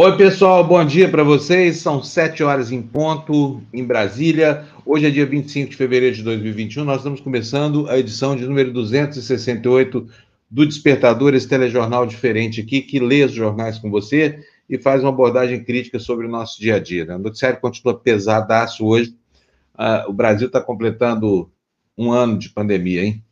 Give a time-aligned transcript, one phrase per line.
[0.00, 1.78] Oi, pessoal, bom dia para vocês.
[1.78, 4.64] São sete horas em ponto em Brasília.
[4.86, 6.84] Hoje é dia 25 de fevereiro de 2021.
[6.84, 10.08] Nós estamos começando a edição de número 268
[10.48, 14.38] do Despertador, esse telejornal diferente aqui, que lê os jornais com você
[14.70, 17.04] e faz uma abordagem crítica sobre o nosso dia a dia.
[17.04, 17.16] Né?
[17.16, 19.16] O noticiário continua pesadaço hoje.
[19.74, 21.50] Uh, o Brasil está completando
[21.96, 23.24] um ano de pandemia, hein?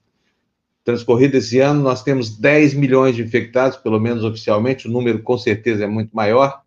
[0.87, 5.37] Transcorrido esse ano, nós temos 10 milhões de infectados, pelo menos oficialmente, o número com
[5.37, 6.63] certeza é muito maior,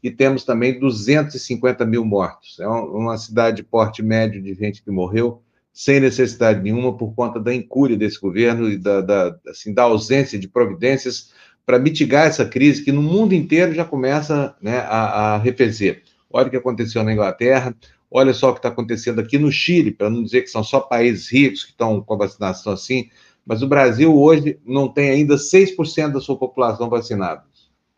[0.00, 2.60] e temos também 250 mil mortos.
[2.60, 5.42] É uma cidade de porte médio de gente que morreu,
[5.72, 10.38] sem necessidade nenhuma, por conta da incúria desse governo e da, da, assim, da ausência
[10.38, 11.32] de providências
[11.66, 16.04] para mitigar essa crise que no mundo inteiro já começa né, a, a arrefecer.
[16.30, 17.74] Olha o que aconteceu na Inglaterra,
[18.08, 20.78] olha só o que está acontecendo aqui no Chile, para não dizer que são só
[20.78, 23.08] países ricos que estão com a vacinação assim,
[23.46, 27.44] mas o Brasil hoje não tem ainda 6% da sua população vacinada.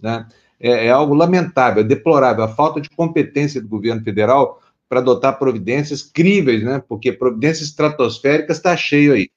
[0.00, 0.26] Né?
[0.58, 5.38] É, é, algo lamentável, é deplorável, a falta de competência do governo federal para adotar
[5.38, 6.82] providências críveis, né?
[6.88, 9.28] porque providências estratosféricas está cheio aí.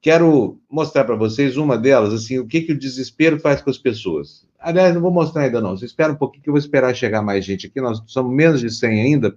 [0.00, 3.78] Quero mostrar para vocês uma delas, assim, o que, que o desespero faz com as
[3.78, 4.46] pessoas.
[4.58, 7.20] Aliás, não vou mostrar ainda não, você espera um pouquinho que eu vou esperar chegar
[7.20, 9.36] mais gente aqui, nós somos menos de 100 ainda,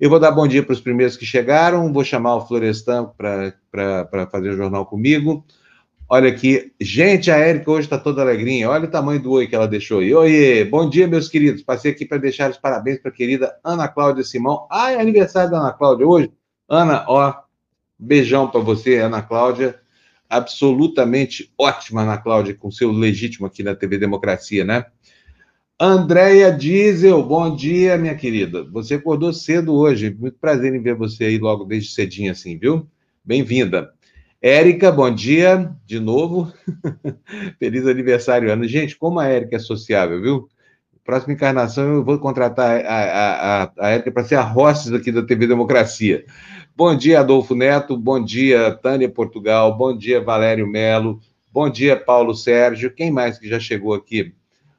[0.00, 4.28] eu vou dar bom dia para os primeiros que chegaram, vou chamar o Florestan para
[4.30, 5.44] fazer o jornal comigo.
[6.08, 8.68] Olha aqui, gente, a Érica hoje está toda alegrinha.
[8.68, 10.14] Olha o tamanho do oi que ela deixou aí.
[10.14, 11.62] Oi, bom dia, meus queridos.
[11.62, 14.66] Passei aqui para deixar os parabéns para a querida Ana Cláudia Simão.
[14.70, 16.30] Ah, é aniversário da Ana Cláudia hoje.
[16.68, 17.34] Ana, ó,
[17.98, 19.80] beijão para você, Ana Cláudia.
[20.28, 24.84] Absolutamente ótima, Ana Cláudia, com seu legítimo aqui na TV Democracia, né?
[25.80, 28.62] Andréia Diesel, bom dia, minha querida.
[28.70, 30.14] Você acordou cedo hoje.
[30.16, 32.86] Muito prazer em ver você aí logo desde cedinho assim, viu?
[33.24, 33.92] Bem-vinda.
[34.40, 36.52] Érica, bom dia de novo.
[37.58, 38.68] Feliz aniversário, Ana.
[38.68, 40.48] Gente, como a Érica é sociável, viu?
[41.04, 45.24] Próxima encarnação eu vou contratar a, a, a Érica para ser a hostess aqui da
[45.24, 46.24] TV Democracia.
[46.76, 47.96] Bom dia, Adolfo Neto.
[47.96, 49.76] Bom dia, Tânia Portugal.
[49.76, 51.20] Bom dia, Valério Melo.
[51.52, 52.94] Bom dia, Paulo Sérgio.
[52.94, 54.32] Quem mais que já chegou aqui?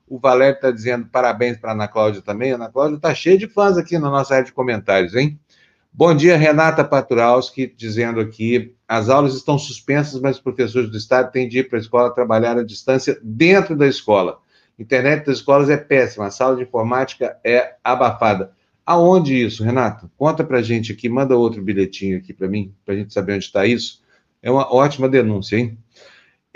[0.07, 2.51] O Valério está dizendo parabéns para a Ana Cláudia também.
[2.51, 5.39] Ana Cláudia está cheia de fãs aqui na nossa área de comentários, hein?
[5.91, 11.31] Bom dia, Renata Paturalski, dizendo aqui: as aulas estão suspensas, mas os professores do Estado
[11.31, 14.39] têm de ir para a escola trabalhar à distância dentro da escola.
[14.77, 18.51] Internet das escolas é péssima, a sala de informática é abafada.
[18.85, 20.11] Aonde isso, Renato?
[20.17, 23.33] Conta para a gente aqui, manda outro bilhetinho aqui para mim, para a gente saber
[23.33, 24.03] onde está isso.
[24.43, 25.77] É uma ótima denúncia, hein?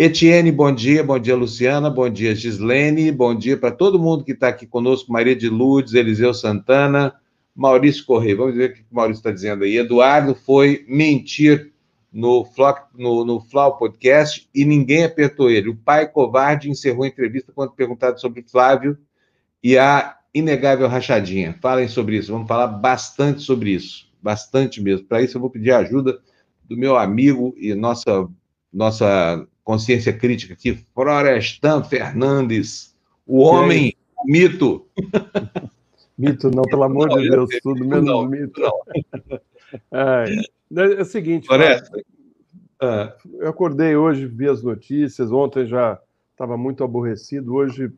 [0.01, 1.03] Etienne, bom dia.
[1.03, 1.89] Bom dia, Luciana.
[1.89, 3.11] Bom dia, Gislene.
[3.11, 5.11] Bom dia para todo mundo que está aqui conosco.
[5.11, 7.13] Maria de Lourdes, Eliseu Santana,
[7.53, 8.37] Maurício Correia.
[8.37, 9.75] Vamos ver o que o Maurício está dizendo aí.
[9.75, 11.73] Eduardo foi mentir
[12.13, 15.67] no, Flock, no, no Flau Podcast e ninguém apertou ele.
[15.67, 18.97] O pai covarde encerrou a entrevista quando perguntado sobre Flávio
[19.61, 21.57] e a inegável rachadinha.
[21.61, 22.31] Falem sobre isso.
[22.31, 24.09] Vamos falar bastante sobre isso.
[24.23, 25.05] Bastante mesmo.
[25.07, 26.21] Para isso, eu vou pedir a ajuda
[26.63, 28.29] do meu amigo e nossa,
[28.71, 32.95] nossa consciência crítica aqui, Florestan Fernandes,
[33.27, 34.87] o homem mito.
[36.17, 38.59] Mito não, pelo amor não, de Deus, eu, tudo menos não, mito.
[38.59, 39.39] Não.
[39.91, 40.25] É,
[40.75, 41.97] é, o seguinte, Floresta,
[42.81, 43.15] ah.
[43.35, 45.97] eu acordei hoje, vi as notícias, ontem já
[46.31, 47.89] estava muito aborrecido, hoje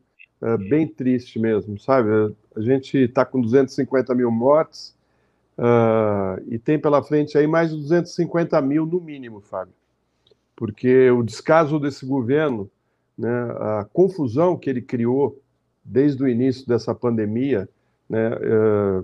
[0.42, 2.10] é bem triste mesmo, sabe?
[2.54, 4.94] A gente está com 250 mil mortes
[5.58, 9.74] uh, e tem pela frente aí mais de 250 mil no mínimo, Fábio
[10.62, 12.70] porque o descaso desse governo,
[13.18, 15.36] né, a confusão que ele criou
[15.84, 17.68] desde o início dessa pandemia,
[18.08, 19.02] né, é,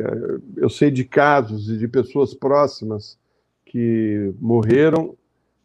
[0.00, 3.16] é, eu sei de casos e de pessoas próximas
[3.64, 5.14] que morreram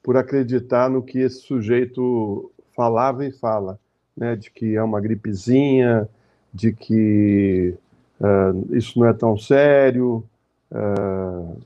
[0.04, 3.80] por acreditar no que esse sujeito falava e fala,
[4.16, 6.08] né, de que é uma gripezinha,
[6.54, 7.74] de que
[8.22, 10.24] uh, isso não é tão sério,
[10.72, 11.60] uh,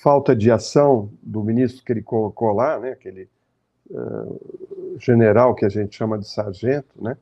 [0.00, 3.28] falta de ação do ministro que ele colocou lá, né, aquele
[3.90, 7.16] uh, general que a gente chama de sargento, né,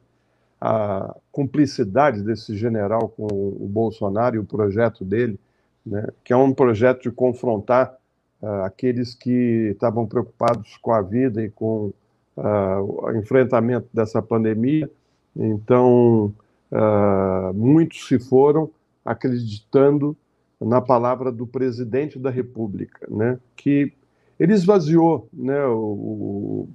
[0.60, 5.38] a cumplicidade desse general com o Bolsonaro e o projeto dele,
[5.84, 7.96] né, que é um projeto de confrontar
[8.42, 11.92] uh, aqueles que estavam preocupados com a vida e com
[12.36, 14.90] uh, o enfrentamento dessa pandemia.
[15.34, 16.32] Então,
[17.54, 18.70] muitos se foram
[19.04, 20.16] acreditando
[20.60, 23.92] na palavra do presidente da República, né, que
[24.38, 26.68] ele esvaziou né, o,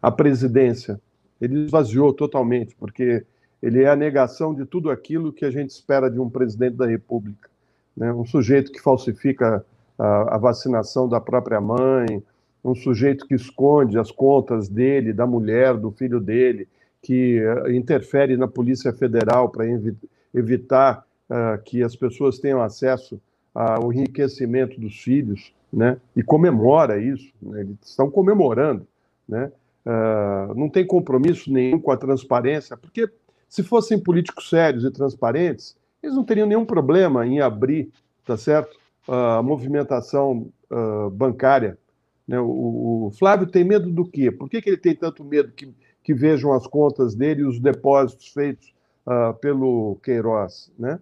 [0.00, 1.00] a presidência,
[1.40, 3.24] ele esvaziou totalmente, porque
[3.62, 6.86] ele é a negação de tudo aquilo que a gente espera de um presidente da
[6.86, 7.50] República.
[7.96, 9.64] Né, um sujeito que falsifica
[9.98, 12.22] a, a vacinação da própria mãe,
[12.64, 16.68] um sujeito que esconde as contas dele, da mulher, do filho dele,
[17.02, 19.64] que interfere na Polícia Federal para
[20.34, 23.20] evitar uh, que as pessoas tenham acesso
[23.54, 25.98] ao enriquecimento dos filhos, né?
[26.14, 27.62] E comemora isso, né?
[27.62, 28.86] eles estão comemorando,
[29.26, 29.50] né?
[29.86, 33.08] Uh, não tem compromisso nenhum com a transparência, porque
[33.48, 37.90] se fossem políticos sérios e transparentes, eles não teriam nenhum problema em abrir,
[38.24, 38.76] tá certo,
[39.08, 41.78] a movimentação uh, bancária.
[42.26, 42.38] Né?
[42.38, 44.30] O, o, Flávio tem medo do quê?
[44.30, 47.58] Por que, que ele tem tanto medo que, que vejam as contas dele e os
[47.58, 48.74] depósitos feitos
[49.40, 50.98] pelo Queiroz, né?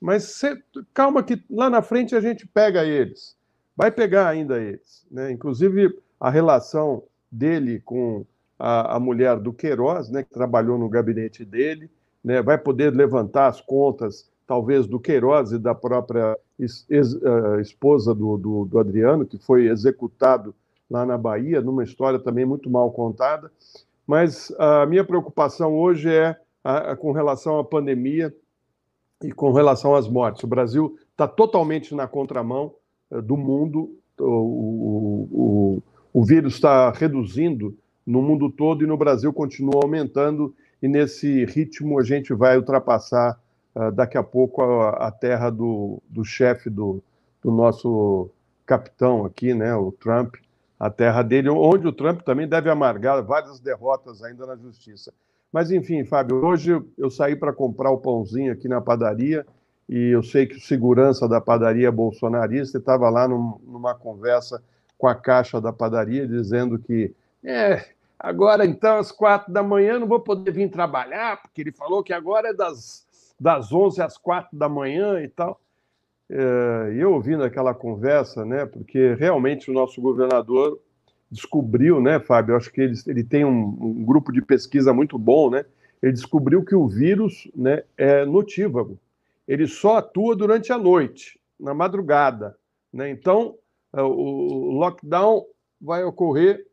[0.00, 0.56] Mas cê,
[0.94, 3.36] calma que lá na frente a gente pega eles.
[3.76, 5.06] Vai pegar ainda eles.
[5.10, 5.30] Né?
[5.32, 8.24] Inclusive, a relação dele com
[8.58, 11.90] a, a mulher do Queiroz, né, que trabalhou no gabinete dele,
[12.24, 17.60] né, vai poder levantar as contas, talvez, do Queiroz e da própria ex, ex, uh,
[17.60, 20.54] esposa do, do, do Adriano, que foi executado
[20.90, 23.52] lá na Bahia, numa história também muito mal contada.
[24.06, 26.34] Mas a minha preocupação hoje é
[26.64, 28.34] a, a, com relação à pandemia
[29.22, 30.42] e com relação às mortes.
[30.44, 32.74] O Brasil está totalmente na contramão
[33.10, 35.82] uh, do mundo, o, o, o,
[36.12, 37.76] o vírus está reduzindo
[38.06, 43.38] no mundo todo e no Brasil continua aumentando, e nesse ritmo a gente vai ultrapassar
[43.74, 47.02] uh, daqui a pouco a, a terra do, do chefe do,
[47.42, 48.30] do nosso
[48.64, 50.36] capitão aqui, né, o Trump,
[50.78, 55.12] a terra dele, onde o Trump também deve amargar várias derrotas ainda na justiça.
[55.52, 59.46] Mas, enfim, Fábio, hoje eu saí para comprar o pãozinho aqui na padaria
[59.88, 64.62] e eu sei que o segurança da padaria bolsonarista estava lá num, numa conversa
[64.98, 67.84] com a caixa da padaria dizendo que é,
[68.18, 72.12] agora então às quatro da manhã não vou poder vir trabalhar, porque ele falou que
[72.12, 73.06] agora é das,
[73.40, 75.60] das 11 às quatro da manhã e tal.
[76.30, 80.78] É, eu ouvindo aquela conversa, né, porque realmente o nosso governador
[81.30, 82.56] descobriu, né, Fábio?
[82.56, 85.64] Acho que ele, ele tem um, um, grupo de pesquisa muito bom, né?
[86.02, 88.98] Ele descobriu que o vírus né, é notívago.
[89.46, 92.56] Ele só atua durante a noite, na madrugada.
[92.92, 93.10] Né?
[93.10, 93.56] Então,
[93.92, 95.44] é, o lockdown
[95.80, 96.66] vai ocorrer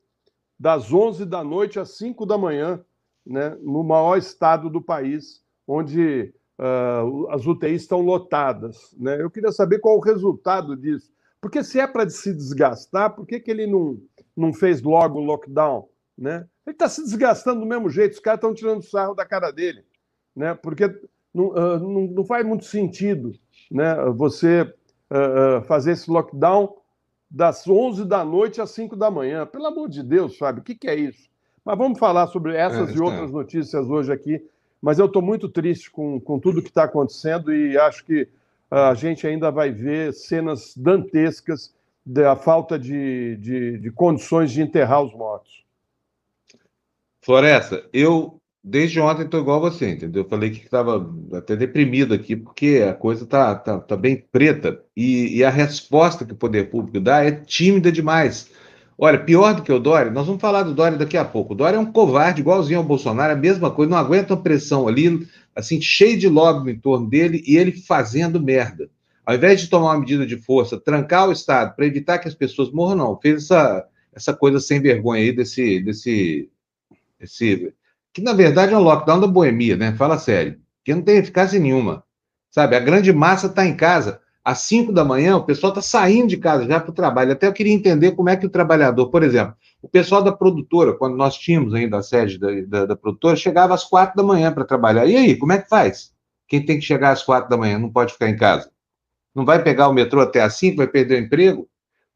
[0.60, 2.84] das 11 da noite às 5 da manhã,
[3.26, 8.96] né, no maior estado do país, onde uh, as UTIs estão lotadas.
[8.98, 9.22] Né?
[9.22, 11.12] Eu queria saber qual o resultado disso.
[11.42, 14.00] Porque se é para se desgastar, por que, que ele não,
[14.36, 15.88] não fez logo o lockdown?
[16.18, 16.46] Né?
[16.66, 19.84] Ele está se desgastando do mesmo jeito, os caras estão tirando sarro da cara dele.
[20.36, 20.54] Né?
[20.54, 20.88] Porque
[21.34, 23.34] não, uh, não, não faz muito sentido
[23.70, 26.76] né, você uh, fazer esse lockdown
[27.30, 29.46] das 11 da noite às 5 da manhã.
[29.46, 31.30] Pelo amor de Deus, Fábio, o que, que é isso?
[31.64, 34.42] Mas vamos falar sobre essas é, e outras notícias hoje aqui.
[34.82, 38.30] Mas eu estou muito triste com, com tudo que está acontecendo e acho que
[38.70, 41.74] a gente ainda vai ver cenas dantescas
[42.06, 45.64] da falta de, de, de condições de enterrar os mortos.
[47.22, 50.24] Floresta, eu desde ontem estou igual a você, entendeu?
[50.24, 54.82] Eu falei que estava até deprimido aqui, porque a coisa está tá, tá bem preta
[54.98, 58.50] e, e, a resposta que o poder público dá é tímida demais.
[58.98, 61.54] Olha, pior do que o Dória, nós vamos falar do Dória daqui a pouco.
[61.54, 64.88] O Dória é um covarde, igualzinho ao Bolsonaro, a mesma coisa, não aguenta a pressão
[64.88, 68.90] ali, assim, cheio de lobby em torno dele e ele fazendo merda.
[69.26, 72.36] Ao invés de tomar uma medida de força, trancar o Estado para evitar que as
[72.36, 73.20] pessoas morram, não.
[73.20, 76.50] Fez essa, essa coisa sem vergonha aí desse, desse,
[77.20, 77.74] desse.
[78.14, 79.94] Que na verdade é um lockdown da boemia, né?
[79.94, 80.60] Fala sério.
[80.84, 82.04] Que não tem eficácia nenhuma.
[82.52, 82.76] Sabe?
[82.76, 84.22] A grande massa está em casa.
[84.44, 87.32] Às 5 da manhã, o pessoal está saindo de casa já para o trabalho.
[87.32, 90.94] Até eu queria entender como é que o trabalhador, por exemplo, o pessoal da produtora,
[90.94, 94.54] quando nós tínhamos ainda a sede da, da, da produtora, chegava às quatro da manhã
[94.54, 95.08] para trabalhar.
[95.08, 96.14] E aí, como é que faz?
[96.48, 98.70] Quem tem que chegar às quatro da manhã não pode ficar em casa?
[99.36, 101.70] Não vai pegar o metrô até cinco, vai perder o emprego?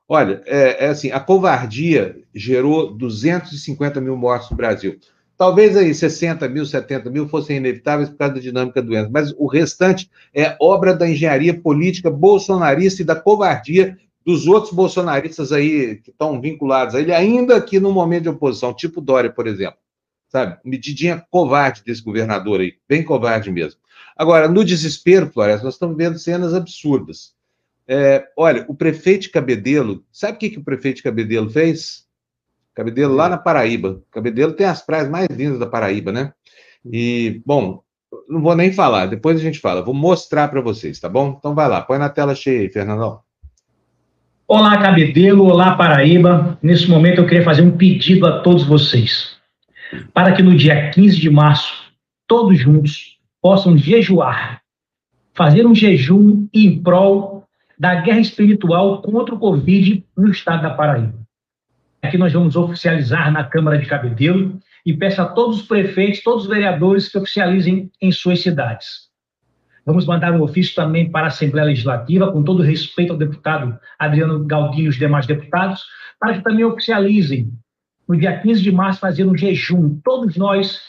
[0.08, 4.98] Olha, é, é assim, a covardia gerou 250 mil mortes no Brasil.
[5.38, 9.32] Talvez aí 60 mil, 70 mil fossem inevitáveis por causa da dinâmica da doença, mas
[9.38, 15.98] o restante é obra da engenharia política bolsonarista e da covardia dos outros bolsonaristas aí
[15.98, 19.80] que estão vinculados a ele, ainda aqui no momento de oposição, tipo Dória, por exemplo.
[20.28, 20.58] Sabe?
[20.64, 23.79] Medidinha covarde desse governador aí, bem covarde mesmo.
[24.20, 27.34] Agora, no desespero, Floresta, nós estamos vendo cenas absurdas.
[27.88, 32.06] É, olha, o prefeito de Cabedelo, sabe o que, que o prefeito de Cabedelo fez?
[32.76, 34.02] Cabedelo lá na Paraíba.
[34.12, 36.34] Cabedelo tem as praias mais lindas da Paraíba, né?
[36.86, 37.82] E, bom,
[38.28, 39.82] não vou nem falar, depois a gente fala.
[39.82, 41.38] Vou mostrar para vocês, tá bom?
[41.40, 43.22] Então vai lá, põe na tela cheia aí, Fernandão.
[44.46, 46.60] Olá, Cabedelo, olá, Paraíba.
[46.62, 49.38] Nesse momento eu queria fazer um pedido a todos vocês,
[50.14, 51.74] para que no dia 15 de março,
[52.28, 54.62] todos juntos possam jejuar,
[55.34, 57.46] fazer um jejum em prol
[57.78, 61.18] da guerra espiritual contra o Covid no estado da Paraíba.
[62.02, 66.44] Aqui nós vamos oficializar na Câmara de Cabedelo e peço a todos os prefeitos, todos
[66.44, 69.10] os vereadores que oficializem em suas cidades.
[69.86, 74.46] Vamos mandar um ofício também para a Assembleia Legislativa, com todo respeito ao deputado Adriano
[74.46, 75.84] Galdino e os demais deputados,
[76.20, 77.52] para que também oficializem,
[78.08, 80.80] no dia 15 de março, fazer um jejum, todos nós,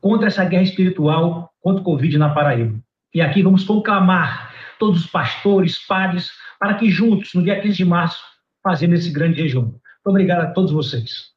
[0.00, 2.78] contra essa guerra espiritual, contra o Covid na Paraíba.
[3.14, 7.84] E aqui vamos conclamar todos os pastores, padres, para que juntos, no dia 15 de
[7.84, 8.22] março,
[8.62, 9.62] fazemos esse grande jejum.
[9.62, 11.32] Muito obrigado a todos vocês.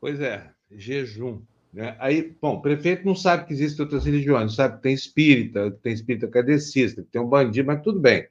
[0.00, 1.42] Pois é, jejum.
[1.72, 1.96] Né?
[1.98, 5.92] Aí, bom, o prefeito não sabe que existem outras religiões, sabe que tem espírita, tem
[5.92, 8.26] espírita cadecista, que tem um bandido, mas tudo bem.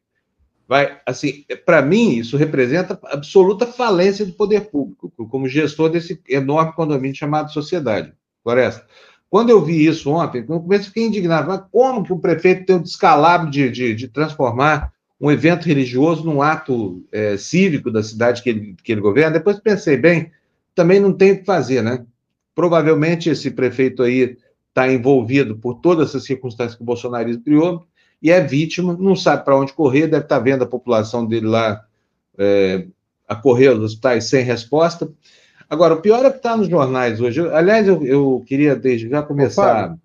[0.67, 6.73] Vai, assim, para mim, isso representa absoluta falência do poder público, como gestor desse enorme
[6.73, 8.13] condomínio chamado sociedade.
[8.43, 8.87] Floresta.
[9.31, 11.47] Quando eu vi isso ontem, no começo fiquei indignado.
[11.47, 16.25] Mas como que o prefeito tem o descalabro de, de, de transformar um evento religioso
[16.25, 19.37] num ato é, cívico da cidade que ele, que ele governa?
[19.37, 20.29] Depois pensei, bem,
[20.75, 22.05] também não tem o que fazer, né?
[22.53, 27.85] Provavelmente esse prefeito aí está envolvido por todas essas circunstâncias que o bolsonarismo criou
[28.21, 31.47] e é vítima, não sabe para onde correr, deve estar tá vendo a população dele
[31.47, 31.85] lá
[32.37, 32.85] é,
[33.25, 35.09] a correr aos hospitais sem resposta.
[35.71, 37.39] Agora, o pior é que está nos jornais hoje.
[37.49, 39.97] Aliás, eu, eu queria desde já começar.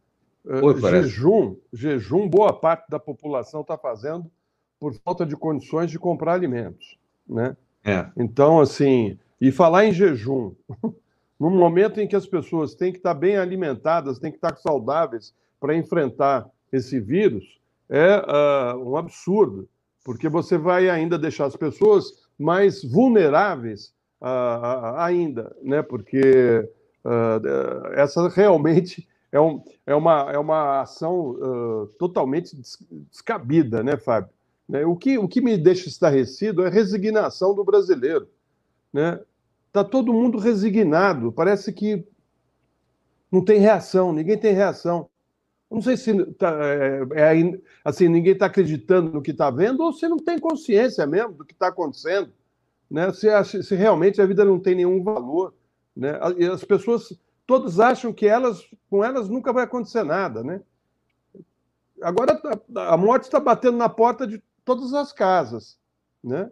[0.44, 4.30] Oi, jejum, jejum, boa parte da população está fazendo
[4.78, 6.96] por falta de condições de comprar alimentos,
[7.28, 7.56] né?
[7.84, 8.06] É.
[8.16, 10.52] Então, assim, e falar em jejum,
[11.36, 15.34] no momento em que as pessoas têm que estar bem alimentadas, têm que estar saudáveis
[15.58, 19.68] para enfrentar esse vírus, é uh, um absurdo,
[20.04, 22.04] porque você vai ainda deixar as pessoas
[22.38, 25.82] mais vulneráveis uh, ainda, né?
[25.82, 26.68] porque
[27.04, 32.56] uh, essa realmente é, um, é, uma, é uma ação uh, totalmente
[33.10, 34.30] descabida, né, Fábio?
[34.68, 34.84] Né?
[34.84, 38.28] O, que, o que me deixa estarrecido é a resignação do brasileiro.
[38.92, 39.20] Né?
[39.66, 42.04] Está todo mundo resignado, parece que
[43.30, 45.08] não tem reação, ninguém tem reação.
[45.70, 49.92] Não sei se tá, é, é, assim, ninguém está acreditando no que está vendo ou
[49.92, 52.32] se não tem consciência mesmo do que está acontecendo
[52.90, 53.12] né?
[53.12, 53.28] se,
[53.62, 55.54] se realmente a vida não tem nenhum valor.
[55.94, 56.18] Né?
[56.52, 60.42] As pessoas todos acham que elas, com elas nunca vai acontecer nada.
[60.42, 60.60] Né?
[62.02, 62.40] Agora
[62.76, 65.78] a morte está batendo na porta de todas as casas.
[66.22, 66.50] Né?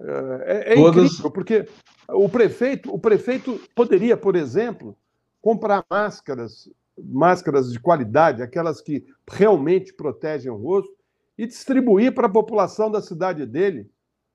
[0.00, 1.04] É, é todas...
[1.04, 1.68] incrível, porque
[2.08, 4.96] o prefeito, o prefeito poderia, por exemplo,
[5.40, 10.92] comprar máscaras, máscaras de qualidade, aquelas que realmente protegem o rosto,
[11.36, 13.90] e distribuir para a população da cidade dele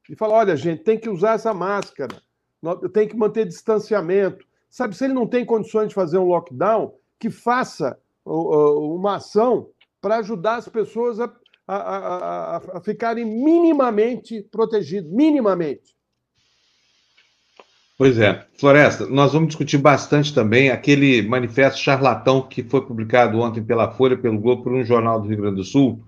[0.09, 2.21] e falar: olha, gente, tem que usar essa máscara,
[2.91, 4.45] tem que manter distanciamento.
[4.69, 9.69] Sabe, se ele não tem condições de fazer um lockdown, que faça uma ação
[10.01, 11.31] para ajudar as pessoas a,
[11.67, 15.95] a, a, a ficarem minimamente protegidas minimamente.
[17.97, 18.45] Pois é.
[18.57, 24.17] Floresta, nós vamos discutir bastante também aquele manifesto charlatão que foi publicado ontem pela Folha,
[24.17, 26.01] pelo Globo, por um jornal do Rio Grande do Sul,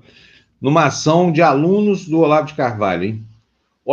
[0.62, 3.26] numa ação de alunos do Olavo de Carvalho, hein?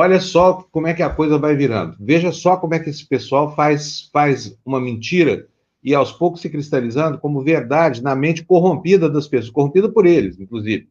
[0.01, 1.97] Olha só como é que a coisa vai virando.
[1.99, 5.49] Veja só como é que esse pessoal faz, faz uma mentira
[5.83, 10.39] e aos poucos se cristalizando como verdade na mente corrompida das pessoas, corrompida por eles,
[10.39, 10.89] inclusive.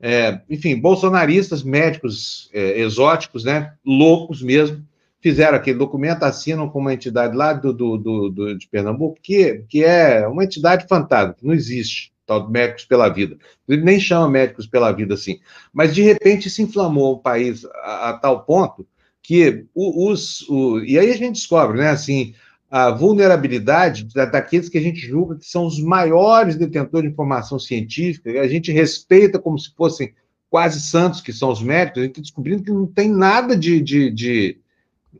[0.00, 4.86] É, enfim, bolsonaristas, médicos é, exóticos, né, loucos mesmo,
[5.20, 9.64] fizeram aquele documento, assinam com uma entidade lá do, do, do, do de Pernambuco, que,
[9.68, 13.36] que é uma entidade fantasma, que não existe tal médicos pela vida.
[13.68, 15.40] Ele nem chama médicos pela vida assim.
[15.72, 18.86] Mas de repente se inflamou o país a, a tal ponto
[19.22, 22.34] que os, o, e aí a gente descobre, né, assim,
[22.70, 28.40] a vulnerabilidade daqueles que a gente julga que são os maiores detentores de informação científica,
[28.40, 30.12] a gente respeita como se fossem
[30.50, 33.80] quase santos, que são os médicos, a gente está descobrindo que não tem nada de,
[33.80, 34.58] de, de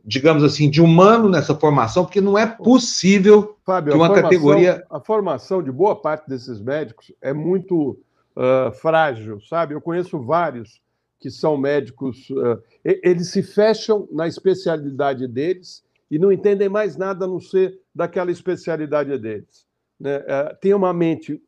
[0.03, 4.85] digamos assim, de humano nessa formação, porque não é possível Fábio, que uma categoria.
[4.89, 7.97] A formação de boa parte desses médicos é muito
[8.35, 9.73] uh, frágil, sabe?
[9.73, 10.81] Eu conheço vários
[11.19, 17.25] que são médicos, uh, eles se fecham na especialidade deles e não entendem mais nada
[17.25, 19.65] a não ser daquela especialidade deles.
[19.99, 20.17] Né?
[20.17, 21.41] Uh, tem uma mente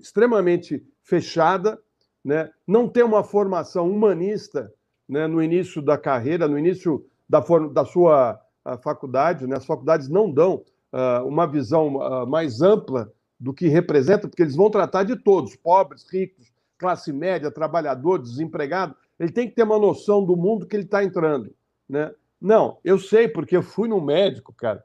[0.00, 1.78] extremamente fechada,
[2.24, 2.50] né?
[2.66, 4.72] não tem uma formação humanista
[5.08, 5.26] né?
[5.26, 7.40] no início da carreira, no início da,
[7.72, 8.38] da sua
[8.82, 9.56] faculdade, né?
[9.56, 10.62] as faculdades não dão
[10.92, 13.10] uh, uma visão uh, mais ampla
[13.40, 18.94] do que representa, porque eles vão tratar de todos, pobres, ricos, classe média, trabalhador, desempregado.
[19.18, 21.54] Ele tem que ter uma noção do mundo que ele está entrando.
[21.88, 22.12] Né?
[22.38, 24.84] Não, eu sei, porque eu fui num médico, cara,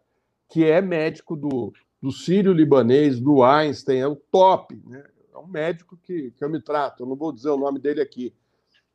[0.50, 5.04] que é médico do, do sírio-libanês, do Einstein, é o top, né?
[5.34, 8.02] É um médico que, que eu me trato, eu não vou dizer o nome dele
[8.02, 8.34] aqui.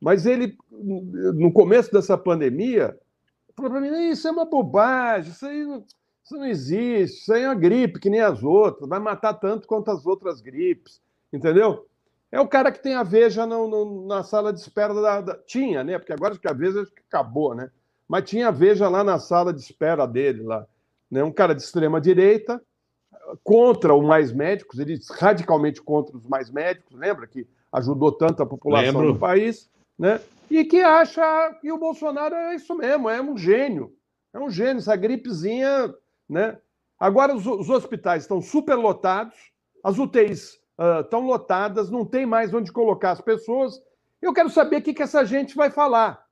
[0.01, 2.99] Mas ele, no começo dessa pandemia,
[3.55, 5.63] falou para mim: isso é uma bobagem, isso aí
[6.25, 7.21] Isso não existe.
[7.21, 8.89] Isso aí é uma gripe, que nem as outras.
[8.89, 11.01] Vai matar tanto quanto as outras gripes.
[11.33, 11.87] Entendeu?
[12.31, 15.35] É o cara que tem a Veja no, no, na sala de espera da, da,
[15.37, 15.99] Tinha, né?
[15.99, 17.71] Porque agora acho que a Veja acabou, né?
[18.09, 20.67] Mas tinha a Veja lá na sala de espera dele, lá.
[21.11, 21.23] Né?
[21.23, 22.61] Um cara de extrema direita,
[23.43, 28.47] contra o Mais Médicos, ele radicalmente contra os mais médicos, lembra que ajudou tanto a
[28.47, 29.13] população Lembro.
[29.15, 30.21] do país, né?
[30.51, 33.95] E que acha que o Bolsonaro é isso mesmo, é um gênio.
[34.35, 35.95] É um gênio, essa gripezinha,
[36.29, 36.59] né?
[36.99, 39.35] Agora os, os hospitais estão superlotados,
[39.83, 43.83] as UTIs uh, estão lotadas, não tem mais onde colocar as pessoas.
[44.21, 46.25] Eu quero saber o que, que essa gente vai falar,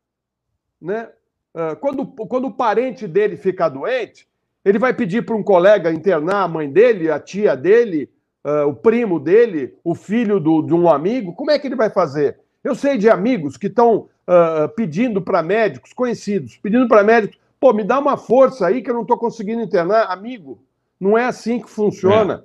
[0.80, 1.10] né?
[1.54, 4.28] Uh, quando, quando o parente dele ficar doente,
[4.64, 8.08] ele vai pedir para um colega internar a mãe dele, a tia dele,
[8.44, 11.34] uh, o primo dele, o filho do, de um amigo.
[11.34, 12.38] Como é que ele vai fazer?
[12.62, 17.72] Eu sei de amigos que estão uh, pedindo para médicos conhecidos, pedindo para médicos, pô,
[17.72, 20.10] me dá uma força aí que eu não estou conseguindo internar.
[20.10, 20.62] Amigo,
[20.98, 22.44] não é assim que funciona,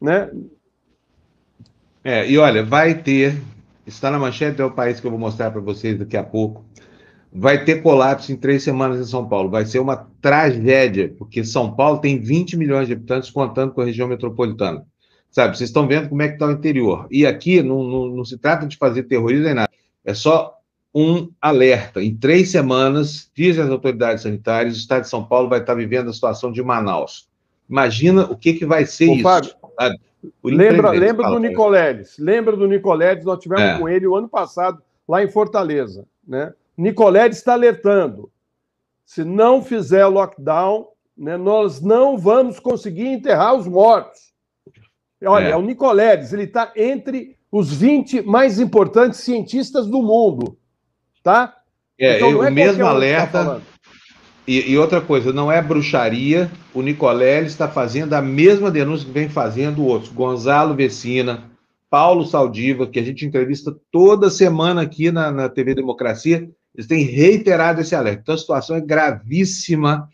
[0.00, 0.04] é.
[0.04, 0.30] né?
[2.02, 3.40] É, e olha, vai ter,
[3.86, 6.64] está na manchete é o país que eu vou mostrar para vocês daqui a pouco
[7.34, 9.50] vai ter colapso em três semanas em São Paulo.
[9.50, 13.84] Vai ser uma tragédia, porque São Paulo tem 20 milhões de habitantes, contando com a
[13.84, 14.86] região metropolitana.
[15.34, 17.08] Sabe, vocês estão vendo como é que está o interior.
[17.10, 19.68] E aqui não, não, não se trata de fazer terrorismo nem nada.
[20.04, 20.56] É só
[20.94, 22.00] um alerta.
[22.00, 26.08] Em três semanas, dizem as autoridades sanitárias, o estado de São Paulo vai estar vivendo
[26.08, 27.28] a situação de Manaus.
[27.68, 29.22] Imagina o que, que vai ser Ô, isso.
[29.24, 29.50] Fábio,
[30.44, 32.16] lembra lembra do Nicoledes.
[32.16, 33.24] Lembra do Nicoledes?
[33.24, 33.78] Nós tivemos é.
[33.80, 36.06] com ele o ano passado lá em Fortaleza.
[36.24, 36.54] Né?
[36.78, 38.30] Nicoledes está alertando.
[39.04, 40.86] Se não fizer lockdown,
[41.18, 44.32] né, nós não vamos conseguir enterrar os mortos.
[45.24, 50.58] Olha, é, é o Nicoledes, ele está entre os 20 mais importantes cientistas do mundo.
[51.22, 51.54] Tá?
[51.98, 53.44] É, então, é o mesmo tá alerta.
[53.44, 53.60] Tá
[54.46, 56.50] e, e, outra coisa, não é bruxaria.
[56.74, 60.12] O Nicoleles está fazendo a mesma denúncia que vem fazendo outros.
[60.12, 61.50] Gonzalo Vecina,
[61.88, 66.48] Paulo Saldiva, que a gente entrevista toda semana aqui na, na TV Democracia.
[66.74, 68.20] Eles têm reiterado esse alerta.
[68.20, 70.08] Então a situação é gravíssima.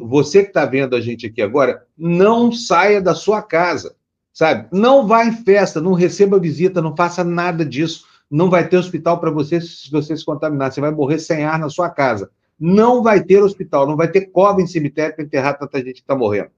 [0.00, 3.94] Você que está vendo a gente aqui agora, não saia da sua casa,
[4.32, 4.68] sabe?
[4.72, 8.04] Não vá em festa, não receba visita, não faça nada disso.
[8.30, 10.72] Não vai ter hospital para você se você se contaminar.
[10.72, 12.30] Você vai morrer sem ar na sua casa.
[12.58, 16.00] Não vai ter hospital, não vai ter cova em cemitério para enterrar tanta gente que
[16.00, 16.50] está morrendo,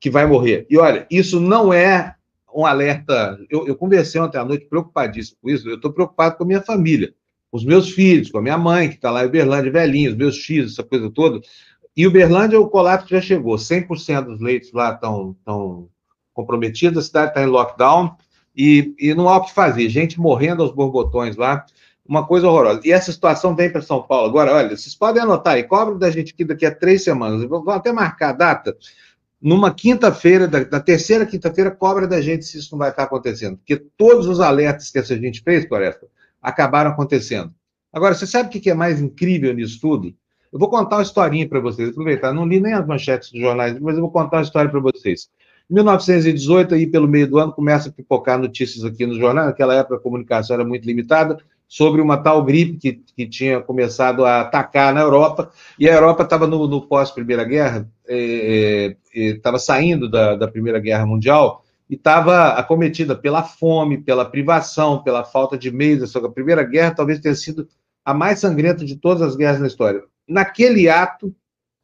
[0.00, 0.66] que vai morrer.
[0.68, 2.16] E olha, isso não é
[2.54, 3.38] um alerta.
[3.50, 5.68] Eu, eu conversei ontem à noite preocupadíssimo com isso.
[5.68, 7.14] Eu estou preocupado com a minha família
[7.52, 10.38] os meus filhos, com a minha mãe, que está lá em Uberlândia, velhinho, os meus
[10.38, 11.38] filhos, essa coisa toda.
[11.94, 13.56] E Uberlândia, o colapso já chegou.
[13.56, 15.36] 100% dos leitos lá estão
[16.32, 18.16] comprometidos, a cidade está em lockdown
[18.56, 19.88] e, e não há o que fazer.
[19.88, 21.64] Gente morrendo aos borbotões lá,
[22.06, 22.80] uma coisa horrorosa.
[22.84, 24.28] E essa situação vem para São Paulo.
[24.28, 27.44] Agora, olha, vocês podem anotar aí, cobra da gente aqui daqui a três semanas.
[27.44, 28.76] Vou até marcar a data.
[29.40, 33.56] Numa quinta-feira, da, da, terceira quinta-feira, cobra da gente se isso não vai estar acontecendo.
[33.56, 36.06] Porque todos os alertas que essa gente fez, Floresta,
[36.40, 37.52] acabaram acontecendo.
[37.92, 40.14] Agora, você sabe o que é mais incrível nisso tudo?
[40.52, 41.88] Eu vou contar uma historinha para vocês.
[41.88, 44.80] Aproveitar, não li nem as manchetes dos jornais, mas eu vou contar uma história para
[44.80, 45.28] vocês.
[45.72, 49.46] Em 1918, aí pelo meio do ano, começa a pipocar notícias aqui no jornal.
[49.46, 54.26] Naquela época a comunicação era muito limitada, sobre uma tal gripe que, que tinha começado
[54.26, 59.58] a atacar na Europa, e a Europa estava no, no pós-Primeira Guerra, estava é, é,
[59.58, 65.56] saindo da, da Primeira Guerra Mundial, e estava acometida pela fome, pela privação, pela falta
[65.56, 66.14] de meios.
[66.14, 67.66] A Primeira Guerra talvez tenha sido
[68.04, 70.04] a mais sangrenta de todas as guerras na história.
[70.28, 71.34] Naquele ato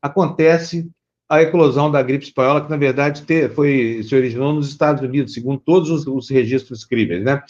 [0.03, 0.91] acontece
[1.29, 3.23] a eclosão da gripe espanhola, que na verdade
[3.55, 7.23] foi, se originou nos Estados Unidos, segundo todos os, os registros críveis.
[7.23, 7.43] Né?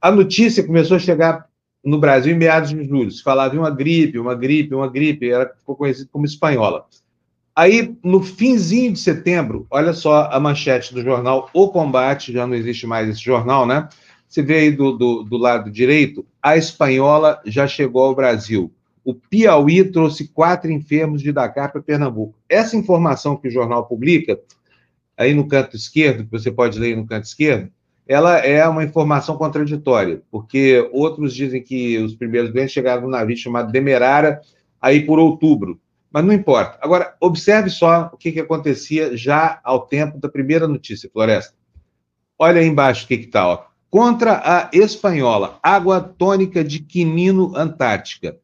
[0.00, 1.46] A notícia começou a chegar
[1.84, 3.10] no Brasil em meados de julho.
[3.10, 6.84] Se falava em uma gripe, uma gripe, uma gripe, era, ficou conhecido como espanhola.
[7.54, 12.54] Aí, no finzinho de setembro, olha só a manchete do jornal O Combate, já não
[12.54, 13.88] existe mais esse jornal, né?
[14.28, 18.70] Você vê aí do, do, do lado direito, a espanhola já chegou ao Brasil.
[19.06, 22.34] O Piauí trouxe quatro enfermos de Dakar para Pernambuco.
[22.48, 24.38] Essa informação que o jornal publica,
[25.16, 27.70] aí no canto esquerdo, que você pode ler no canto esquerdo,
[28.06, 33.36] ela é uma informação contraditória, porque outros dizem que os primeiros doentes chegaram num navio
[33.36, 34.40] chamado Demerara,
[34.82, 35.80] aí por outubro
[36.16, 36.78] mas não importa.
[36.80, 41.54] Agora, observe só o que, que acontecia já ao tempo da primeira notícia, Floresta.
[42.38, 43.66] Olha aí embaixo o que está.
[43.90, 48.38] Contra a espanhola, água tônica de quinino antártica.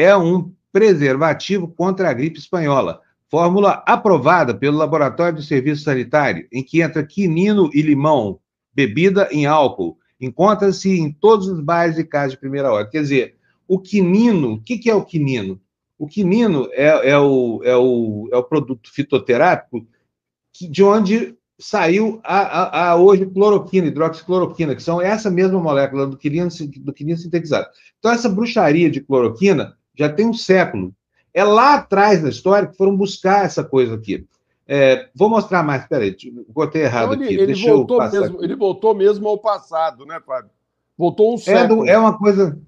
[0.00, 3.02] É um preservativo contra a gripe espanhola.
[3.28, 8.40] Fórmula aprovada pelo Laboratório do Serviço Sanitário, em que entra quinino e limão,
[8.72, 9.98] bebida em álcool.
[10.18, 12.88] Encontra-se em todos os bares e casas de primeira hora.
[12.88, 13.34] Quer dizer,
[13.68, 15.60] o quinino, o que, que é o quinino?
[15.98, 19.86] O quinino é, é, o, é, o, é o produto fitoterápico
[20.58, 26.16] de onde saiu a, a, a, hoje cloroquina, hidroxicloroquina, que são essa mesma molécula do
[26.16, 27.68] quinino, do quinino sintetizado.
[27.98, 30.94] Então, essa bruxaria de cloroquina já tem um século.
[31.32, 34.26] É lá atrás da história que foram buscar essa coisa aqui.
[34.66, 36.16] É, vou mostrar mais, peraí,
[36.48, 37.52] botei errado então, ele, aqui.
[37.52, 40.50] Ele voltou, mesmo, ele voltou mesmo ao passado, né, Fábio?
[40.96, 41.86] Voltou um século.
[41.86, 42.58] É, é uma coisa.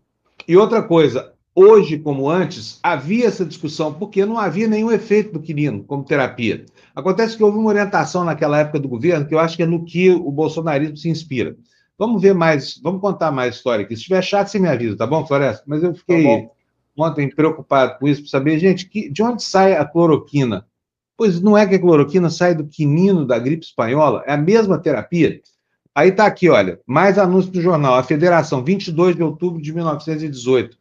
[0.46, 5.40] E outra coisa, hoje como antes, havia essa discussão, porque não havia nenhum efeito do
[5.40, 6.66] quinino como terapia.
[6.94, 9.84] Acontece que houve uma orientação naquela época do governo, que eu acho que é no
[9.84, 11.56] que o bolsonarismo se inspira.
[11.98, 13.94] Vamos ver mais, vamos contar mais história aqui.
[13.94, 15.62] Se estiver chato, você me avisa, tá bom, Floresta?
[15.66, 16.52] Mas eu fiquei tá
[16.96, 20.66] ontem preocupado com isso, para saber, gente, que, de onde sai a cloroquina?
[21.16, 24.78] Pois não é que a cloroquina sai do quinino da gripe espanhola, é a mesma
[24.78, 25.40] terapia.
[25.94, 30.76] Aí está aqui, olha, mais anúncio do jornal, a Federação, 22 de outubro de 1918.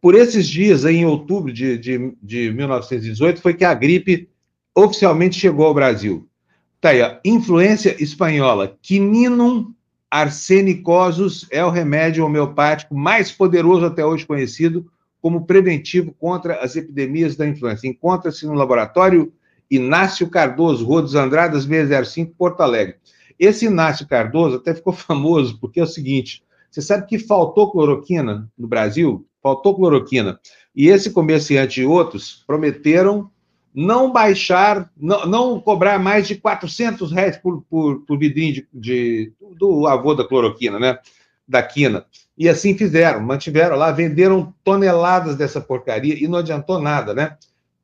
[0.00, 4.28] Por esses dias, aí, em outubro de, de, de 1918, foi que a gripe
[4.74, 6.28] oficialmente chegou ao Brasil.
[6.76, 8.76] Está aí, ó, influência espanhola.
[8.82, 9.72] Quininum
[10.10, 14.86] arsenicosus é o remédio homeopático mais poderoso até hoje conhecido
[15.26, 17.84] como preventivo contra as epidemias da influenza.
[17.84, 19.32] Encontra-se no laboratório
[19.68, 22.94] Inácio Cardoso, Rua dos Andradas, 605, Porto Alegre.
[23.36, 28.48] Esse Inácio Cardoso até ficou famoso, porque é o seguinte: você sabe que faltou cloroquina
[28.56, 29.26] no Brasil?
[29.42, 30.38] Faltou cloroquina.
[30.72, 33.28] E esse comerciante e outros prometeram
[33.74, 39.32] não baixar, não, não cobrar mais de 400 reais por, por, por vidrinho de, de,
[39.58, 41.00] do avô da cloroquina, né?
[41.48, 42.06] Da quina.
[42.36, 47.36] E assim fizeram, mantiveram lá, venderam toneladas dessa porcaria e não adiantou nada, né?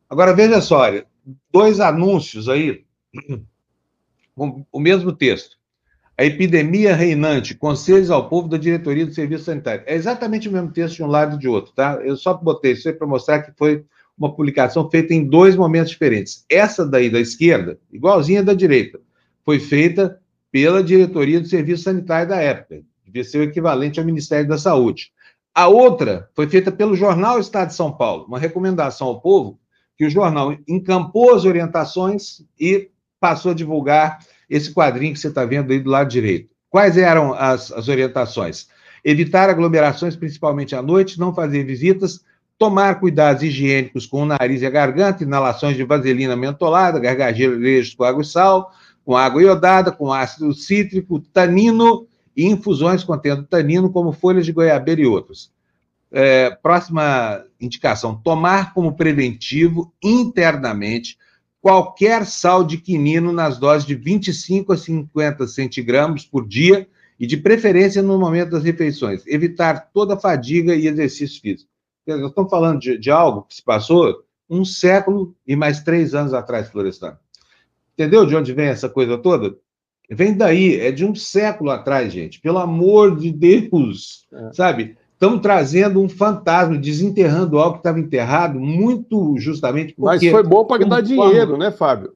[0.09, 1.07] Agora veja só, olha,
[1.51, 2.85] dois anúncios aí,
[4.37, 5.57] o mesmo texto.
[6.19, 9.85] A epidemia reinante, conselhos ao povo da diretoria do Serviço Sanitário.
[9.87, 12.01] É exatamente o mesmo texto de um lado e de outro, tá?
[12.05, 13.85] Eu só botei isso aí para mostrar que foi
[14.17, 16.45] uma publicação feita em dois momentos diferentes.
[16.51, 19.01] Essa daí da esquerda, igualzinha da direita,
[19.45, 22.83] foi feita pela diretoria do Serviço Sanitário da época.
[23.13, 25.13] Devia ser o equivalente ao Ministério da Saúde.
[25.55, 29.61] A outra foi feita pelo Jornal Estado de São Paulo, uma recomendação ao povo
[29.99, 35.45] que o jornal encampou as orientações e passou a divulgar esse quadrinho que você está
[35.45, 36.49] vendo aí do lado direito.
[36.71, 38.69] Quais eram as, as orientações?
[39.05, 42.25] Evitar aglomerações, principalmente à noite, não fazer visitas,
[42.57, 48.05] tomar cuidados higiênicos com o nariz e a garganta, inalações de vaselina mentolada, gargajeiros com
[48.05, 48.73] água e sal,
[49.05, 55.01] com água iodada, com ácido cítrico, tanino e infusões contendo tanino, como folhas de goiabeira
[55.01, 55.53] e outros.
[56.11, 61.17] É, próxima indicação: tomar como preventivo internamente
[61.61, 67.37] qualquer sal de quinino nas doses de 25 a 50 centigramas por dia e de
[67.37, 69.23] preferência no momento das refeições.
[69.27, 71.71] Evitar toda fadiga e exercício físico.
[72.05, 76.35] Nós estamos falando de, de algo que se passou um século e mais três anos
[76.35, 77.17] atrás, Florestan.
[77.95, 79.57] Entendeu de onde vem essa coisa toda?
[80.15, 82.41] Vem daí, é de um século atrás, gente.
[82.41, 84.53] Pelo amor de Deus, é.
[84.53, 84.97] sabe?
[85.23, 90.27] estão trazendo um fantasma, desenterrando algo que estava enterrado, muito justamente porque...
[90.27, 92.13] Mas foi bom para dar dinheiro, né, Fábio?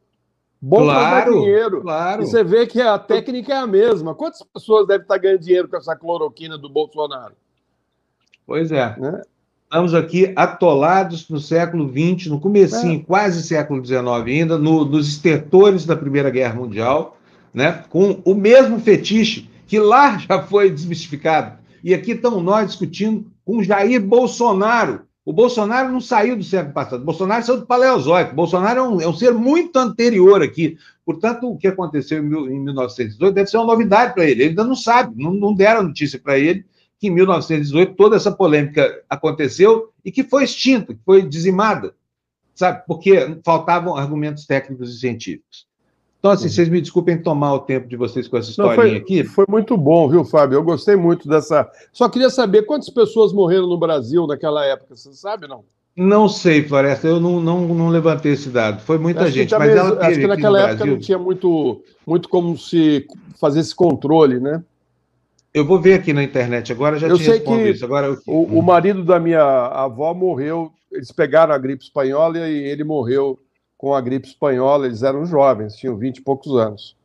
[0.60, 1.80] Bom claro, para dar dinheiro.
[1.82, 2.22] Claro.
[2.22, 4.12] E você vê que a técnica é a mesma.
[4.12, 7.34] Quantas pessoas devem estar ganhando dinheiro com essa cloroquina do Bolsonaro?
[8.44, 8.96] Pois é.
[8.98, 9.22] Né?
[9.62, 13.04] Estamos aqui atolados no século XX, no comecinho, é.
[13.04, 17.15] quase século XIX ainda, no, nos estertores da Primeira Guerra Mundial,
[17.56, 17.82] né?
[17.88, 23.62] com o mesmo fetiche que lá já foi desmistificado e aqui estamos nós discutindo com
[23.62, 25.02] Jair Bolsonaro.
[25.24, 28.32] O Bolsonaro não saiu do século passado, o Bolsonaro saiu do Paleozoico.
[28.32, 30.76] O Bolsonaro é um, é um ser muito anterior aqui.
[31.04, 34.42] Portanto, o que aconteceu em, em 1918 deve ser uma novidade para ele.
[34.42, 36.64] Ele ainda não sabe, não, não deram notícia para ele
[36.98, 41.94] que em 1918 toda essa polêmica aconteceu e que foi extinta, que foi dizimada,
[42.54, 42.82] sabe?
[42.86, 45.65] Porque faltavam argumentos técnicos e científicos.
[46.26, 46.50] Então, assim, uhum.
[46.50, 49.22] vocês me desculpem tomar o tempo de vocês com essa historinha aqui.
[49.22, 50.56] Foi muito bom, viu, Fábio?
[50.56, 51.70] Eu gostei muito dessa.
[51.92, 55.64] Só queria saber quantas pessoas morreram no Brasil naquela época, você sabe, não?
[55.96, 58.82] Não sei, Floresta, eu não, não, não levantei esse dado.
[58.82, 60.94] Foi muita acho gente, mas ela teve Acho que naquela época Brasil...
[60.94, 63.06] não tinha muito, muito como se
[63.40, 64.64] fazer esse controle, né?
[65.54, 67.84] Eu vou ver aqui na internet agora, já eu te sei que isso.
[67.84, 68.18] Agora, eu...
[68.26, 73.38] o, o marido da minha avó morreu, eles pegaram a gripe espanhola e ele morreu
[73.86, 76.96] com a gripe espanhola, eles eram jovens, tinham 20 e poucos anos.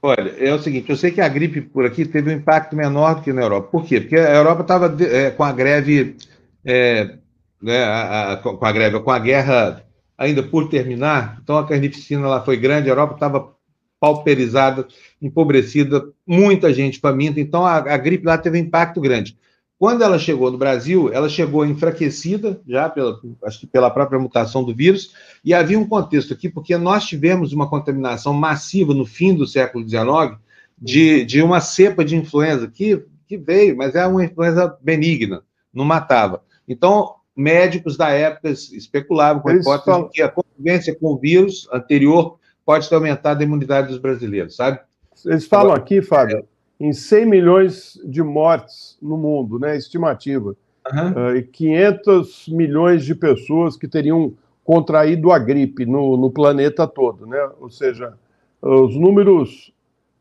[0.00, 3.16] Olha, é o seguinte, eu sei que a gripe por aqui teve um impacto menor
[3.16, 3.68] do que na Europa.
[3.68, 4.00] Por quê?
[4.00, 6.16] Porque a Europa estava é, com a greve,
[6.64, 7.16] é,
[7.60, 9.84] né, a, a, com a greve, com a guerra
[10.16, 13.52] ainda por terminar, então a carnificina lá foi grande, a Europa estava
[13.98, 14.86] pauperizada,
[15.20, 19.36] empobrecida, muita gente faminta, então a, a gripe lá teve um impacto grande.
[19.82, 24.62] Quando ela chegou no Brasil, ela chegou enfraquecida, já pela, acho que pela própria mutação
[24.62, 25.12] do vírus,
[25.44, 29.84] e havia um contexto aqui, porque nós tivemos uma contaminação massiva no fim do século
[29.84, 30.38] XIX
[30.80, 35.42] de, de uma cepa de influenza que, que veio, mas é uma influenza benigna,
[35.74, 36.44] não matava.
[36.68, 40.06] Então, médicos da época especulavam com a hipótese falam...
[40.06, 44.54] de que a convivência com o vírus anterior pode ter aumentado a imunidade dos brasileiros,
[44.54, 44.78] sabe?
[45.26, 46.46] Eles falam aqui, Fábio,
[46.82, 50.56] em 100 milhões de mortes no mundo, né, estimativa,
[50.92, 51.28] uhum.
[51.28, 57.24] uh, e 500 milhões de pessoas que teriam contraído a gripe no, no planeta todo,
[57.24, 57.50] né?
[57.60, 58.14] Ou seja,
[58.60, 59.72] os números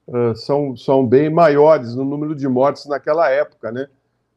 [0.07, 3.87] uh, são, são bem maiores no número de mortes naquela época, né?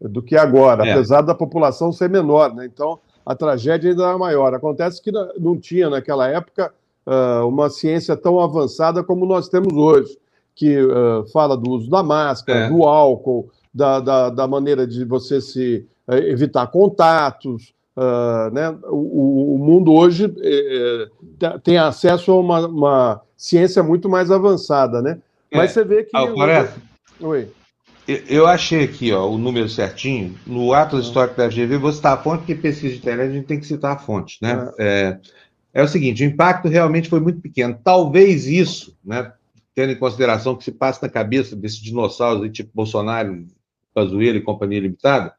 [0.01, 0.93] Do que agora, é.
[0.93, 2.65] apesar da população ser menor, né?
[2.65, 4.55] Então, a tragédia ainda é maior.
[4.55, 6.73] Acontece que não tinha naquela época
[7.07, 10.19] uh, uma ciência tão avançada como nós temos hoje
[10.55, 12.69] que uh, fala do uso da máscara, é.
[12.69, 17.75] do álcool, da, da, da, maneira de você se uh, evitar contatos.
[17.97, 18.77] Uh, né?
[18.89, 21.09] o, o, mundo hoje eh,
[21.41, 25.21] eh, tem acesso a uma, uma, ciência muito mais avançada, né?
[25.49, 25.57] É.
[25.57, 26.17] Mas você vê que.
[26.17, 26.75] Ah, parece.
[27.21, 27.49] Oi.
[28.07, 30.35] Eu achei aqui ó, o número certinho.
[30.45, 33.47] No ato histórico da FGV, vou citar a fonte, porque pesquisa de internet a gente
[33.47, 34.39] tem que citar a fonte.
[34.43, 34.73] Né?
[34.77, 35.21] É.
[35.75, 37.79] é, é o seguinte: o impacto realmente foi muito pequeno.
[37.83, 39.33] Talvez isso, né,
[39.75, 43.45] tendo em consideração o que se passa na cabeça desses dinossauros, tipo Bolsonaro,
[43.93, 45.35] Pazuello e Companhia Limitada,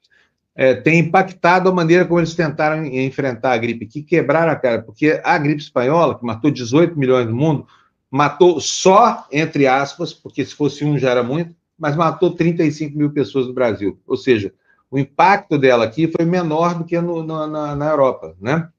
[0.55, 4.81] é, tem impactado a maneira como eles tentaram enfrentar a gripe, que quebraram a cara,
[4.81, 7.67] porque a gripe espanhola, que matou 18 milhões no mundo,
[8.09, 13.11] matou só, entre aspas, porque se fosse um já era muito, mas matou 35 mil
[13.11, 13.99] pessoas no Brasil.
[14.07, 14.53] Ou seja,
[14.89, 18.69] o impacto dela aqui foi menor do que no, na, na, Europa, né?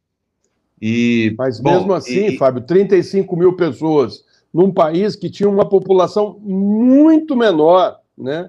[0.81, 4.25] E, mas bom, mesmo assim, e, Fábio, 35 mil pessoas
[4.57, 8.49] num país que tinha uma população muito menor, né?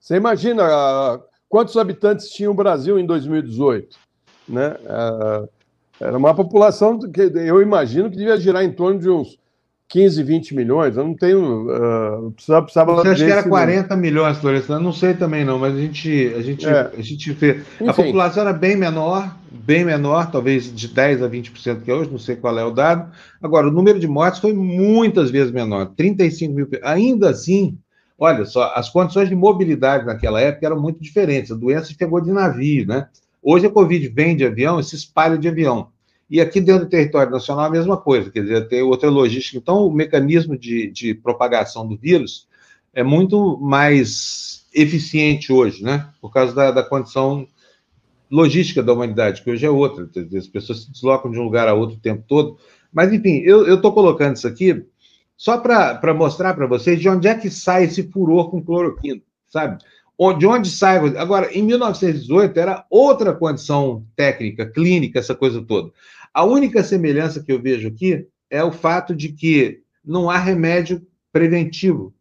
[0.00, 3.96] Você imagina uh, quantos habitantes tinha o Brasil em 2018,
[4.48, 4.74] né?
[4.80, 5.48] Uh,
[6.00, 9.38] era uma população que eu imagino que devia girar em torno de uns
[9.90, 10.96] 15, 20 milhões.
[10.96, 11.66] Eu não tenho.
[11.68, 14.78] Uh, precisava, precisava Você acha que era 40 milhões, Florestan?
[14.78, 16.92] Não sei também, não, mas a gente, a gente, é.
[16.96, 17.60] a gente vê.
[17.80, 17.88] Enfim.
[17.88, 22.08] A população era bem menor, bem menor, talvez de 10 a 20% que é hoje,
[22.08, 23.10] não sei qual é o dado.
[23.42, 26.68] Agora, o número de mortes foi muitas vezes menor 35 mil.
[26.84, 27.76] Ainda assim,
[28.16, 31.50] olha só, as condições de mobilidade naquela época eram muito diferentes.
[31.50, 33.08] A doença chegou de navio, né?
[33.42, 35.88] Hoje a Covid vem de avião e se espalha de avião.
[36.30, 39.58] E aqui dentro do território nacional a mesma coisa, quer dizer, tem outra logística.
[39.58, 42.46] Então, o mecanismo de, de propagação do vírus
[42.94, 46.08] é muito mais eficiente hoje, né?
[46.20, 47.46] Por causa da, da condição
[48.30, 50.08] logística da humanidade, que hoje é outra.
[50.36, 52.56] As pessoas se deslocam de um lugar a outro o tempo todo.
[52.92, 54.84] Mas, enfim, eu estou colocando isso aqui
[55.36, 59.82] só para mostrar para vocês de onde é que sai esse furor com cloroquina, sabe?
[60.38, 60.98] De onde sai.
[61.16, 65.90] Agora, em 1918 era outra condição técnica, clínica, essa coisa toda.
[66.32, 71.06] A única semelhança que eu vejo aqui é o fato de que não há remédio
[71.32, 72.14] preventivo.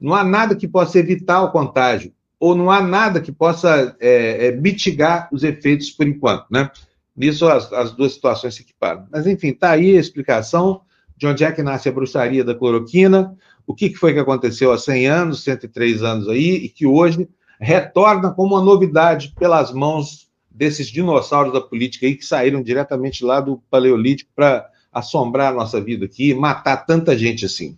[0.00, 4.48] Não há nada que possa evitar o contágio, ou não há nada que possa é,
[4.48, 6.70] é, mitigar os efeitos por enquanto, né?
[7.16, 9.06] Nisso as, as duas situações se equiparam.
[9.10, 10.82] Mas, enfim, está aí a explicação
[11.16, 14.72] de onde é que nasce a bruxaria da cloroquina, o que, que foi que aconteceu
[14.72, 20.23] há 100 anos, 103 anos aí, e que hoje retorna como uma novidade pelas mãos
[20.54, 25.80] desses dinossauros da política aí que saíram diretamente lá do Paleolítico para assombrar a nossa
[25.80, 27.76] vida aqui e matar tanta gente assim.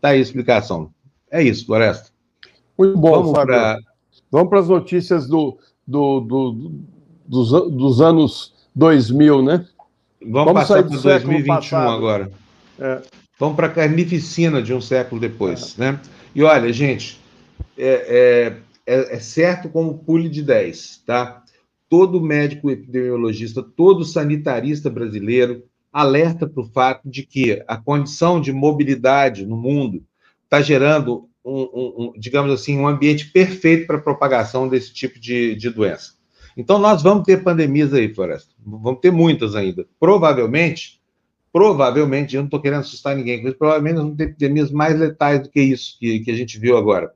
[0.00, 0.90] Tá aí a explicação.
[1.30, 2.08] É isso, Floresta.
[2.78, 3.32] Muito bom, Vamos.
[3.32, 3.78] Pra...
[4.30, 6.72] Vamos para as notícias do, do, do,
[7.26, 9.66] dos, dos anos 2000, né?
[10.20, 11.90] Vamos, Vamos passar para 2021 passado.
[11.90, 12.32] agora.
[12.80, 13.02] É.
[13.38, 15.82] Vamos para a carnificina de um século depois, é.
[15.82, 16.00] né?
[16.34, 17.20] E olha, gente,
[17.76, 18.56] é,
[18.86, 21.43] é, é, é certo como pule de 10, tá?
[21.94, 28.52] Todo médico epidemiologista, todo sanitarista brasileiro alerta para o fato de que a condição de
[28.52, 30.02] mobilidade no mundo
[30.42, 35.20] está gerando, um, um, um, digamos assim, um ambiente perfeito para a propagação desse tipo
[35.20, 36.14] de, de doença.
[36.56, 38.52] Então, nós vamos ter pandemias aí, Floresta.
[38.58, 39.86] Vamos ter muitas ainda.
[40.00, 41.00] Provavelmente,
[41.52, 45.44] provavelmente, eu não estou querendo assustar ninguém mas provavelmente nós vamos ter epidemias mais letais
[45.44, 47.12] do que isso que, que a gente viu agora.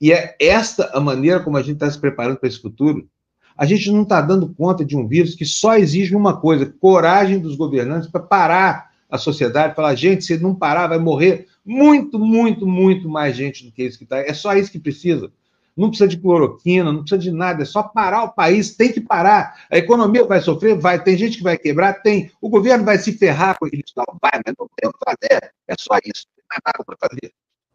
[0.00, 3.08] E é esta a maneira como a gente está se preparando para esse futuro,
[3.56, 7.38] a gente não está dando conta de um vírus que só exige uma coisa: coragem
[7.38, 12.66] dos governantes para parar a sociedade, falar, gente, se não parar, vai morrer muito, muito,
[12.66, 14.18] muito mais gente do que isso que está.
[14.18, 15.32] É só isso que precisa.
[15.76, 19.00] Não precisa de cloroquina, não precisa de nada, é só parar o país, tem que
[19.00, 19.66] parar.
[19.70, 22.30] A economia vai sofrer, vai, tem gente que vai quebrar, tem.
[22.40, 25.52] O governo vai se ferrar com isso, não vai, mas não tem o que fazer.
[25.66, 27.32] É só isso, não tem nada para fazer.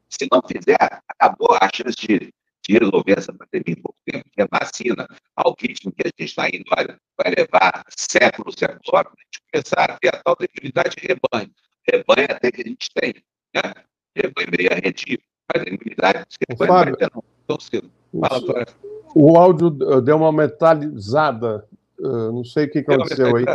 [0.09, 2.33] Se não fizer, acabou a chance de,
[2.67, 5.07] de resolver essa pandemia em pouco tempo, que é vacina.
[5.35, 9.91] ao ritmo que a gente está indo, vai levar séculos, séculos para a gente começar
[9.91, 11.51] a ter a tal da imunidade de rebanho.
[11.87, 13.13] Rebanho até que a gente tem,
[13.53, 13.73] né?
[14.15, 15.19] Rebanho meio arredio,
[15.53, 17.91] mas a imunidade de rebanho Fábio, não vai ter não, tão cedo.
[18.19, 18.65] Fala,
[19.13, 19.69] o áudio
[20.01, 21.67] deu uma metalizada,
[21.99, 23.45] uh, não sei o que aconteceu aí.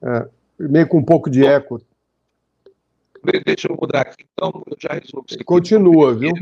[0.00, 1.82] É, meio com um pouco de Bom, eco.
[3.44, 5.44] Deixa eu mudar aqui, então eu já resolvo isso.
[5.44, 6.32] Continua, viu?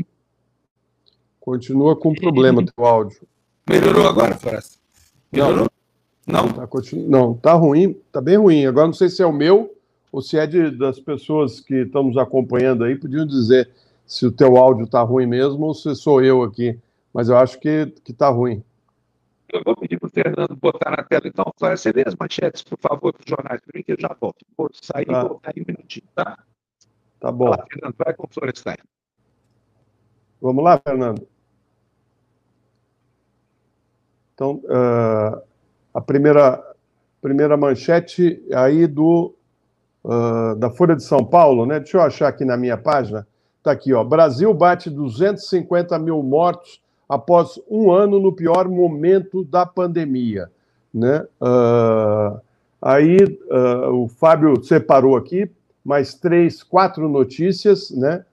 [1.47, 3.25] Continua com problema teu áudio.
[3.69, 4.77] Melhorou agora, Flores?
[5.31, 5.67] Melhorou?
[6.27, 6.49] Não.
[6.49, 7.09] Tá, continu...
[7.09, 8.65] Não, tá ruim, tá bem ruim.
[8.65, 9.73] Agora não sei se é o meu
[10.11, 13.69] ou se é de, das pessoas que estamos acompanhando aí, podiam dizer
[14.05, 16.77] se o teu áudio tá ruim mesmo ou se sou eu aqui.
[17.13, 18.61] Mas eu acho que, que tá ruim.
[19.47, 22.77] Eu vou pedir para o Fernando botar na tela, então, você lê as manchetes, por
[22.77, 24.45] favor, para os jornais, para mim, que eu já volto.
[24.57, 25.21] Vou sair tá.
[25.21, 26.37] e voltar aí um minutinho, tá?
[27.17, 27.51] Tá bom.
[27.51, 28.75] Vai lá, Fernando, vai com o Florestan.
[30.41, 31.25] Vamos lá, Fernando.
[34.37, 35.41] Então, uh,
[35.91, 36.63] a primeira,
[37.19, 39.33] primeira manchete aí do,
[40.03, 41.79] uh, da Folha de São Paulo, né?
[41.79, 43.27] Deixa eu achar aqui na minha página.
[43.57, 44.03] Está aqui, ó.
[44.03, 50.51] Brasil bate 250 mil mortos após um ano no pior momento da pandemia.
[50.93, 51.25] Né?
[51.41, 52.39] Uh,
[52.79, 53.17] aí
[53.91, 55.49] o Fábio separou aqui
[55.83, 57.89] mais três, quatro notícias.
[57.89, 58.23] Né?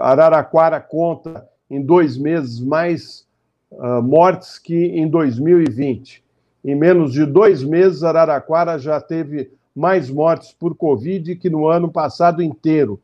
[0.00, 3.24] Araraquara conta em dois meses mais
[3.72, 6.22] uh, mortes que em 2020.
[6.64, 11.90] Em menos de dois meses, Araraquara já teve mais mortes por Covid que no ano
[11.90, 13.00] passado inteiro.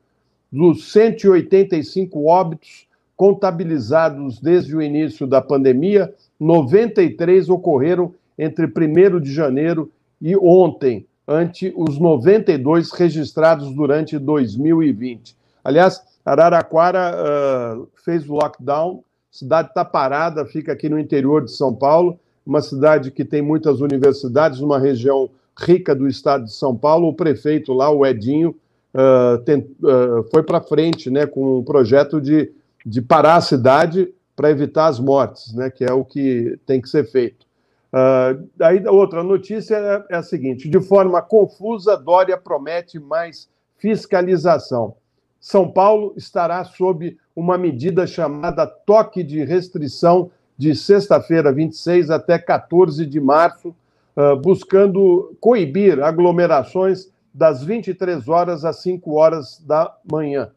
[0.51, 9.91] Dos 185 óbitos contabilizados desde o início da pandemia, 93 ocorreram entre 1 de janeiro
[10.23, 15.37] e ontem, ante os 92 registrados durante 2020.
[15.65, 19.03] Aliás, Araraquara uh, fez o lockdown
[19.39, 23.81] cidade está parada, fica aqui no interior de São Paulo, uma cidade que tem muitas
[23.81, 27.09] universidades, uma região rica do estado de São Paulo.
[27.09, 28.57] O prefeito lá, o Edinho,
[28.95, 32.51] uh, uh, foi para frente né, com um projeto de,
[32.85, 36.89] de parar a cidade para evitar as mortes, né, que é o que tem que
[36.89, 37.47] ser feito.
[37.93, 44.97] Uh, aí, outra notícia é, é a seguinte: de forma confusa, Dória promete mais fiscalização.
[45.41, 53.07] São Paulo estará sob uma medida chamada toque de restrição de sexta-feira, 26 até 14
[53.07, 53.75] de março,
[54.17, 60.51] ah, buscando coibir aglomerações das 23 horas às 5 horas da manhã.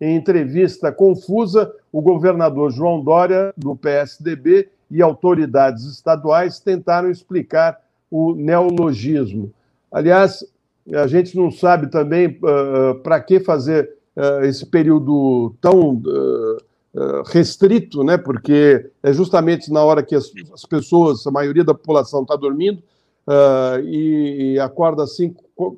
[0.00, 8.34] Em entrevista confusa, o governador João Dória, do PSDB, e autoridades estaduais tentaram explicar o
[8.34, 9.52] neologismo.
[9.90, 10.44] Aliás,
[10.94, 18.02] a gente não sabe também uh, para que fazer uh, esse período tão uh, restrito,
[18.02, 18.18] né?
[18.18, 22.82] Porque é justamente na hora que as, as pessoas, a maioria da população está dormindo
[23.84, 25.14] e, e, acorda às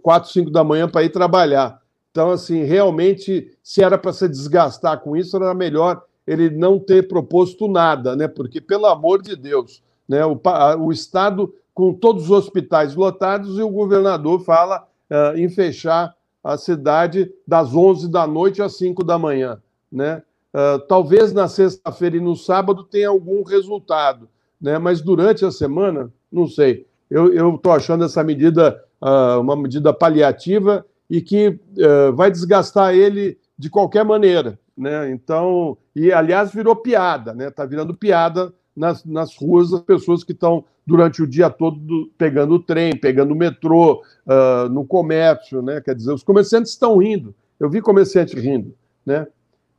[0.02, 1.80] 4, 5 da manhã para ir trabalhar.
[2.12, 7.08] Então, assim, realmente, se era para se desgastar com isso, era melhor ele não ter
[7.08, 8.28] proposto nada, né?
[8.28, 10.24] Porque, pelo amor de Deus, né?
[10.24, 10.40] o,
[10.78, 16.56] o Estado com todos os hospitais lotados e o governador fala uh, em fechar a
[16.56, 19.60] cidade das 11 da noite às 5 da manhã.
[19.90, 20.22] Né?
[20.54, 24.28] Uh, talvez na sexta-feira e no sábado tenha algum resultado,
[24.60, 24.78] né?
[24.78, 26.86] mas durante a semana, não sei.
[27.10, 33.36] Eu estou achando essa medida uh, uma medida paliativa e que uh, vai desgastar ele
[33.58, 34.58] de qualquer maneira.
[34.76, 35.10] Né?
[35.10, 37.48] Então, e aliás, virou piada, né?
[37.48, 42.10] Está virando piada nas, nas ruas as pessoas que estão durante o dia todo do,
[42.16, 45.82] pegando o trem, pegando o metrô, uh, no comércio, né?
[45.82, 47.34] Quer dizer, os comerciantes estão rindo.
[47.60, 49.26] Eu vi comerciante rindo, né?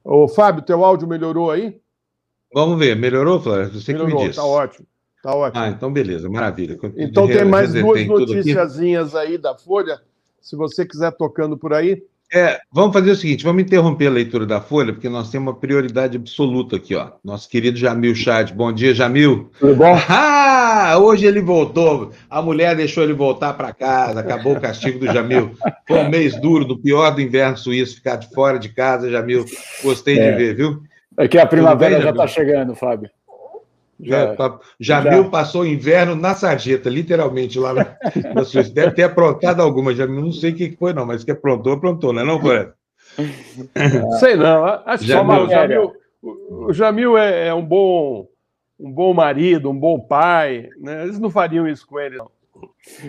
[0.04, 1.80] Ô, Fábio, teu áudio melhorou aí?
[2.54, 3.74] Vamos ver, melhorou, Flávio?
[3.74, 4.40] Você melhorou, que me disse.
[4.40, 4.88] Tá ótimo.
[5.24, 5.64] Tá ótimo.
[5.64, 6.78] Ah, então beleza, maravilha.
[6.96, 10.00] Então tem mais duas noticiazinhas aí da Folha,
[10.40, 12.04] se você quiser tocando por aí.
[12.34, 15.60] É, vamos fazer o seguinte, vamos interromper a leitura da Folha, porque nós temos uma
[15.60, 17.10] prioridade absoluta aqui, ó.
[17.22, 18.54] Nosso querido Jamil Chad.
[18.54, 19.52] Bom dia, Jamil.
[19.60, 19.96] Tudo bom?
[20.74, 22.12] Ah, hoje ele voltou.
[22.30, 25.52] A mulher deixou ele voltar para casa, acabou o castigo do Jamil.
[25.88, 29.46] Foi um mês duro, do pior do inverno suíço, ficar de fora de casa, Jamil.
[29.84, 30.32] Gostei é.
[30.32, 30.82] de ver, viu?
[31.18, 33.10] É que a primavera bem, já está chegando, Fábio.
[34.04, 35.30] Já, é, tá, Jamil já.
[35.30, 37.98] passou o inverno na sarjeta, literalmente, lá na,
[38.34, 38.74] na Suíça.
[38.74, 40.22] Deve ter aprontado alguma, Jamil.
[40.22, 42.76] Não sei o que foi, não, mas que aprontou, aprontou, não é, não, Floresta?
[44.20, 44.66] Sei não.
[44.86, 48.28] Acho que o Jamil, o Jamil é, é, um bom
[48.80, 50.70] um bom marido, um bom pai.
[50.80, 51.04] Né?
[51.04, 52.32] Eles não fariam isso com ele, não.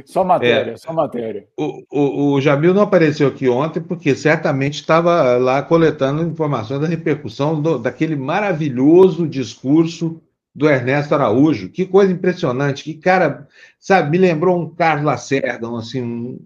[0.04, 1.46] Só matéria, é, só matéria.
[1.56, 6.86] O, o, o Jamil não apareceu aqui ontem porque certamente estava lá coletando informações da
[6.86, 10.22] repercussão do, daquele maravilhoso discurso
[10.54, 11.70] do Ernesto Araújo.
[11.70, 12.84] Que coisa impressionante.
[12.84, 13.46] Que cara,
[13.78, 16.40] sabe, me lembrou um Carlos Lacerda, um, assim, um,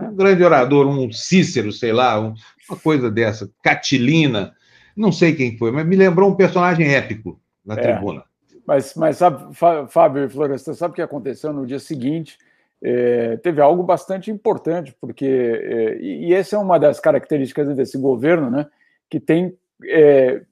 [0.00, 2.34] um grande orador, um Cícero, sei lá, um,
[2.68, 4.54] uma coisa dessa, Catilina,
[4.96, 8.24] não sei quem foi, mas me lembrou um personagem épico na é, tribuna.
[8.66, 9.54] Mas, mas sabe,
[9.88, 12.38] Fábio e Floresta, sabe o que aconteceu no dia seguinte?
[12.82, 17.98] É, teve algo bastante importante, porque, é, e, e essa é uma das características desse
[17.98, 18.66] governo, né,
[19.08, 19.56] que tem
[19.86, 20.42] é,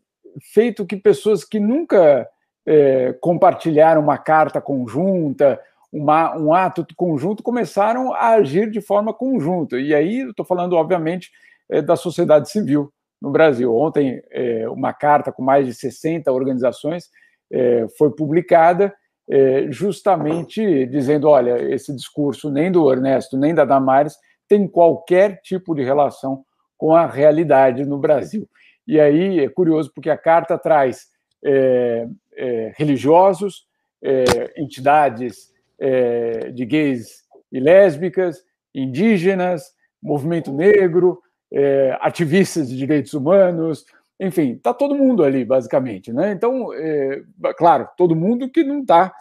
[0.41, 2.27] feito que pessoas que nunca
[2.67, 5.61] é, compartilharam uma carta conjunta,
[5.93, 9.79] uma, um ato conjunto, começaram a agir de forma conjunta.
[9.79, 11.31] E aí estou falando, obviamente,
[11.69, 13.75] é, da sociedade civil no Brasil.
[13.75, 17.11] Ontem, é, uma carta com mais de 60 organizações
[17.51, 18.95] é, foi publicada,
[19.29, 24.17] é, justamente dizendo: olha, esse discurso nem do Ernesto nem da Damares
[24.49, 26.45] tem qualquer tipo de relação
[26.77, 28.49] com a realidade no Brasil.
[28.87, 31.07] E aí é curioso porque a carta traz
[31.45, 32.07] é,
[32.37, 33.67] é, religiosos,
[34.03, 38.43] é, entidades é, de gays e lésbicas,
[38.75, 39.73] indígenas,
[40.03, 41.21] movimento negro,
[41.53, 43.85] é, ativistas de direitos humanos,
[44.19, 46.13] enfim, está todo mundo ali, basicamente.
[46.13, 46.33] Né?
[46.33, 47.23] Então, é,
[47.57, 49.13] claro, todo mundo que não está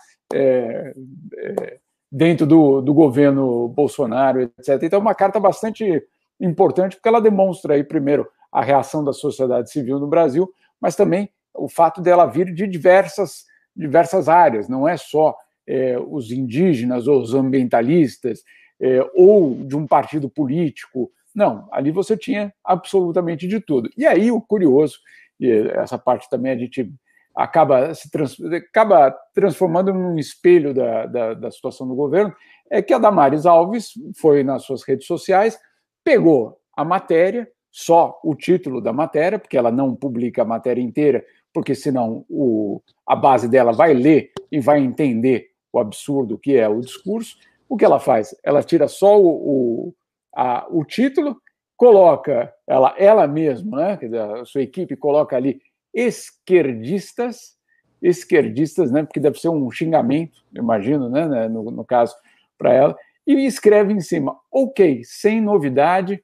[2.09, 4.82] dentro do, do governo Bolsonaro, etc.
[4.84, 6.01] Então, é uma carta bastante
[6.39, 11.30] importante, porque ela demonstra aí, primeiro, a reação da sociedade civil no Brasil, mas também
[11.64, 13.45] o fato dela vir de diversas,
[13.76, 15.36] diversas áreas, não é só
[15.68, 18.41] é, os indígenas ou os ambientalistas
[18.80, 21.12] é, ou de um partido político.
[21.34, 23.89] Não, ali você tinha absolutamente de tudo.
[23.95, 24.97] E aí o curioso,
[25.39, 26.91] e essa parte também a gente
[27.36, 32.34] acaba se trans, acaba transformando num espelho da, da, da situação do governo,
[32.70, 35.59] é que a Damares Alves foi nas suas redes sociais,
[36.03, 41.24] pegou a matéria, só o título da matéria, porque ela não publica a matéria inteira,
[41.53, 46.67] porque senão o, a base dela vai ler e vai entender o absurdo que é
[46.67, 47.37] o discurso.
[47.67, 48.35] O que ela faz?
[48.43, 49.95] Ela tira só o, o,
[50.35, 51.37] a, o título,
[51.77, 53.99] coloca ela, ela mesma, né,
[54.41, 55.61] a sua equipe coloca ali
[55.93, 57.55] esquerdistas,
[58.01, 62.15] esquerdistas, né, porque deve ser um xingamento, imagino, né, né no, no caso,
[62.57, 66.23] para ela, e escreve em cima, ok, sem novidade,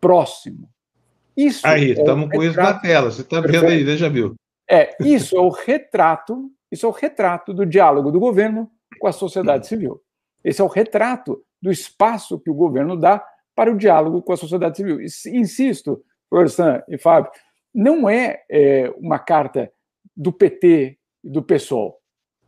[0.00, 0.68] próximo.
[1.36, 4.34] Isso aí, estamos é com isso na tela, você está vendo aí, né, viu?
[4.70, 9.12] É, isso é o retrato, isso é o retrato do diálogo do governo com a
[9.12, 10.00] sociedade civil.
[10.42, 14.36] Esse é o retrato do espaço que o governo dá para o diálogo com a
[14.36, 15.00] sociedade civil.
[15.00, 17.30] Insisto, Florestan e Fábio,
[17.74, 19.72] não é, é, uma carta
[20.16, 21.98] do PT e do PSOL.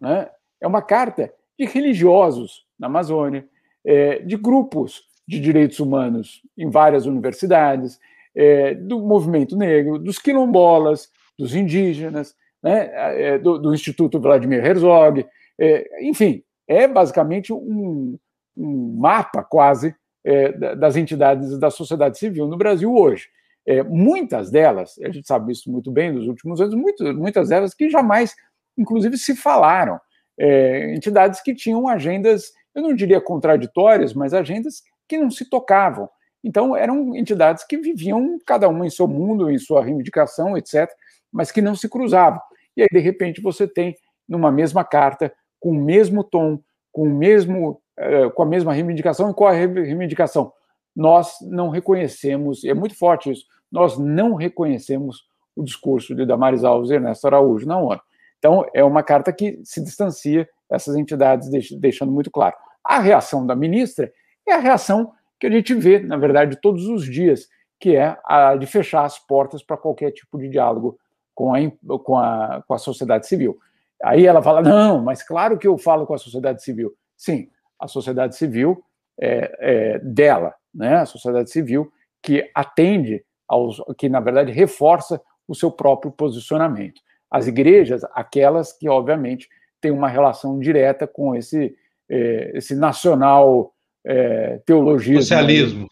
[0.01, 0.29] Né?
[0.61, 3.49] É uma carta de religiosos na Amazônia,
[3.85, 7.99] é, de grupos de direitos humanos em várias universidades,
[8.35, 15.25] é, do movimento negro, dos quilombolas, dos indígenas, né, é, do, do, Instituto Vladimir Herzog,
[15.59, 18.19] é, enfim, é basicamente um,
[18.57, 23.29] um mapa quase é, das entidades da sociedade civil no Brasil hoje.
[23.65, 27.75] É, muitas delas, a gente sabe isso muito bem nos últimos anos, muito, muitas delas
[27.75, 28.35] que jamais,
[28.77, 30.01] inclusive, se falaram.
[30.41, 36.09] É, entidades que tinham agendas, eu não diria contraditórias, mas agendas que não se tocavam.
[36.43, 40.89] Então, eram entidades que viviam cada uma em seu mundo, em sua reivindicação, etc
[41.33, 42.41] mas que não se cruzavam.
[42.77, 43.95] E aí, de repente, você tem
[44.29, 46.61] numa mesma carta, com o mesmo tom,
[46.93, 50.53] com o mesmo, uh, com a mesma reivindicação, e qual a reivindicação?
[50.95, 55.25] Nós não reconhecemos, é muito forte isso, nós não reconhecemos
[55.55, 58.01] o discurso de Damares Alves e Ernesto Araújo na ONU.
[58.39, 61.49] Então, é uma carta que se distancia essas entidades,
[61.81, 62.55] deixando muito claro.
[62.85, 64.13] A reação da ministra
[64.47, 67.49] é a reação que a gente vê, na verdade, todos os dias,
[67.81, 70.99] que é a de fechar as portas para qualquer tipo de diálogo
[71.39, 71.61] com a,
[72.01, 73.61] com a, com a sociedade civil.
[74.03, 76.93] Aí ela fala: não, mas claro que eu falo com a sociedade civil.
[77.17, 78.83] Sim, a sociedade civil
[79.21, 80.97] é, é dela, né?
[80.97, 87.01] a sociedade civil que atende aos, que na verdade reforça o seu próprio posicionamento.
[87.31, 89.49] As igrejas, aquelas que obviamente
[89.81, 91.73] têm uma relação direta com esse,
[92.11, 93.73] é, esse nacional
[94.05, 95.23] é, teologismo.
[95.23, 95.89] Socialismo.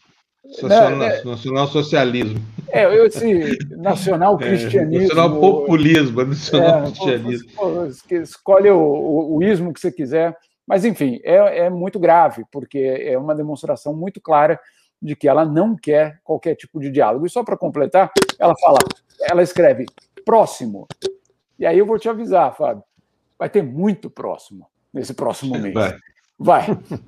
[0.47, 2.39] Nacional, né, nacional socialismo.
[2.69, 4.95] É, esse nacional é, cristianismo.
[4.95, 7.49] É, nacional populismo, nacional é, cristianismo.
[8.11, 10.35] Escolhe o, o, o, ismo que você quiser.
[10.65, 14.59] Mas, enfim, é, é muito grave, porque é uma demonstração muito clara
[15.01, 17.25] de que ela não quer qualquer tipo de diálogo.
[17.25, 18.77] E só para completar, ela fala,
[19.29, 19.85] ela escreve
[20.25, 20.87] próximo.
[21.59, 22.83] E aí eu vou te avisar, Fábio,
[23.37, 25.73] vai ter muito próximo nesse próximo mês.
[25.73, 25.97] Vai.
[26.39, 26.65] Vai,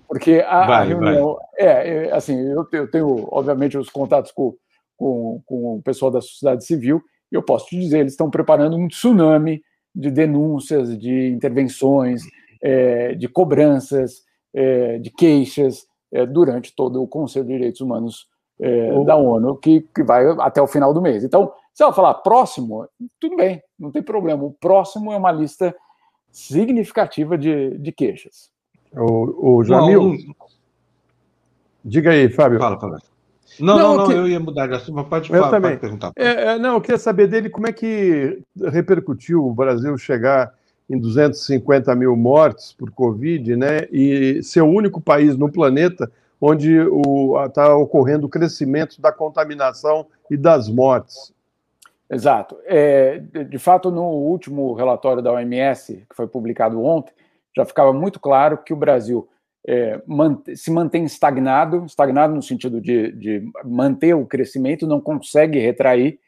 [0.07, 1.37] porque a, vai, reunião.
[1.57, 4.55] É, é, assim, eu, eu, tenho, obviamente, os contatos com,
[4.97, 7.01] com, com o pessoal da sociedade civil,
[7.31, 9.61] e eu posso te dizer, eles estão preparando um tsunami
[9.93, 12.21] de denúncias, de intervenções,
[12.61, 14.23] é, de cobranças,
[14.53, 18.27] é, de queixas é, durante todo o Conselho de Direitos Humanos
[18.59, 21.23] é, da ONU, que, que vai até o final do mês.
[21.23, 22.87] Então, se ela falar próximo,
[23.19, 24.43] tudo bem, não tem problema.
[24.43, 25.73] O próximo é uma lista
[26.31, 28.51] significativa de, de queixas.
[28.93, 30.13] O, o Jamil.
[30.13, 30.49] Não,
[31.83, 32.59] Diga aí, Fábio.
[32.59, 32.99] Fala, fala.
[33.59, 34.13] Não, não, não, que...
[34.13, 35.71] eu ia mudar de assunto, mas pode, eu falar, também.
[35.71, 36.11] pode perguntar.
[36.15, 40.53] É, é, não, eu queria saber dele como é que repercutiu o Brasil chegar
[40.89, 43.87] em 250 mil mortes por Covid, né?
[43.91, 46.11] E ser o único país no planeta
[46.41, 46.77] onde
[47.47, 51.33] está ocorrendo o crescimento da contaminação e das mortes.
[52.09, 52.57] Exato.
[52.65, 57.13] É, de fato, no último relatório da OMS, que foi publicado ontem,
[57.59, 59.27] já ficava muito claro que o Brasil
[59.67, 60.01] é,
[60.55, 66.19] se mantém estagnado, estagnado no sentido de, de, manter o crescimento, não consegue retrair,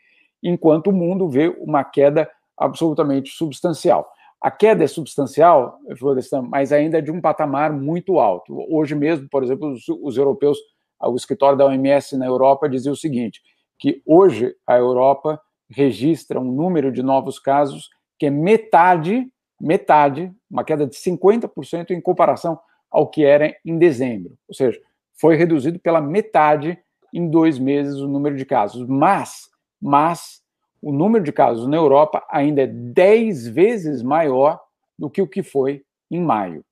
[0.44, 4.12] enquanto o mundo vê uma queda absolutamente substancial.
[4.42, 8.58] A queda é substancial, Florestan, mas ainda é de um patamar muito alto.
[8.70, 10.58] Hoje mesmo, por exemplo, os, os europeus,
[11.02, 13.42] o escritório da OMS na Europa dizia o seguinte,
[13.80, 19.26] que hoje a Europa registra um número de novos casos que é metade,
[19.62, 22.60] metade, uma queda de 50% em comparação
[22.90, 24.38] ao que era em dezembro.
[24.48, 24.80] Ou seja,
[25.14, 26.78] foi reduzido pela metade
[27.14, 28.88] em dois meses o número de casos.
[28.88, 29.50] Mas,
[29.82, 30.42] mas
[30.82, 34.60] o número de casos na Europa ainda é 10 vezes maior
[34.98, 36.64] do que o que foi em maio.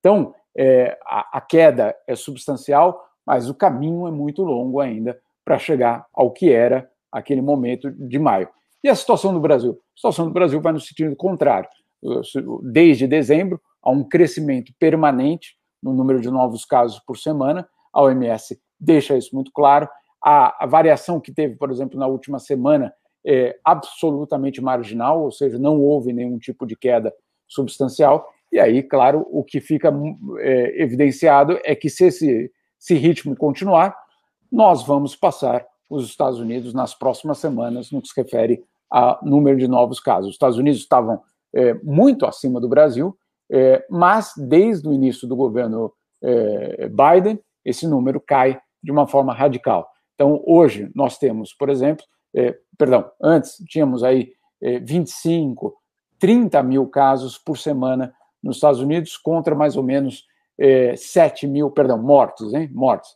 [0.00, 5.58] Então, é, a, a queda é substancial, mas o caminho é muito longo ainda para
[5.58, 8.48] chegar ao que era aquele momento de maio.
[8.82, 9.80] E a situação do Brasil?
[9.94, 11.68] A situação do Brasil vai no sentido contrário.
[12.62, 17.68] Desde dezembro, há um crescimento permanente no número de novos casos por semana.
[17.92, 19.88] A OMS deixa isso muito claro.
[20.22, 22.92] A, a variação que teve, por exemplo, na última semana
[23.26, 27.12] é absolutamente marginal, ou seja, não houve nenhum tipo de queda
[27.46, 28.26] substancial.
[28.52, 29.92] E aí, claro, o que fica
[30.38, 33.96] é, evidenciado é que se esse, esse ritmo continuar,
[34.52, 39.58] nós vamos passar os Estados Unidos nas próximas semanas no que se refere a número
[39.58, 40.28] de novos casos.
[40.28, 41.22] Os Estados Unidos estavam
[41.54, 43.16] é, muito acima do Brasil,
[43.50, 45.92] é, mas desde o início do governo
[46.22, 49.88] é, Biden, esse número cai de uma forma radical.
[50.14, 54.32] Então, hoje, nós temos, por exemplo, é, perdão, antes tínhamos aí
[54.82, 55.70] 25, é,
[56.18, 60.24] 30 mil casos por semana nos Estados Unidos, contra mais ou menos
[60.96, 62.70] 7 mil, perdão, mortos, hein?
[62.72, 63.10] Mortos,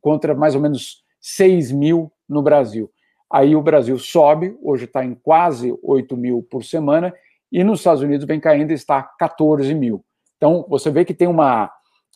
[0.00, 2.90] contra mais ou menos 6 mil no Brasil.
[3.30, 7.14] Aí o Brasil sobe, hoje está em quase 8 mil por semana,
[7.52, 10.04] e nos Estados Unidos vem caindo e está 14 mil.
[10.36, 11.70] Então, você vê que tem uma,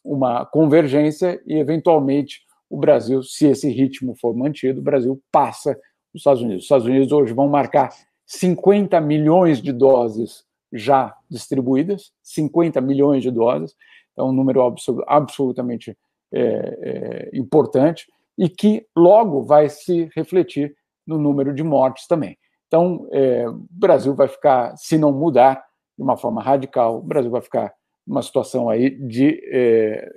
[0.04, 5.78] uma convergência e, eventualmente, o Brasil, se esse ritmo for mantido, o Brasil passa
[6.12, 6.62] os Estados Unidos.
[6.62, 7.90] Os Estados Unidos hoje vão marcar
[8.26, 13.76] 50 milhões de doses já distribuídas, 50 milhões de doses,
[14.12, 14.60] então um número
[15.06, 15.96] absolutamente
[16.32, 18.06] é, é, importante
[18.36, 20.74] e que logo vai se refletir
[21.06, 22.36] no número de mortes também.
[22.66, 25.64] Então, é, o Brasil vai ficar, se não mudar
[25.96, 27.72] de uma forma radical, o Brasil vai ficar
[28.06, 30.10] numa situação aí de, é,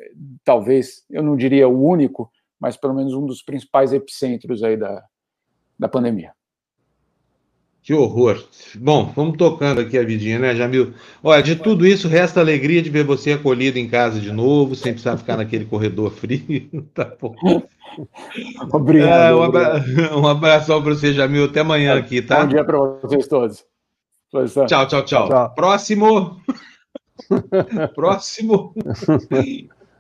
[0.44, 5.04] talvez, eu não diria o único, mas pelo menos um dos principais epicentros aí da,
[5.78, 6.34] da pandemia.
[7.88, 8.44] Que horror.
[8.76, 10.94] Bom, vamos tocando aqui a vidinha, né, Jamil?
[11.24, 14.76] Olha, de tudo isso, resta a alegria de ver você acolhido em casa de novo,
[14.76, 16.70] sem precisar ficar naquele corredor frio.
[16.94, 17.34] Tá bom.
[18.74, 19.32] Obrigado.
[19.32, 19.86] É, um, abra...
[20.18, 21.46] um abração para você, Jamil.
[21.46, 22.42] Até amanhã aqui, tá?
[22.42, 23.66] Bom dia para vocês todos.
[24.68, 25.30] Tchau, tchau, tchau.
[25.30, 25.54] tchau.
[25.56, 26.42] Próximo.
[27.96, 28.74] Próximo.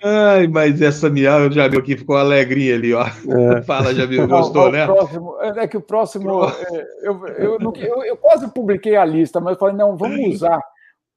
[0.03, 3.05] Ai, mas essa minha, Jamil aqui ficou alegrinha ali, ó.
[3.05, 3.61] É.
[3.65, 4.85] Fala, Jamil, gostou, Não, né?
[4.85, 6.45] Próximo, é que o próximo.
[6.45, 10.61] É, eu, eu, eu, eu, quase publiquei a lista, mas eu falei, não, vamos usar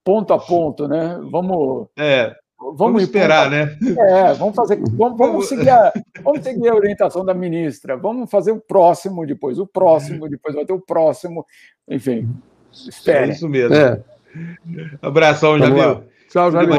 [0.03, 1.19] ponto a ponto, né?
[1.31, 1.87] Vamos.
[1.97, 2.35] É.
[2.59, 3.75] Vamos, vamos esperar, né?
[3.97, 4.79] É, vamos fazer.
[4.91, 5.91] Vamos, vamos, seguir a,
[6.23, 7.97] vamos seguir a orientação da ministra.
[7.97, 11.43] Vamos fazer o próximo depois, o próximo, depois vai ter o próximo.
[11.89, 12.29] Enfim,
[12.71, 13.31] espere.
[13.31, 13.75] É isso mesmo.
[13.75, 13.99] É.
[15.01, 16.03] Abração, Jamil.
[16.29, 16.77] Tchau, Jamil.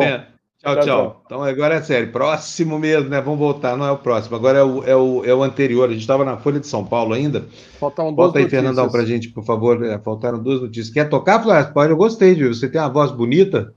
[0.63, 1.23] Tchau, tchau, tchau.
[1.27, 2.13] Então agora é sério.
[2.13, 3.21] Próximo mesmo, né?
[3.21, 4.37] Vamos voltar, não é o próximo.
[4.37, 5.89] Agora é o, é o, é o anterior.
[5.89, 7.49] A gente estava na Folha de São Paulo ainda.
[7.81, 8.63] Faltam duas Volta aí, notícias.
[8.63, 9.85] Fernandão, para a gente, por favor.
[9.85, 10.95] É, faltaram duas notícias.
[10.95, 11.75] Quer tocar, Flávio?
[11.75, 12.47] Pode, eu gostei de.
[12.47, 13.75] Você tem uma voz bonita.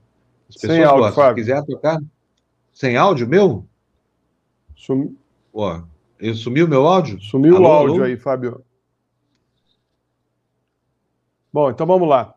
[0.48, 1.24] As pessoas Sem áudio, gostam.
[1.24, 1.44] Fábio.
[1.44, 1.98] Se quiser tocar.
[2.72, 3.66] Sem áudio meu?
[4.76, 5.16] Sum...
[5.52, 5.80] Ó,
[6.20, 7.20] eu sumiu meu áudio?
[7.20, 8.04] Sumiu alô, o áudio alô?
[8.04, 8.62] aí, Fábio.
[11.52, 12.32] Bom, então vamos lá.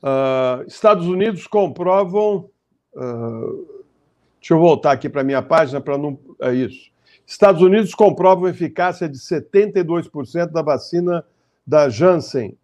[0.00, 2.48] Uh, Estados Unidos comprovam
[2.96, 3.84] Uh,
[4.40, 6.18] deixa eu voltar aqui para a minha página para não.
[6.40, 6.90] É isso.
[7.26, 11.24] Estados Unidos comprovam eficácia de 72% da vacina
[11.66, 12.56] da Janssen.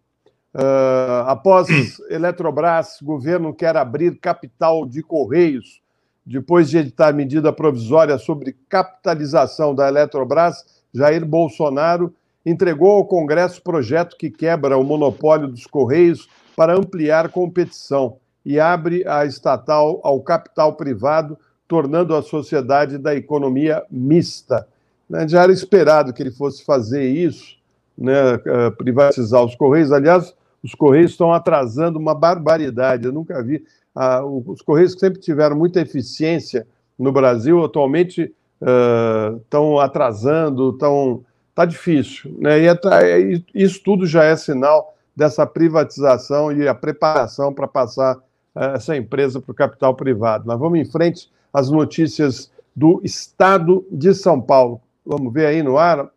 [0.53, 1.67] Uh, após
[2.09, 5.81] Eletrobras, governo quer abrir capital de Correios.
[6.25, 10.63] Depois de editar medida provisória sobre capitalização da Eletrobras,
[10.93, 12.13] Jair Bolsonaro
[12.45, 19.07] entregou ao Congresso projeto que quebra o monopólio dos Correios para ampliar competição e abre
[19.07, 21.37] a estatal ao capital privado,
[21.67, 24.67] tornando a sociedade da economia mista.
[25.09, 27.57] Né, já era esperado que ele fosse fazer isso,
[27.97, 29.91] né, eh, privatizar os Correios.
[29.91, 30.33] Aliás,
[30.63, 33.05] os Correios estão atrasando uma barbaridade.
[33.05, 33.63] Eu nunca vi.
[33.93, 36.65] Ah, os Correios que sempre tiveram muita eficiência
[36.97, 41.23] no Brasil, atualmente uh, estão atrasando, estão.
[41.49, 42.35] Está difícil.
[42.39, 42.61] Né?
[42.61, 48.17] E é, isso tudo já é sinal dessa privatização e a preparação para passar
[48.55, 50.45] essa empresa para o capital privado.
[50.45, 54.81] Mas vamos em frente às notícias do Estado de São Paulo.
[55.05, 56.09] Vamos ver aí no ar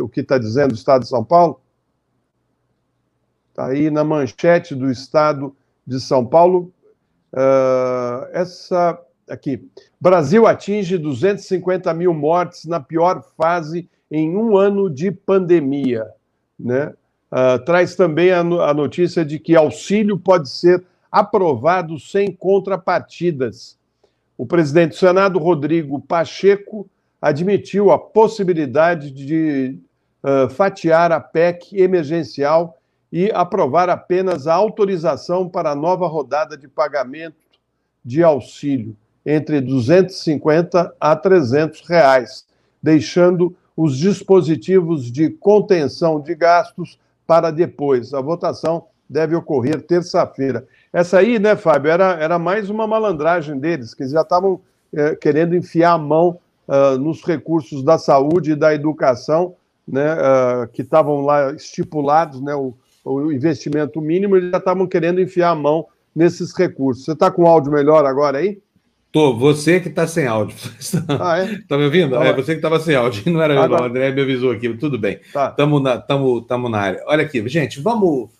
[0.00, 1.60] o que está dizendo o Estado de São Paulo?
[3.50, 5.54] Está aí na manchete do Estado
[5.86, 6.72] de São Paulo.
[7.32, 8.98] Uh, essa
[9.28, 9.68] aqui.
[10.00, 16.06] Brasil atinge 250 mil mortes na pior fase em um ano de pandemia.
[16.58, 16.92] Né?
[17.30, 20.84] Uh, traz também a, a notícia de que auxílio pode ser
[21.14, 23.78] aprovado sem contrapartidas.
[24.36, 26.90] O presidente do Senado, Rodrigo Pacheco,
[27.22, 29.78] admitiu a possibilidade de
[30.24, 32.80] uh, fatiar a PEC emergencial
[33.12, 37.36] e aprovar apenas a autorização para a nova rodada de pagamento
[38.04, 42.44] de auxílio entre 250 a 300 reais,
[42.82, 48.12] deixando os dispositivos de contenção de gastos para depois.
[48.12, 50.66] A votação deve ocorrer terça-feira.
[50.94, 54.60] Essa aí, né, Fábio, era, era mais uma malandragem deles, que já estavam
[54.94, 56.38] é, querendo enfiar a mão
[56.68, 59.56] uh, nos recursos da saúde e da educação,
[59.88, 62.74] né, uh, que estavam lá estipulados, né, o,
[63.04, 65.84] o investimento mínimo, eles já estavam querendo enfiar a mão
[66.14, 67.04] nesses recursos.
[67.04, 68.62] Você está com áudio melhor agora aí?
[69.10, 70.56] Tô, você que está sem áudio.
[71.20, 71.58] Ah, é?
[71.68, 72.16] Tá me ouvindo?
[72.16, 73.80] Tá é, você que estava sem áudio, não era eu, não.
[73.80, 75.18] O André me avisou aqui, tudo bem.
[75.24, 75.94] Estamos tá.
[75.96, 77.02] na, tamo, tamo na área.
[77.06, 78.30] Olha aqui, gente, vamos.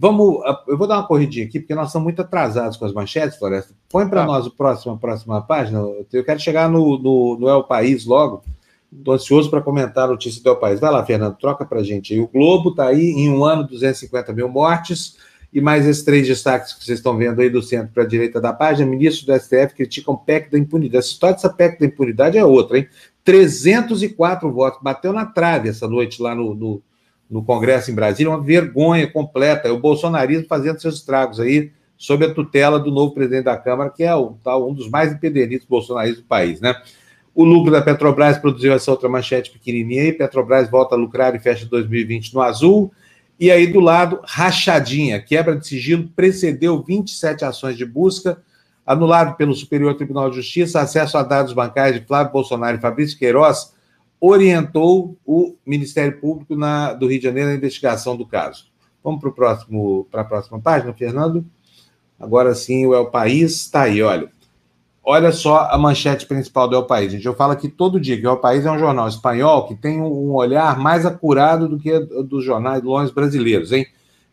[0.00, 3.38] Vamos, eu vou dar uma corridinha aqui, porque nós estamos muito atrasados com as manchetes,
[3.38, 3.74] Floresta.
[3.86, 4.26] Põe para tá.
[4.26, 5.78] nós a próxima, próxima página.
[6.10, 8.42] Eu quero chegar no, no, no El País logo.
[8.90, 10.80] Estou ansioso para comentar a notícia do El País.
[10.80, 12.18] Vai lá, Fernando, troca para a gente.
[12.18, 15.18] O Globo está aí em um ano, 250 mil mortes.
[15.52, 18.40] E mais esses três destaques que vocês estão vendo aí do centro para a direita
[18.40, 18.90] da página.
[18.90, 20.96] Ministros do STF criticam PEC da impunidade.
[20.96, 22.88] Essa história dessa PEC da impunidade é outra, hein?
[23.22, 24.80] 304 votos.
[24.82, 26.82] Bateu na trave essa noite lá no, no,
[27.30, 28.30] no Congresso em Brasília.
[28.30, 29.68] Uma vergonha completa.
[29.68, 33.90] É o bolsonarismo fazendo seus estragos aí sob a tutela do novo presidente da Câmara,
[33.90, 36.74] que é o, tá, um dos mais impedenidos bolsonaristas do país, né?
[37.34, 40.12] O lucro da Petrobras produziu essa outra manchete pequenininha aí.
[40.12, 42.90] Petrobras volta a lucrar e fecha 2020 no azul.
[43.38, 48.42] E aí, do lado, rachadinha, quebra de sigilo, precedeu 27 ações de busca,
[48.84, 53.18] anulado pelo Superior Tribunal de Justiça, acesso a dados bancários de Flávio Bolsonaro e Fabrício
[53.18, 53.72] Queiroz,
[54.20, 58.66] orientou o Ministério Público na, do Rio de Janeiro na investigação do caso.
[59.02, 59.22] Vamos
[60.10, 61.44] para a próxima página, Fernando?
[62.18, 64.28] Agora sim, o El País está aí, olha.
[65.02, 67.10] Olha só a manchete principal do El País.
[67.10, 69.74] Gente, eu falo aqui todo dia que o El País é um jornal espanhol que
[69.74, 73.86] tem um olhar mais acurado do que dos jornais longe brasileiros, hein?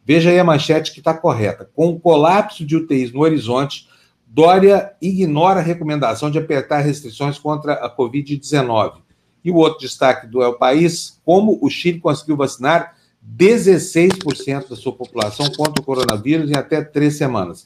[0.04, 1.70] Veja aí a manchete que está correta.
[1.74, 3.88] Com o colapso de UTIs no horizonte,
[4.26, 9.07] Dória ignora a recomendação de apertar restrições contra a Covid-19.
[9.48, 14.92] E o outro destaque do El País, como o Chile conseguiu vacinar 16% da sua
[14.92, 17.66] população contra o coronavírus em até três semanas.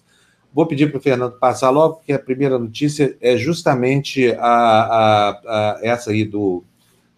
[0.54, 5.30] Vou pedir para o Fernando passar logo, porque a primeira notícia é justamente a, a,
[5.30, 6.64] a essa aí do,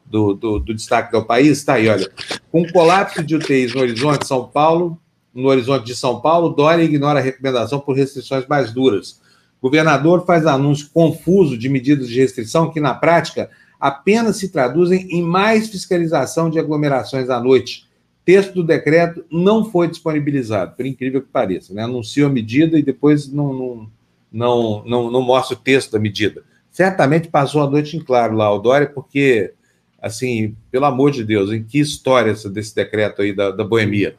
[0.06, 1.58] do, do, do, destaque do país.
[1.58, 2.10] Está aí, olha.
[2.50, 4.98] Com colapso de UTIs no horizonte São Paulo,
[5.34, 9.20] no horizonte de São Paulo, Dória ignora a recomendação por restrições mais duras.
[9.60, 13.50] O governador faz anúncio confuso de medidas de restrição que, na prática,
[13.84, 17.86] apenas se traduzem em mais fiscalização de aglomerações à noite
[18.24, 21.74] texto do decreto não foi disponibilizado, por incrível que pareça.
[21.74, 21.84] Né?
[21.84, 23.90] Anunciou a medida e depois não, não,
[24.32, 26.44] não, não, não mostra o texto da medida.
[26.72, 29.54] Certamente passou a noite em claro lá, o Dória, porque,
[30.02, 34.16] assim, pelo amor de Deus, em que história essa, desse decreto aí da, da boemia?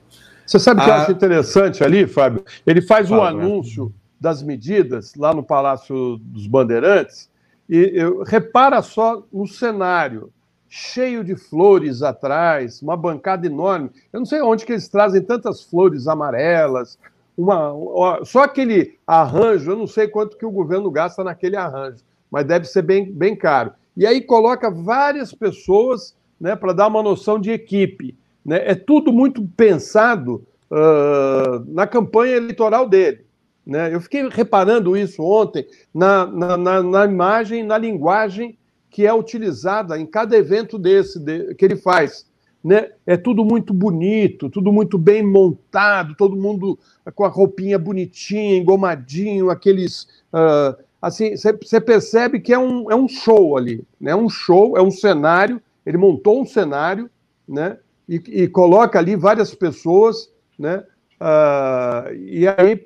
[0.46, 2.44] Você sabe o que eu acho interessante ali, Fábio?
[2.66, 3.90] Ele faz o um anúncio
[4.20, 7.32] das medidas lá no Palácio dos Bandeirantes
[7.68, 10.32] e eu, repara só no cenário
[10.68, 13.90] cheio de flores atrás, uma bancada enorme.
[14.12, 16.98] Eu não sei onde que eles trazem tantas flores amarelas,
[17.36, 22.46] uma, só aquele arranjo, eu não sei quanto que o governo gasta naquele arranjo, mas
[22.46, 23.72] deve ser bem, bem caro.
[23.96, 28.16] E aí coloca várias pessoas né, para dar uma noção de equipe.
[28.44, 28.60] Né?
[28.64, 33.23] É tudo muito pensado uh, na campanha eleitoral dele.
[33.66, 33.94] Né?
[33.94, 38.58] Eu fiquei reparando isso ontem na, na, na, na, imagem, na linguagem
[38.90, 42.26] que é utilizada em cada evento desse de, que ele faz.
[42.62, 42.90] Né?
[43.06, 46.78] É tudo muito bonito, tudo muito bem montado, todo mundo
[47.14, 50.04] com a roupinha bonitinha, engomadinho, aqueles.
[50.32, 54.12] Uh, assim, você percebe que é um, é um show ali, né?
[54.12, 55.60] É um show, é um cenário.
[55.84, 57.10] Ele montou um cenário,
[57.46, 57.76] né?
[58.08, 60.84] E, e coloca ali várias pessoas, né?
[61.20, 62.82] Uh, e aí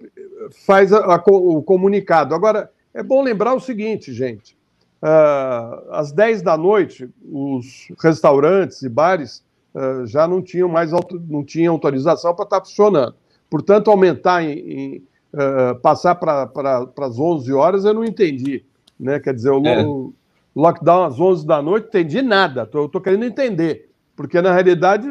[0.66, 2.34] faz a, a, o comunicado.
[2.34, 4.56] Agora, é bom lembrar o seguinte, gente:
[5.02, 9.44] uh, às 10 da noite, os restaurantes e bares
[9.74, 10.90] uh, já não tinham mais
[11.28, 13.14] não tinham autorização para estar funcionando.
[13.50, 18.64] Portanto, aumentar em, em uh, passar para pra, as 11 horas, eu não entendi.
[18.98, 19.18] Né?
[19.20, 19.84] Quer dizer, o é.
[20.54, 22.62] lockdown às 11 da noite, entendi nada.
[22.62, 23.88] Estou querendo entender.
[24.16, 25.08] Porque, na realidade,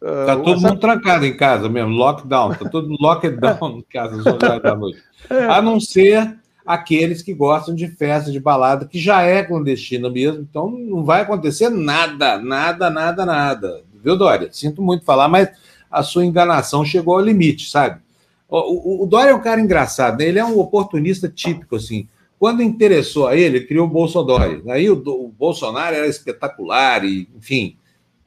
[0.00, 0.68] Está uh, todo essa...
[0.68, 4.76] mundo trancado em casa mesmo, lockdown, está todo lockdown em casa às 11 horas da
[4.76, 5.02] noite.
[5.30, 5.44] É.
[5.46, 10.42] A não ser aqueles que gostam de festa, de balada, que já é clandestina mesmo,
[10.42, 13.82] então não vai acontecer nada, nada, nada, nada.
[14.04, 14.50] Viu, Dória?
[14.52, 15.48] Sinto muito falar, mas
[15.90, 18.00] a sua enganação chegou ao limite, sabe?
[18.48, 20.26] O, o, o Dória é um cara engraçado, né?
[20.26, 22.06] ele é um oportunista típico, assim.
[22.38, 24.62] Quando interessou a ele, ele criou o Bolsonaro.
[24.70, 27.76] Aí o, o Bolsonaro era espetacular, e, enfim,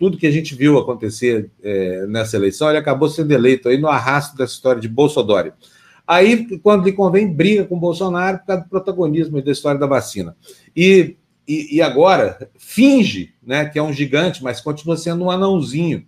[0.02, 3.88] tudo que a gente viu acontecer é, nessa eleição, ele acabou sendo eleito aí no
[3.88, 5.54] arrasto dessa história de Bolsonaro.
[6.08, 10.36] Aí, quando lhe convém, briga com Bolsonaro por causa do protagonismo da história da vacina.
[10.76, 16.04] E, e, e, agora finge né, que é um gigante, mas continua sendo um anãozinho,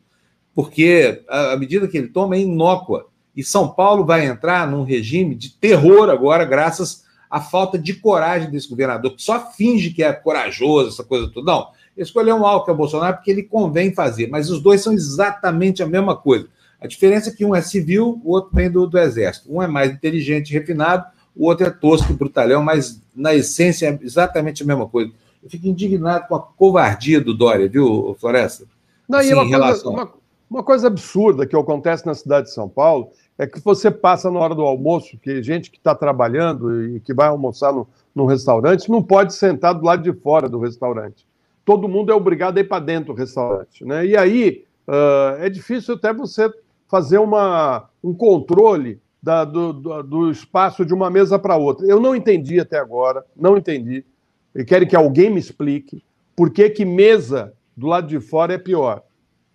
[0.56, 3.10] porque a, a medida que ele toma é inócua.
[3.36, 8.50] E São Paulo vai entrar num regime de terror agora, graças à falta de coragem
[8.50, 11.46] desse governador, que só finge que é corajoso, essa coisa toda.
[11.46, 11.68] Não,
[11.98, 15.84] escolheu um que é o Bolsonaro porque ele convém fazer, mas os dois são exatamente
[15.84, 16.48] a mesma coisa.
[16.82, 19.54] A diferença é que um é civil, o outro vem do, do exército.
[19.54, 23.88] Um é mais inteligente e refinado, o outro é tosco e brutalhão, mas na essência
[23.88, 25.12] é exatamente a mesma coisa.
[25.42, 28.66] Eu fico indignado com a covardia do Dória, viu, Floresta?
[29.08, 29.94] Não, assim, e uma, relação...
[29.94, 30.14] coisa, uma,
[30.50, 34.40] uma coisa absurda que acontece na cidade de São Paulo é que você passa na
[34.40, 38.90] hora do almoço, que gente que está trabalhando e que vai almoçar no, no restaurante
[38.90, 41.26] não pode sentar do lado de fora do restaurante
[41.66, 43.86] todo mundo é obrigado a ir para dentro do restaurante.
[43.86, 44.06] Né?
[44.06, 46.52] E aí uh, é difícil até você
[46.88, 51.88] fazer uma, um controle da, do, do, do, espaço de uma mesa para outra.
[51.88, 54.06] Eu não entendi até agora, não entendi.
[54.54, 56.04] E quero que alguém me explique
[56.36, 59.02] por que, que mesa do lado de fora é pior.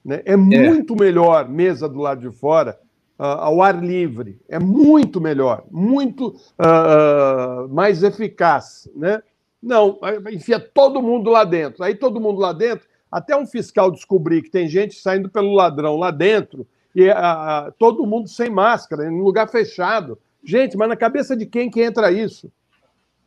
[0.05, 0.23] Né?
[0.25, 2.79] É, é muito melhor mesa do lado de fora
[3.19, 4.41] uh, ao ar livre.
[4.49, 8.89] É muito melhor, muito uh, mais eficaz.
[8.97, 9.23] Né?
[9.63, 9.99] Não,
[10.31, 11.83] enfia todo mundo lá dentro.
[11.83, 15.97] Aí todo mundo lá dentro, até um fiscal descobrir que tem gente saindo pelo ladrão
[15.97, 17.19] lá dentro, e a,
[17.67, 20.19] a, todo mundo sem máscara, em lugar fechado.
[20.43, 22.51] Gente, mas na cabeça de quem que entra isso?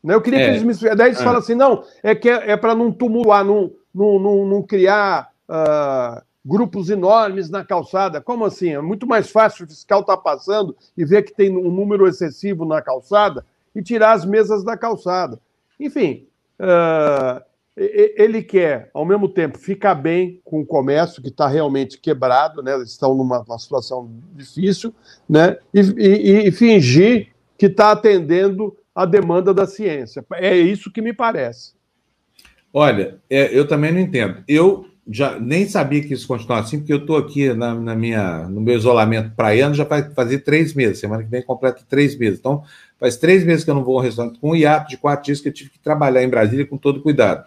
[0.04, 0.44] Né, eu queria é.
[0.46, 1.24] que eles me Daí eles é.
[1.24, 5.30] falam assim: não, é que é, é para não tumultuar, não, não, não, não criar
[5.48, 8.20] uh, grupos enormes na calçada.
[8.20, 8.70] Como assim?
[8.74, 12.08] É muito mais fácil o fiscal estar tá passando e ver que tem um número
[12.08, 15.40] excessivo na calçada e tirar as mesas da calçada.
[15.82, 16.28] Enfim,
[16.60, 17.42] uh,
[17.76, 22.76] ele quer, ao mesmo tempo, ficar bem com o comércio que está realmente quebrado, né?
[22.76, 24.94] Eles estão numa, numa situação difícil,
[25.28, 25.58] né?
[25.74, 30.24] E, e, e fingir que está atendendo a demanda da ciência.
[30.34, 31.74] É isso que me parece.
[32.74, 34.44] Olha, é, eu também não entendo.
[34.48, 38.48] Eu já nem sabia que isso continuava assim, porque eu estou aqui na, na, minha,
[38.48, 41.00] no meu isolamento praiano já vai fazer três meses.
[41.00, 42.40] Semana que vem completa três meses.
[42.40, 42.64] Então,
[43.02, 45.42] Faz três meses que eu não vou ao restaurante, com um hiato de quatro dias
[45.42, 47.46] que eu tive que trabalhar em Brasília com todo cuidado.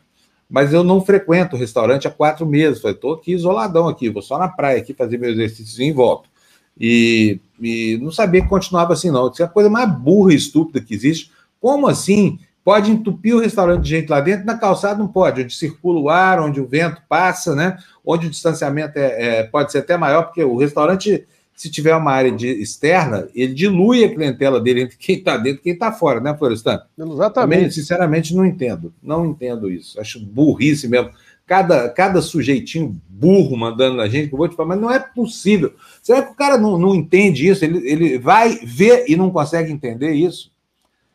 [0.50, 2.82] Mas eu não frequento o restaurante há quatro meses.
[2.84, 6.28] Estou aqui isoladão aqui, vou só na praia aqui fazer meu exercício e volto.
[6.76, 9.30] E, e não sabia que continuava assim, não.
[9.30, 11.30] Isso é a coisa mais burra e estúpida que existe.
[11.60, 12.40] Como assim?
[12.64, 16.08] Pode entupir o restaurante de gente lá dentro, na calçada não pode, onde circula o
[16.08, 17.78] ar, onde o vento passa, né?
[18.04, 21.24] Onde o distanciamento é, é pode ser até maior, porque o restaurante
[21.54, 25.60] se tiver uma área de, externa, ele dilui a clientela dele entre quem está dentro
[25.60, 26.82] e quem está fora, né, Florestan?
[26.98, 27.32] Exatamente.
[27.34, 28.92] Também, sinceramente, não entendo.
[29.02, 30.00] Não entendo isso.
[30.00, 31.10] Acho burrice mesmo.
[31.46, 34.98] Cada, cada sujeitinho burro mandando na gente, que eu vou te falar, mas não é
[34.98, 35.74] possível.
[36.02, 37.64] Será que o cara não, não entende isso?
[37.64, 40.50] Ele, ele vai ver e não consegue entender isso?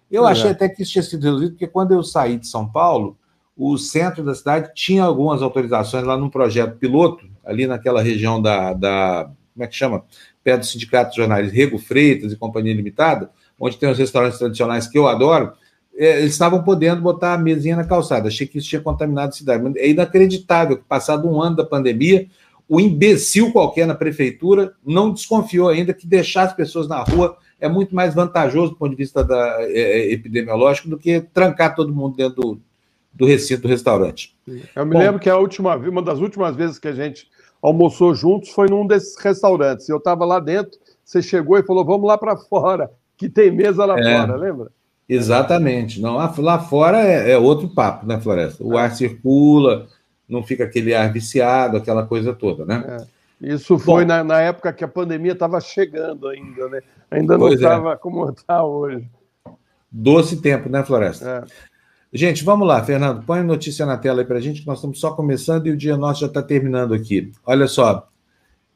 [0.10, 0.32] Eu é.
[0.32, 3.18] achei até que isso tinha sido resolvido, porque quando eu saí de São Paulo,
[3.58, 8.74] o centro da cidade tinha algumas autorizações lá num projeto piloto, ali naquela região da,
[8.74, 10.06] da como é que chama?
[10.44, 13.30] Perto do Sindicato de Jornais Rego Freitas e Companhia Limitada,
[13.60, 15.54] onde tem os restaurantes tradicionais que eu adoro,
[15.96, 18.30] é, eles estavam podendo botar a mesinha na calçada.
[18.30, 19.64] Achei que isso tinha contaminado a cidade.
[19.78, 22.28] É inacreditável que, passado um ano da pandemia,
[22.70, 27.68] o imbecil qualquer na prefeitura não desconfiou ainda que deixar as pessoas na rua é
[27.68, 31.94] muito mais vantajoso do ponto de vista da, é, é epidemiológico do que trancar todo
[31.94, 32.62] mundo dentro do,
[33.14, 34.34] do recinto do restaurante.
[34.76, 37.28] Eu me Bom, lembro que a última, uma das últimas vezes que a gente
[37.62, 39.88] almoçou juntos foi num desses restaurantes.
[39.89, 43.86] Eu estava lá dentro, você chegou e falou: vamos lá para fora, que tem mesa
[43.86, 44.72] lá é, fora, lembra?
[45.07, 45.99] Exatamente.
[45.99, 48.64] Não, lá fora é, é outro papo, né, Floresta?
[48.64, 48.84] O é.
[48.84, 49.88] ar circula,
[50.28, 52.84] não fica aquele ar viciado, aquela coisa toda, né?
[52.88, 53.20] É.
[53.41, 56.82] Isso foi na, na, época que a pandemia estava chegando ainda, né?
[57.10, 57.95] Ainda não estava é.
[57.95, 59.10] como está hoje.
[59.89, 61.47] Doce tempo, né, Floresta?
[62.12, 64.80] Gente, vamos lá, Fernando, põe a notícia na tela aí para a gente, que nós
[64.80, 67.32] estamos só começando e o dia nosso já está terminando aqui.
[67.45, 68.07] Olha só.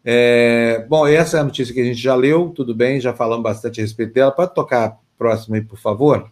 [0.05, 0.85] É...
[0.87, 3.79] Bom, essa é a notícia que a gente já leu, tudo bem, já falamos bastante
[3.79, 4.31] a respeito dela.
[4.31, 6.31] Pode tocar próximo aí, por favor?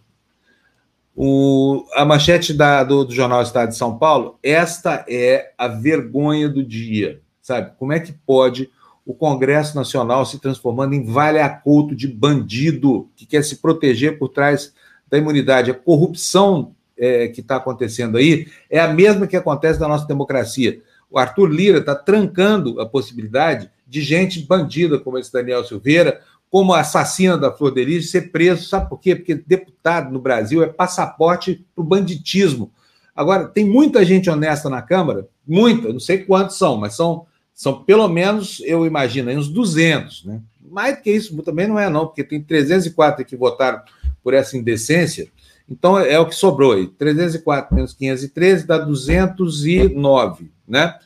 [1.15, 6.47] O, a manchete da, do, do, Jornal Estado de São Paulo, esta é a vergonha
[6.47, 7.71] do dia, sabe?
[7.79, 8.69] Como é que pode
[9.03, 14.71] o Congresso Nacional se transformando em vale-aculto de bandido que quer se proteger por trás
[15.09, 15.71] da imunidade?
[15.71, 20.79] A corrupção é, que está acontecendo aí é a mesma que acontece na nossa democracia.
[21.09, 26.73] O Arthur Lira está trancando a possibilidade de gente bandida como esse Daniel Silveira, como
[26.73, 28.67] assassina da Flor Delis, ser preso.
[28.67, 29.15] Sabe por quê?
[29.15, 32.71] Porque deputado no Brasil é passaporte para o banditismo.
[33.15, 37.83] Agora, tem muita gente honesta na Câmara, muita, não sei quantos são, mas são, são
[37.83, 40.25] pelo menos, eu imagino, uns 200.
[40.25, 40.41] Né?
[40.69, 43.81] Mais do que isso também não é, não, porque tem 304 que votaram
[44.23, 45.27] por essa indecência.
[45.71, 46.85] Então, é o que sobrou aí.
[46.85, 50.99] 304 menos 513 dá 209, né?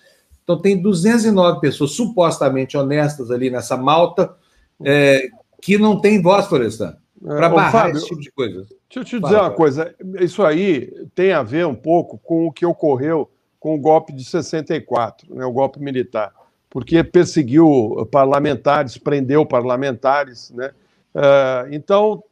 [0.44, 4.36] Então, tem 209 pessoas supostamente honestas ali nessa malta,
[4.84, 5.28] é,
[5.62, 8.66] que não tem voz, Florestan, para barrar Fábio, esse tipo de coisa.
[8.90, 9.94] Deixa eu te dizer uma coisa.
[10.20, 14.24] Isso aí tem a ver um pouco com o que ocorreu com o golpe de
[14.26, 16.32] 64, né, o golpe militar,
[16.70, 20.72] porque perseguiu parlamentares, prendeu parlamentares, né?
[21.16, 22.24] Uh, então,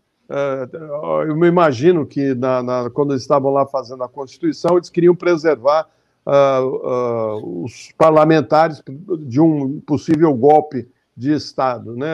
[1.27, 5.15] eu me imagino que na, na, quando eles estavam lá fazendo a Constituição, eles queriam
[5.15, 5.87] preservar
[6.25, 8.81] uh, os parlamentares
[9.19, 11.95] de um possível golpe de Estado.
[11.95, 12.07] Né?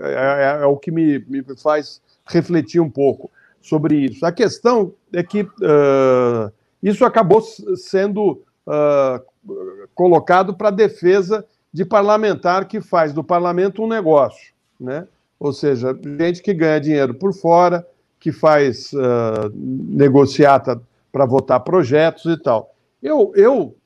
[0.00, 3.30] É, é, é o que me, me, faz refletir um pouco
[3.60, 4.24] sobre isso.
[4.26, 6.52] A questão é que uh,
[6.82, 7.40] isso acabou
[7.76, 14.52] sendo uh, colocado para defesa de parlamentar que faz do parlamento um negócio.
[14.78, 15.06] Né?
[15.44, 17.86] Ou seja, gente que ganha dinheiro por fora,
[18.18, 20.80] que faz uh, negociata
[21.12, 22.74] para votar projetos e tal.
[23.02, 23.76] Eu, eu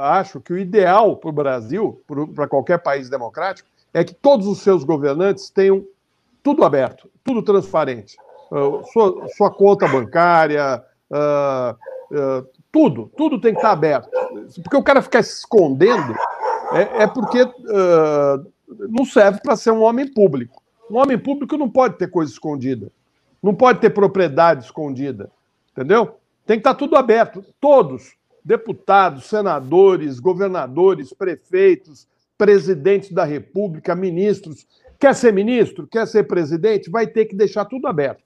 [0.00, 2.02] acho que o ideal para o Brasil,
[2.34, 5.84] para qualquer país democrático, é que todos os seus governantes tenham
[6.42, 8.16] tudo aberto, tudo transparente.
[8.50, 11.76] Uh, sua, sua, conta bancária, uh,
[12.16, 14.08] uh, tudo, tudo tem que estar aberto.
[14.62, 16.14] Porque o cara ficar se escondendo
[16.72, 17.46] é, é porque
[18.88, 20.62] não serve para ser um homem público.
[20.90, 22.90] Um homem público não pode ter coisa escondida,
[23.42, 25.30] não pode ter propriedade escondida,
[25.72, 26.16] entendeu?
[26.46, 28.14] Tem que estar tudo aberto, todos,
[28.44, 32.06] deputados, senadores, governadores, prefeitos,
[32.38, 34.66] presidentes da República, ministros.
[34.98, 35.86] Quer ser ministro?
[35.86, 36.88] Quer ser presidente?
[36.88, 38.22] Vai ter que deixar tudo aberto.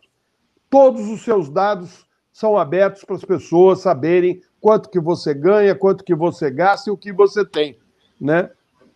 [0.69, 6.05] Todos os seus dados são abertos para as pessoas saberem quanto que você ganha, quanto
[6.05, 7.79] que você gasta e o que você tem,
[8.21, 8.51] né?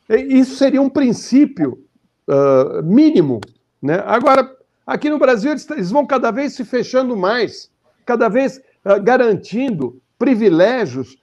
[0.08, 1.82] Isso seria um princípio
[2.28, 3.40] uh, mínimo,
[3.84, 4.02] né?
[4.06, 4.50] Agora,
[4.86, 7.70] aqui no Brasil eles, eles, vão cada vez se fechando mais,
[8.04, 11.16] cada vez uh, garantindo privilégios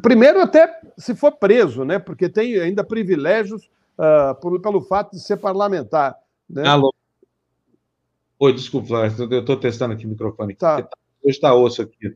[0.00, 1.98] Primeiro, até se for preso, né?
[1.98, 6.14] Porque tem ainda privilégios uh, por, pelo fato de ser parlamentar.
[6.48, 6.66] Né?
[6.66, 6.94] Alô.
[8.38, 10.54] Oi, desculpa, eu estou testando aqui o microfone.
[10.54, 10.76] Tá.
[10.76, 12.14] Hoje está osso aqui.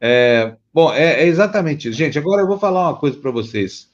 [0.00, 1.98] É, bom, é, é, exatamente isso.
[1.98, 3.88] Gente, agora eu vou falar uma coisa para vocês.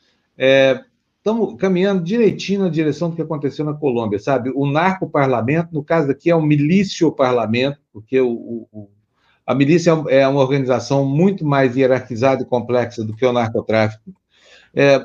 [1.26, 4.52] Estamos caminhando direitinho na direção do que aconteceu na Colômbia, sabe?
[4.54, 8.88] O narco-parlamento, no caso aqui, é o milício-parlamento, porque o, o
[9.44, 14.12] a milícia é uma organização muito mais hierarquizada e complexa do que o narcotráfico.
[14.72, 15.00] É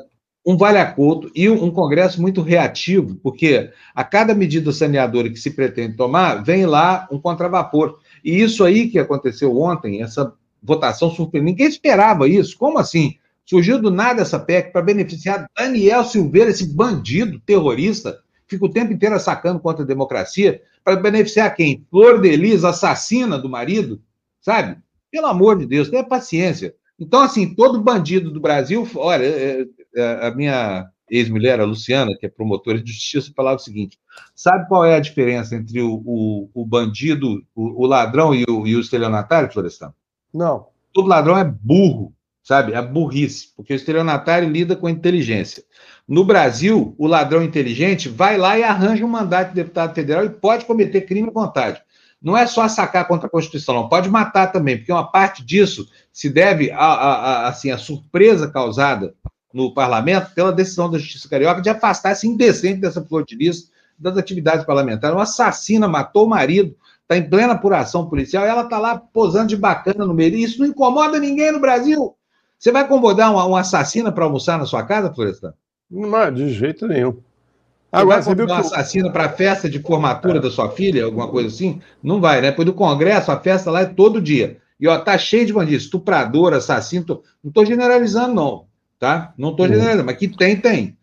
[0.46, 5.96] um vale-acordo e um Congresso muito reativo, porque a cada medida saneadora que se pretende
[5.96, 7.98] tomar, vem lá um contravapor.
[8.24, 12.56] E isso aí que aconteceu ontem, essa votação surpreendente, ninguém esperava isso.
[12.56, 13.16] Como assim?
[13.44, 18.92] Surgiu do nada essa PEC para beneficiar Daniel Silveira, esse bandido terrorista, fica o tempo
[18.92, 21.86] inteiro sacando contra a democracia, para beneficiar quem?
[21.90, 24.00] Flor de Elis, assassina do marido?
[24.42, 24.76] sabe?
[25.10, 26.74] Pelo amor de Deus, tenha paciência.
[26.98, 29.66] Então, assim, todo bandido do Brasil, olha, é,
[29.96, 33.98] é, a minha ex-mulher, a Luciana, que é promotora de justiça, falava o seguinte:
[34.34, 38.66] sabe qual é a diferença entre o, o, o bandido, o, o, ladrão e o,
[38.66, 39.92] e o estelionatário, Florestan?
[40.32, 40.66] Não.
[40.92, 42.12] Todo ladrão é burro,
[42.42, 42.72] sabe?
[42.72, 45.62] É burrice, porque o estelionatário lida com inteligência.
[46.06, 50.30] No Brasil, o ladrão inteligente vai lá e arranja um mandato de deputado federal e
[50.30, 51.80] pode cometer crime à vontade.
[52.20, 53.88] Não é só sacar contra a Constituição, não.
[53.88, 58.50] Pode matar também, porque uma parte disso se deve a, a, a assim, a surpresa
[58.50, 59.14] causada
[59.52, 63.24] no parlamento pela decisão da Justiça Carioca de afastar esse indecente dessa flor
[63.98, 65.16] das atividades parlamentares.
[65.16, 69.48] Uma assassina matou o marido, está em plena apuração policial, e ela está lá posando
[69.48, 70.36] de bacana no meio.
[70.36, 72.16] Isso não incomoda ninguém no Brasil.
[72.62, 75.52] Você vai incomodar uma, uma assassina para almoçar na sua casa, Florestan?
[75.90, 77.18] Não, de jeito nenhum.
[77.90, 78.52] Agora, você viu que.
[78.52, 80.40] uma assassina para a festa de formatura é.
[80.40, 81.82] da sua filha, alguma coisa assim?
[82.00, 82.50] Não vai, né?
[82.50, 84.58] Depois do Congresso, a festa lá é todo dia.
[84.78, 87.04] E, ó, tá cheio de bandidos, estuprador, assassino.
[87.04, 87.22] Tô...
[87.42, 88.66] Não estou generalizando, não
[89.02, 89.34] tá?
[89.36, 89.72] Não estou uhum.
[89.72, 90.96] generalizando, mas que tem, tem.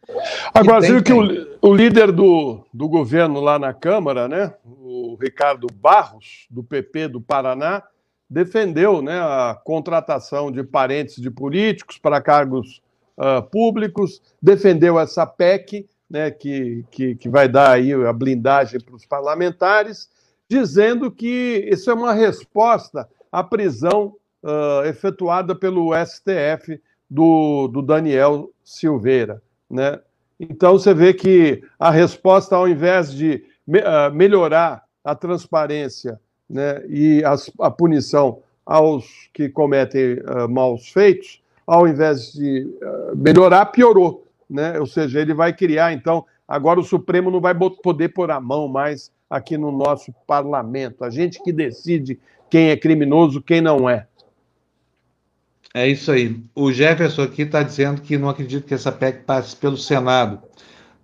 [0.54, 5.18] Agora, você viu que o, o, líder do, do governo lá na Câmara, né, o
[5.22, 7.84] Ricardo Barros, do PP do Paraná,
[8.30, 12.82] defendeu né, a contratação de parentes de políticos para cargos
[13.18, 18.96] uh, públicos, defendeu essa PEC, né, que, que, que vai dar aí a blindagem para
[18.96, 20.10] os parlamentares,
[20.48, 28.52] dizendo que isso é uma resposta à prisão uh, efetuada pelo STF do, do Daniel
[28.64, 29.42] Silveira.
[29.70, 30.00] Né?
[30.40, 36.20] Então, você vê que a resposta, ao invés de me, uh, melhorar a transparência
[36.50, 43.16] né, e as, a punição aos que cometem uh, maus feitos, ao invés de uh,
[43.16, 44.26] melhorar, piorou.
[44.50, 44.80] Né?
[44.80, 48.68] Ou seja, ele vai criar, então, agora o Supremo não vai poder pôr a mão
[48.68, 51.04] mais aqui no nosso parlamento.
[51.04, 52.20] A gente que decide
[52.50, 54.08] quem é criminoso, quem não é.
[55.74, 56.42] É isso aí.
[56.56, 60.42] O Jefferson aqui está dizendo que não acredita que essa PEC passe pelo Senado.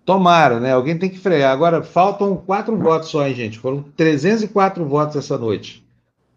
[0.06, 0.72] Tomara, né?
[0.72, 1.51] Alguém tem que frear.
[1.51, 3.58] Agora, faltam quatro votos só, hein, gente?
[3.58, 5.84] Foram 304 votos essa noite.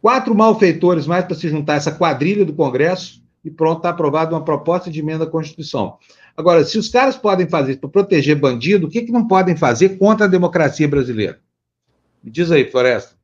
[0.01, 4.45] Quatro malfeitores mais para se juntar essa quadrilha do Congresso e pronto, está aprovada uma
[4.45, 5.99] proposta de emenda à Constituição.
[6.37, 9.99] Agora, se os caras podem fazer para proteger bandido, o que, que não podem fazer
[9.99, 11.39] contra a democracia brasileira?
[12.23, 13.17] Me diz aí, Floresta.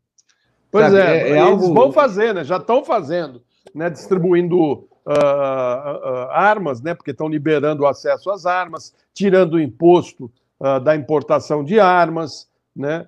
[0.71, 1.73] Pois Sabe, é, é, é algo...
[1.73, 2.45] vão fazer, né?
[2.45, 3.43] Já estão fazendo,
[3.75, 3.89] né?
[3.89, 10.31] Distribuindo uh, armas, né, porque estão liberando o acesso às armas, tirando o imposto
[10.83, 13.07] da importação de armas, né,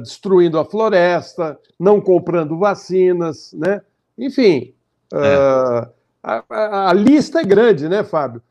[0.00, 3.80] destruindo a floresta, não comprando vacinas, né?
[4.18, 4.74] enfim,
[5.12, 5.34] é.
[6.22, 8.42] a, a, a, lista é grande, né, Fábio?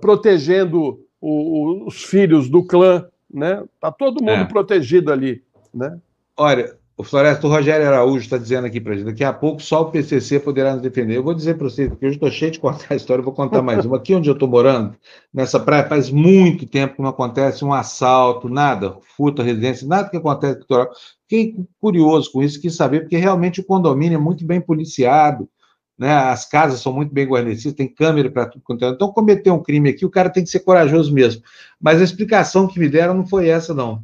[0.00, 3.62] protegendo o, o, os filhos do clã, né?
[3.80, 4.44] Tá todo mundo é.
[4.44, 5.42] protegido ali,
[5.72, 5.98] né?
[6.36, 9.82] Olha, o Floresta, o Rogério Araújo está dizendo aqui para gente, daqui a pouco só
[9.82, 11.16] o PCC poderá nos defender.
[11.16, 13.62] Eu vou dizer para vocês, porque eu estou cheio de contar a história, vou contar
[13.62, 13.98] mais uma.
[13.98, 14.96] Aqui onde eu estou morando,
[15.32, 20.16] nessa praia, faz muito tempo que não acontece um assalto, nada, furto residência, nada que
[20.16, 20.88] acontece no.
[21.28, 25.48] Fiquei curioso com isso, quis saber, porque realmente o condomínio é muito bem policiado,
[25.96, 26.12] né?
[26.12, 28.88] as casas são muito bem guarnecidas, tem câmera para tudo quanto é.
[28.88, 31.42] Então, cometer um crime aqui, o cara tem que ser corajoso mesmo.
[31.80, 34.02] Mas a explicação que me deram não foi essa, não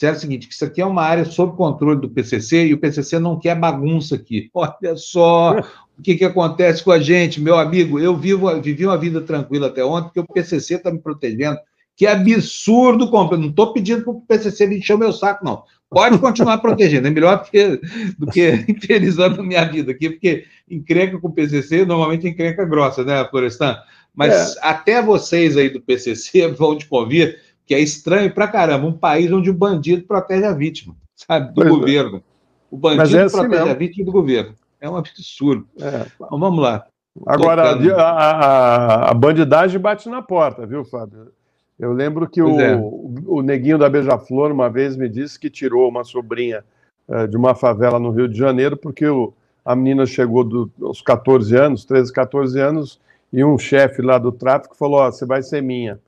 [0.00, 2.78] disseram o seguinte, que isso aqui é uma área sob controle do PCC e o
[2.78, 4.48] PCC não quer bagunça aqui.
[4.54, 5.60] Olha só
[5.98, 8.00] o que, que acontece com a gente, meu amigo.
[8.00, 11.58] Eu vivo, vivi uma vida tranquila até ontem, porque o PCC está me protegendo.
[11.94, 15.64] Que absurdo, não estou pedindo para o PCC me encher o meu saco, não.
[15.90, 17.80] Pode continuar protegendo, é melhor do que,
[18.18, 23.04] do que infelizando a minha vida aqui, porque encrenca com o PCC, normalmente encrenca grossa,
[23.04, 23.76] né, Florestan?
[24.14, 24.60] Mas é.
[24.62, 27.38] até vocês aí do PCC vão te convir
[27.70, 31.54] que é estranho pra caramba, um país onde o bandido protege a vítima, sabe, do
[31.54, 31.70] pois é.
[31.70, 32.16] governo.
[32.16, 32.22] É.
[32.68, 33.70] O bandido é assim protege mesmo.
[33.70, 34.54] a vítima do governo.
[34.80, 35.68] É um absurdo.
[35.80, 36.06] É.
[36.16, 36.84] Então, vamos lá.
[37.24, 41.30] Agora, a, a, a, bandidagem bate na porta, viu, Fábio?
[41.78, 42.74] Eu lembro que o, é.
[42.74, 46.64] o, neguinho da Beija-Flor uma vez me disse que tirou uma sobrinha
[47.06, 49.32] uh, de uma favela no Rio de Janeiro porque o,
[49.64, 53.00] a menina chegou do, aos 14 anos, 13, 14 anos,
[53.32, 56.00] e um chefe lá do tráfico falou: oh, você vai ser minha.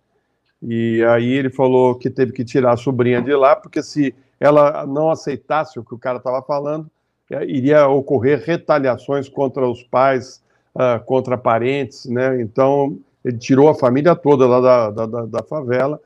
[0.62, 4.86] E aí ele falou que teve que tirar a sobrinha de lá, porque se ela
[4.86, 6.88] não aceitasse o que o cara estava falando,
[7.30, 10.42] é, iria ocorrer retaliações contra os pais,
[10.74, 12.40] uh, contra parentes, né?
[12.40, 16.00] Então ele tirou a família toda lá da, da, da favela,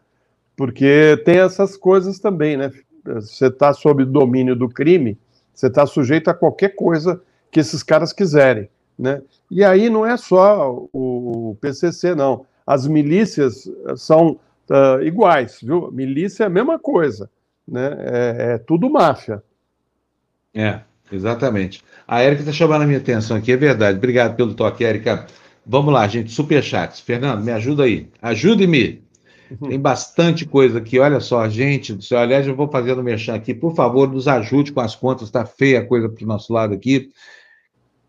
[0.56, 2.70] porque tem essas coisas também, né?
[3.04, 5.18] Você está sob domínio do crime,
[5.54, 9.22] você está sujeito a qualquer coisa que esses caras quiserem, né?
[9.50, 12.44] E aí não é só o PCC, não.
[12.66, 14.38] As milícias são
[14.70, 15.90] uh, iguais, viu?
[15.92, 17.30] Milícia é a mesma coisa,
[17.66, 17.96] né?
[17.98, 19.42] É, é tudo máfia.
[20.54, 20.80] É,
[21.12, 21.82] exatamente.
[22.08, 23.98] A Érica está chamando a minha atenção aqui, é verdade.
[23.98, 25.26] Obrigado pelo toque, Érica.
[25.64, 27.00] Vamos lá, gente, superchats.
[27.00, 28.08] Fernando, me ajuda aí.
[28.22, 29.02] Ajude-me.
[29.50, 29.68] Uhum.
[29.68, 32.18] Tem bastante coisa aqui, olha só, gente do céu.
[32.18, 33.54] Aliás, eu vou fazendo mexer aqui.
[33.54, 36.74] Por favor, nos ajude com as contas, está feia a coisa para o nosso lado
[36.74, 37.10] aqui.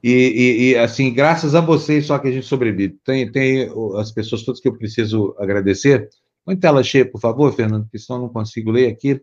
[0.03, 2.97] E, e, e, assim, graças a vocês só que a gente sobrevive.
[3.03, 6.09] Tem, tem as pessoas todas que eu preciso agradecer
[6.47, 9.15] Põe tela cheia, por favor, Fernando, porque senão não consigo ler aqui.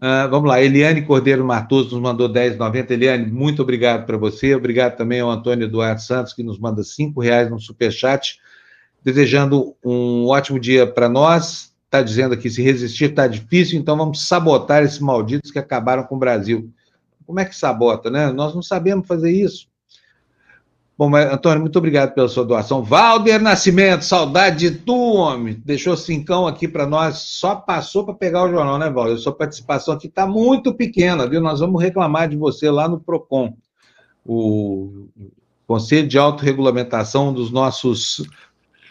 [0.00, 2.92] Uh, vamos lá, Eliane Cordeiro Matoso nos mandou 10,90.
[2.92, 4.54] Eliane, muito obrigado para você.
[4.54, 8.40] Obrigado também ao Antônio Eduardo Santos, que nos manda R$ reais no superchat.
[9.04, 11.74] Desejando um ótimo dia para nós.
[11.84, 16.16] Está dizendo aqui, se resistir está difícil, então vamos sabotar esses malditos que acabaram com
[16.16, 16.72] o Brasil.
[17.26, 18.32] Como é que sabota, né?
[18.32, 19.68] Nós não sabemos fazer isso.
[20.96, 22.82] Bom, mas, Antônio, muito obrigado pela sua doação.
[22.82, 25.60] Valder Nascimento, saudade de tu, homem.
[25.64, 29.18] Deixou cincão aqui para nós, só passou para pegar o jornal, né, Valder?
[29.18, 31.40] Sua participação aqui está muito pequena, viu?
[31.40, 33.56] Nós vamos reclamar de você lá no PROCON,
[34.24, 35.08] o
[35.66, 38.22] Conselho de Autorregulamentação dos nossos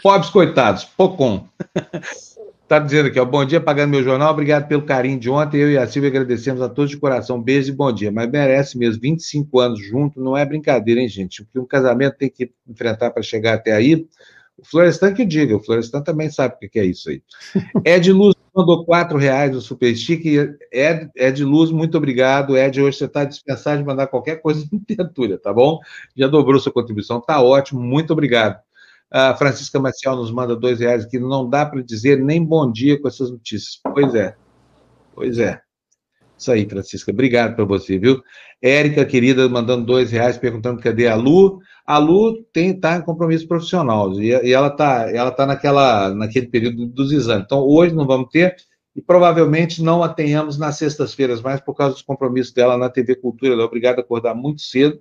[0.02, 1.48] pobres coitados, POCON.
[2.64, 5.70] Está dizendo aqui, ó, bom dia, pagando meu jornal, obrigado pelo carinho de ontem, eu
[5.70, 9.02] e a Silvia agradecemos a todos de coração, beijo e bom dia, mas merece mesmo,
[9.02, 13.12] 25 anos junto, não é brincadeira, hein, gente, o que um casamento tem que enfrentar
[13.12, 14.08] para chegar até aí,
[14.58, 17.22] o Florestan que diga, o Florestan também sabe o que é isso aí.
[17.86, 20.26] Ed Luz mandou quatro reais o Super Stick,
[20.72, 24.82] Ed, Ed Luz, muito obrigado, Ed, hoje você está dispensado de mandar qualquer coisa em
[24.90, 25.80] miniatura, tá bom?
[26.16, 28.58] Já dobrou sua contribuição, tá ótimo, muito obrigado.
[29.14, 31.20] A Francisca Maciel nos manda dois reais aqui.
[31.20, 33.80] Não dá para dizer nem bom dia com essas notícias.
[33.94, 34.36] Pois é.
[35.14, 35.62] Pois é.
[36.36, 37.12] Isso aí, Francisca.
[37.12, 38.24] Obrigado para você, viu?
[38.60, 41.60] Érica, querida, mandando dois reais, perguntando cadê a Lu.
[41.86, 46.48] A Lu tem, tá em compromisso profissional e, e ela está ela tá naquela, naquele
[46.48, 47.44] período dos exames.
[47.46, 48.56] Então, hoje não vamos ter
[48.96, 53.16] e provavelmente não a tenhamos nas sextas-feiras mais por causa dos compromissos dela na TV
[53.16, 53.54] Cultura.
[53.54, 55.00] Ela é obrigada a acordar muito cedo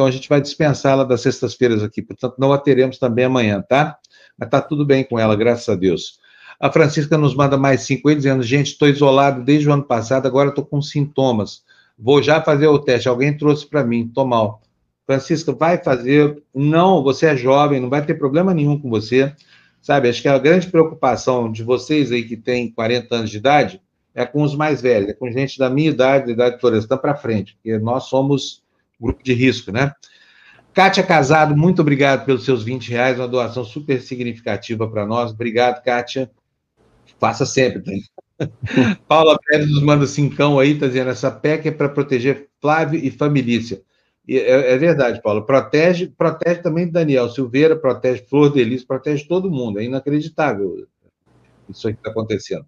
[0.00, 3.98] então a gente vai dispensá-la das sextas-feiras aqui, portanto não a teremos também amanhã, tá?
[4.38, 6.18] Mas tá tudo bem com ela, graças a Deus.
[6.58, 10.26] A Francisca nos manda mais cinco aí, dizendo: gente, estou isolado desde o ano passado,
[10.26, 11.62] agora estou com sintomas.
[11.98, 13.10] Vou já fazer o teste.
[13.10, 14.62] Alguém trouxe para mim, estou mal.
[15.04, 16.42] Francisca, vai fazer.
[16.54, 19.34] Não, você é jovem, não vai ter problema nenhum com você.
[19.82, 23.82] Sabe, acho que a grande preocupação de vocês aí que têm 40 anos de idade
[24.14, 26.96] é com os mais velhos, é com gente da minha idade, da idade de Florestan
[26.96, 28.62] para frente, porque nós somos
[29.00, 29.92] grupo de risco, né?
[30.72, 35.32] Kátia Casado, muito obrigado pelos seus 20 reais, uma doação super significativa para nós.
[35.32, 36.30] Obrigado, Kátia.
[37.18, 37.90] Faça sempre, tá?
[39.08, 43.10] Paula Pérez nos manda cincão aí, tá dizendo, essa PEC é para proteger Flávio e
[43.10, 43.58] família.
[44.28, 45.44] é, é, verdade, Paula.
[45.44, 49.80] Protege, protege também Daniel Silveira, protege Flor Delis, protege todo mundo.
[49.80, 50.86] É inacreditável
[51.68, 52.64] isso que está acontecendo.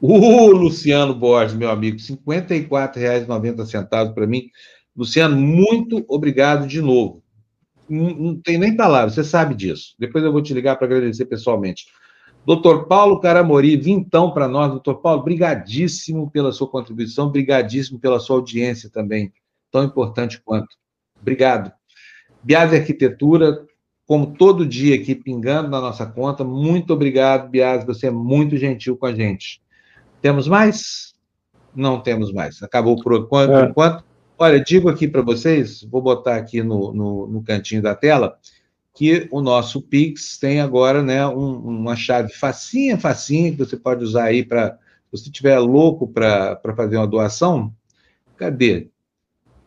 [0.00, 4.50] O Luciano Borges, meu amigo, R$ 54,90 para mim.
[4.96, 7.22] Luciano, muito obrigado de novo.
[7.88, 9.94] Não, não tem nem palavras, você sabe disso.
[9.98, 11.86] Depois eu vou te ligar para agradecer pessoalmente.
[12.44, 14.70] Doutor Paulo Caramori, vintão para nós.
[14.70, 19.32] Doutor Paulo, brigadíssimo pela sua contribuição, brigadíssimo pela sua audiência também,
[19.70, 20.76] tão importante quanto.
[21.20, 21.72] Obrigado.
[22.42, 23.64] Biase Arquitetura,
[24.06, 28.96] como todo dia aqui pingando na nossa conta, muito obrigado, Biase, você é muito gentil
[28.96, 29.62] com a gente.
[30.20, 31.14] Temos mais?
[31.74, 32.62] Não temos mais.
[32.62, 33.52] Acabou por enquanto.
[33.52, 33.60] É.
[33.60, 34.04] Por enquanto.
[34.38, 38.38] Olha, digo aqui para vocês, vou botar aqui no, no, no, cantinho da tela,
[38.94, 44.04] que o nosso Pix tem agora né, um, uma chave facinha, facinha, que você pode
[44.04, 44.78] usar aí para.
[45.10, 47.72] Se você estiver louco para fazer uma doação,
[48.36, 48.88] cadê?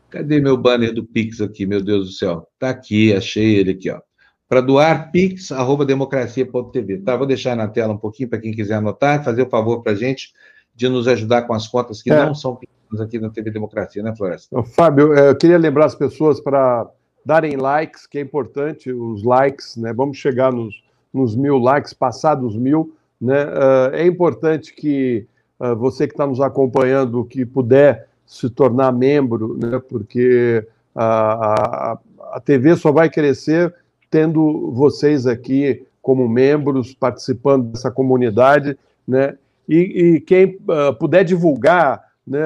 [0.10, 2.48] Cadê meu banner do Pix aqui, meu Deus do céu?
[2.54, 4.02] Está aqui, achei ele aqui, ó.
[4.48, 7.00] Para doar, pix.democracia.tv.
[7.00, 9.92] Tá, vou deixar na tela um pouquinho para quem quiser anotar, fazer o favor para
[9.92, 10.34] a gente
[10.76, 12.26] de nos ajudar com as contas que é.
[12.26, 12.56] não são
[13.00, 14.62] aqui na TV Democracia, né, Floresta?
[14.64, 16.90] Fábio, é, eu queria lembrar as pessoas para
[17.26, 19.92] darem likes, que é importante, os likes, né?
[19.94, 20.84] Vamos chegar nos,
[21.14, 23.46] nos mil likes, passados mil, né?
[23.94, 25.26] É, é importante que
[25.60, 29.80] é, você que está nos acompanhando, que puder se tornar membro, né?
[29.90, 32.00] Porque a, a,
[32.34, 33.74] a TV só vai crescer
[34.10, 39.36] tendo vocês aqui como membros, participando dessa comunidade, né?
[39.68, 39.78] E,
[40.16, 42.40] e quem uh, puder divulgar né,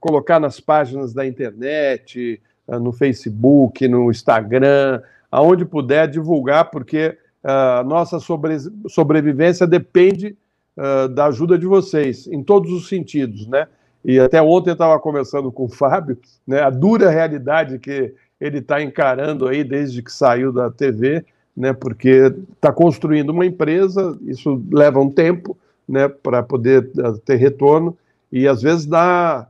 [0.00, 7.82] colocar nas páginas da internet, ah, no Facebook, no Instagram, aonde puder divulgar, porque a
[7.84, 8.56] nossa sobre,
[8.88, 10.36] sobrevivência depende
[10.76, 13.66] uh, da ajuda de vocês, em todos os sentidos, né?
[14.04, 18.58] E até ontem eu estava conversando com o Fábio, né, a dura realidade que ele
[18.58, 21.24] está encarando aí desde que saiu da TV,
[21.56, 25.56] né, porque está construindo uma empresa, isso leva um tempo
[25.88, 26.90] né, para poder
[27.24, 27.96] ter retorno,
[28.30, 29.48] e às vezes dá,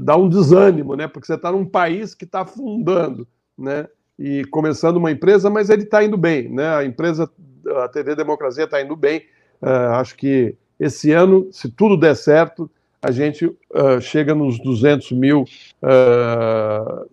[0.00, 1.08] dá um desânimo, né?
[1.08, 3.86] Porque você está num país que está afundando, né?
[4.18, 6.76] E começando uma empresa, mas ele está indo bem, né?
[6.76, 7.30] A empresa,
[7.82, 9.22] a TV Democracia está indo bem.
[9.62, 12.70] Uh, acho que esse ano, se tudo der certo,
[13.00, 15.44] a gente uh, chega nos 200 mil
[15.82, 17.06] uh,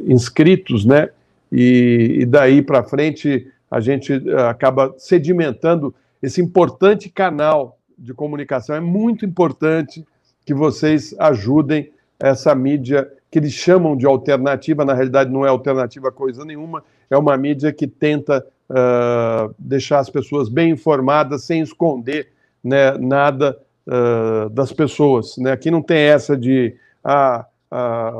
[0.00, 1.10] inscritos, né?
[1.52, 4.12] E, e daí para frente a gente
[4.48, 8.74] acaba sedimentando esse importante canal de comunicação.
[8.74, 10.04] É muito importante
[10.50, 16.10] que vocês ajudem essa mídia que eles chamam de alternativa, na realidade não é alternativa
[16.10, 22.32] coisa nenhuma, é uma mídia que tenta uh, deixar as pessoas bem informadas, sem esconder
[22.64, 23.56] né, nada
[23.86, 25.36] uh, das pessoas.
[25.36, 25.52] Né?
[25.52, 26.74] Aqui não tem essa de
[27.04, 28.12] ah, ah,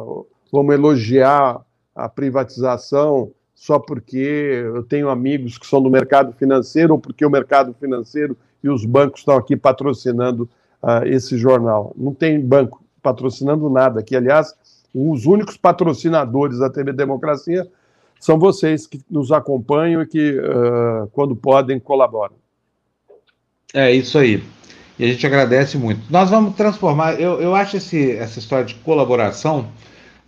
[0.52, 1.60] vamos elogiar
[1.96, 7.30] a privatização só porque eu tenho amigos que são do mercado financeiro ou porque o
[7.30, 10.48] mercado financeiro e os bancos estão aqui patrocinando
[10.82, 11.92] uh, esse jornal.
[11.96, 14.16] Não tem banco patrocinando nada aqui.
[14.16, 14.54] Aliás,
[14.94, 17.66] os únicos patrocinadores da TV Democracia
[18.18, 22.34] são vocês que nos acompanham e que, uh, quando podem, colaboram.
[23.72, 24.42] É isso aí.
[24.98, 26.02] E a gente agradece muito.
[26.10, 27.18] Nós vamos transformar.
[27.18, 29.66] Eu, eu acho esse, essa história de colaboração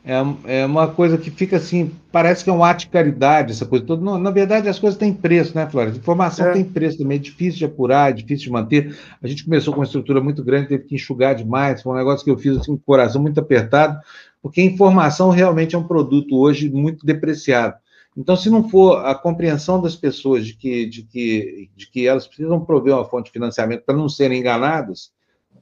[0.05, 3.65] é, é uma coisa que fica assim, parece que é um ato de caridade, essa
[3.65, 4.05] coisa toda.
[4.05, 5.97] Não, na verdade, as coisas têm preço, né, Flávia?
[5.97, 6.53] Informação é.
[6.53, 8.97] tem preço também, é difícil de apurar, é difícil de manter.
[9.23, 12.24] A gente começou com uma estrutura muito grande, teve que enxugar demais, foi um negócio
[12.24, 14.01] que eu fiz assim, com o coração muito apertado,
[14.43, 17.77] porque a informação realmente é um produto hoje muito depreciado.
[18.16, 22.27] Então, se não for a compreensão das pessoas de que, de que, de que elas
[22.27, 25.12] precisam prover uma fonte de financiamento para não serem enganadas,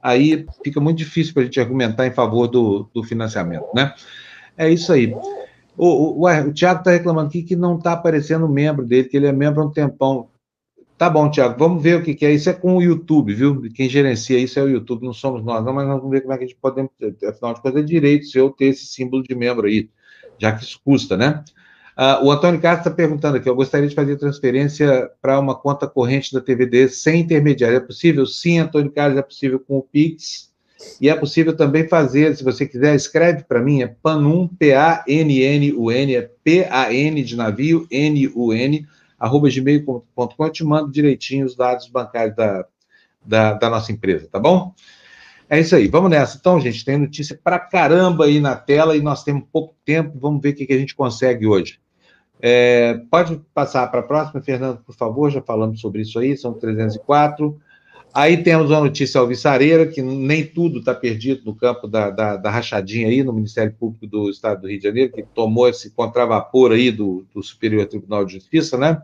[0.03, 3.95] aí fica muito difícil para a gente argumentar em favor do, do financiamento, né?
[4.57, 5.15] É isso aí.
[5.77, 9.27] O, o, o está reclamando aqui que não está aparecendo o membro dele, que ele
[9.27, 10.29] é membro há um tempão.
[10.99, 12.33] Tá bom, Tiago, vamos ver o que, que, é.
[12.33, 13.63] Isso é com o YouTube, viu?
[13.75, 16.35] Quem gerencia isso é o YouTube, não somos nós, não, mas nós vamos ver como
[16.35, 16.79] é que a gente pode,
[17.27, 19.89] afinal de contas, é direito se eu ter esse símbolo de membro aí,
[20.39, 21.43] já que isso custa, né?
[21.97, 25.87] Uh, o Antônio Castro está perguntando aqui: eu gostaria de fazer transferência para uma conta
[25.87, 27.77] corrente da TVD sem intermediário.
[27.77, 28.27] É possível?
[28.27, 30.50] Sim, Antônio Carlos, é possível com o Pix.
[31.01, 36.31] E é possível também fazer, se você quiser, escreve para mim, é PANUN, P-A-N-N-U-N, é
[36.43, 38.87] P-A-N de navio, N-U-N,
[39.19, 42.65] arroba gmail.com, eu te mando direitinho os dados bancários da,
[43.25, 44.75] da, da, nossa empresa, tá bom?
[45.49, 46.39] É isso aí, vamos nessa.
[46.39, 50.41] Então, gente, tem notícia para caramba aí na tela e nós temos pouco tempo, vamos
[50.41, 51.79] ver o que, que a gente consegue hoje.
[52.41, 56.55] É, pode passar para a próxima, Fernando, por favor, já falamos sobre isso aí, são
[56.55, 57.61] 304.
[58.13, 62.51] Aí temos uma notícia alvissareira, que nem tudo está perdido no campo da, da, da,
[62.51, 66.73] rachadinha aí, no Ministério Público do Estado do Rio de Janeiro, que tomou esse contravapor
[66.73, 69.01] aí do, do Superior Tribunal de Justiça, né?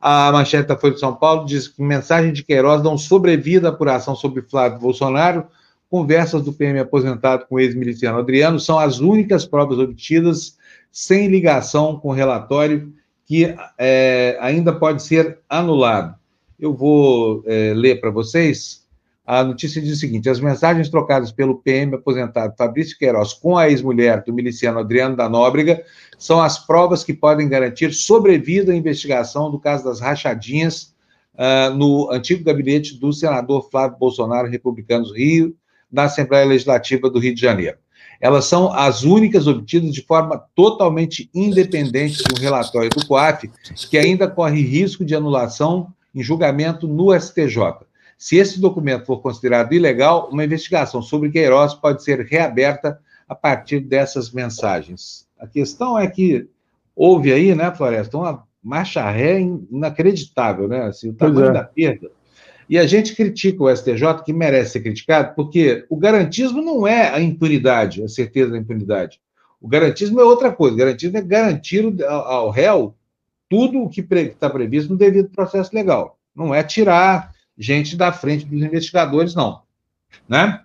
[0.00, 3.70] A manchete da Folha de São Paulo diz que mensagem de Queiroz não sobrevida à
[3.70, 5.46] apuração sobre Flávio Bolsonaro.
[5.88, 10.58] Conversas do PM aposentado com o ex-miliciano Adriano são as únicas provas obtidas
[10.90, 12.92] sem ligação com o relatório
[13.24, 16.16] que é, ainda pode ser anulado.
[16.62, 18.86] Eu vou é, ler para vocês.
[19.26, 23.68] A notícia diz o seguinte: as mensagens trocadas pelo PM aposentado Fabrício Queiroz com a
[23.68, 25.82] ex-mulher do miliciano Adriano da Nóbrega
[26.16, 30.94] são as provas que podem garantir sobrevida à investigação do caso das rachadinhas
[31.34, 35.56] uh, no antigo gabinete do senador Flávio Bolsonaro, republicanos Rio,
[35.90, 37.76] da Assembleia Legislativa do Rio de Janeiro.
[38.20, 43.50] Elas são as únicas obtidas de forma totalmente independente de um relatório do COAF,
[43.90, 47.86] que ainda corre risco de anulação em julgamento no STJ.
[48.18, 53.80] Se esse documento for considerado ilegal, uma investigação sobre Queiroz pode ser reaberta a partir
[53.80, 55.26] dessas mensagens.
[55.38, 56.46] A questão é que
[56.94, 60.82] houve aí, né, Floresta, uma marcha ré inacreditável, né?
[60.84, 61.52] Assim, o tamanho é.
[61.52, 62.10] da perda.
[62.68, 67.10] E a gente critica o STJ, que merece ser criticado, porque o garantismo não é
[67.10, 69.20] a impunidade, a certeza da impunidade.
[69.60, 70.74] O garantismo é outra coisa.
[70.74, 72.94] O garantismo é garantir ao réu
[73.52, 76.18] tudo o que está previsto no devido processo legal.
[76.34, 79.60] Não é tirar gente da frente dos investigadores, não.
[80.26, 80.62] Né?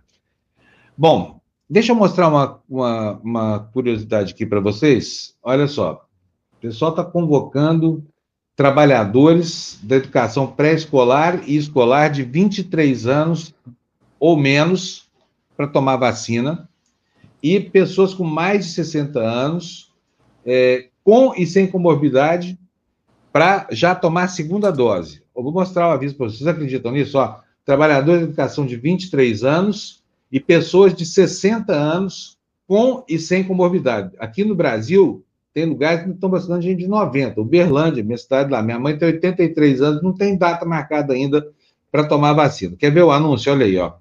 [0.98, 5.36] Bom, deixa eu mostrar uma, uma, uma curiosidade aqui para vocês.
[5.44, 6.08] Olha só,
[6.54, 8.08] o pessoal está convocando
[8.56, 13.54] trabalhadores da educação pré-escolar e escolar de 23 anos
[14.18, 15.12] ou menos
[15.58, 16.70] para tomar vacina
[17.44, 19.92] e pessoas com mais de 60 anos,
[20.46, 22.58] é, com e sem comorbidade,
[23.38, 25.22] para já tomar a segunda dose.
[25.36, 26.40] Eu vou mostrar o aviso para vocês.
[26.40, 27.20] Vocês acreditam nisso?
[27.20, 30.02] Ó, trabalhadores de educação de 23 anos
[30.32, 32.36] e pessoas de 60 anos
[32.68, 34.16] com e sem comorbidade.
[34.18, 35.24] Aqui no Brasil,
[35.54, 37.40] tem lugares que estão vacinando gente de 90.
[37.40, 38.64] Uberlândia, minha cidade lá.
[38.64, 41.48] Minha mãe tem 83 anos, não tem data marcada ainda
[41.92, 42.76] para tomar vacina.
[42.76, 43.52] Quer ver o anúncio?
[43.52, 43.94] Olha aí, ó.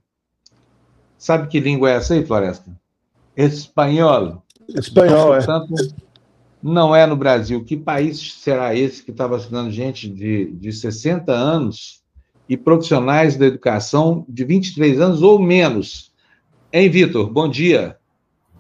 [1.19, 2.71] Sabe que língua é essa aí, Floresta?
[3.37, 4.43] Espanhol.
[4.67, 5.45] Espanhol, é.
[5.45, 5.75] Portanto,
[6.67, 7.65] não é no Brasil.
[7.65, 12.03] Que país será esse que está vacinando gente de, de 60 anos
[12.49, 16.13] e profissionais da educação de 23 anos ou menos?
[16.73, 17.31] Hein, Vitor?
[17.31, 17.97] Bom dia.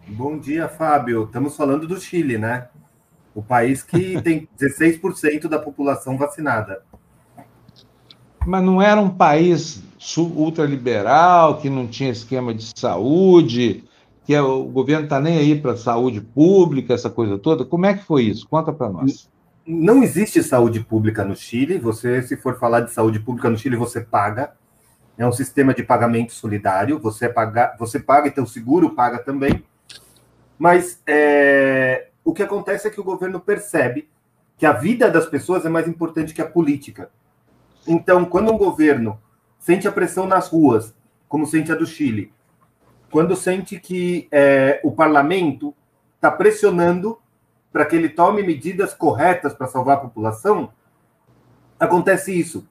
[0.07, 1.24] Bom dia, Fábio.
[1.24, 2.69] Estamos falando do Chile, né?
[3.35, 6.83] O país que tem 16% da população vacinada.
[8.47, 9.83] Mas não era um país
[10.16, 13.83] ultraliberal, que não tinha esquema de saúde,
[14.27, 17.65] que é, o governo está nem aí para saúde pública, essa coisa toda.
[17.65, 18.48] Como é que foi isso?
[18.48, 19.31] Conta para nós.
[19.65, 21.78] Não existe saúde pública no Chile.
[21.78, 24.53] Você, se for falar de saúde pública no Chile, você paga.
[25.16, 26.98] É um sistema de pagamento solidário.
[26.98, 29.62] Você paga, você paga e teu seguro paga também.
[30.59, 34.09] Mas é, o que acontece é que o governo percebe
[34.59, 37.11] que a vida das pessoas é mais importante que a política.
[37.86, 39.20] Então, quando um governo
[39.61, 40.93] sente a pressão nas ruas,
[41.28, 42.32] como sente a do Chile,
[43.11, 45.74] quando sente que é, o parlamento
[46.16, 47.19] está pressionando
[47.73, 50.73] para que ele tome medidas corretas para salvar a população,
[51.78, 52.66] acontece isso.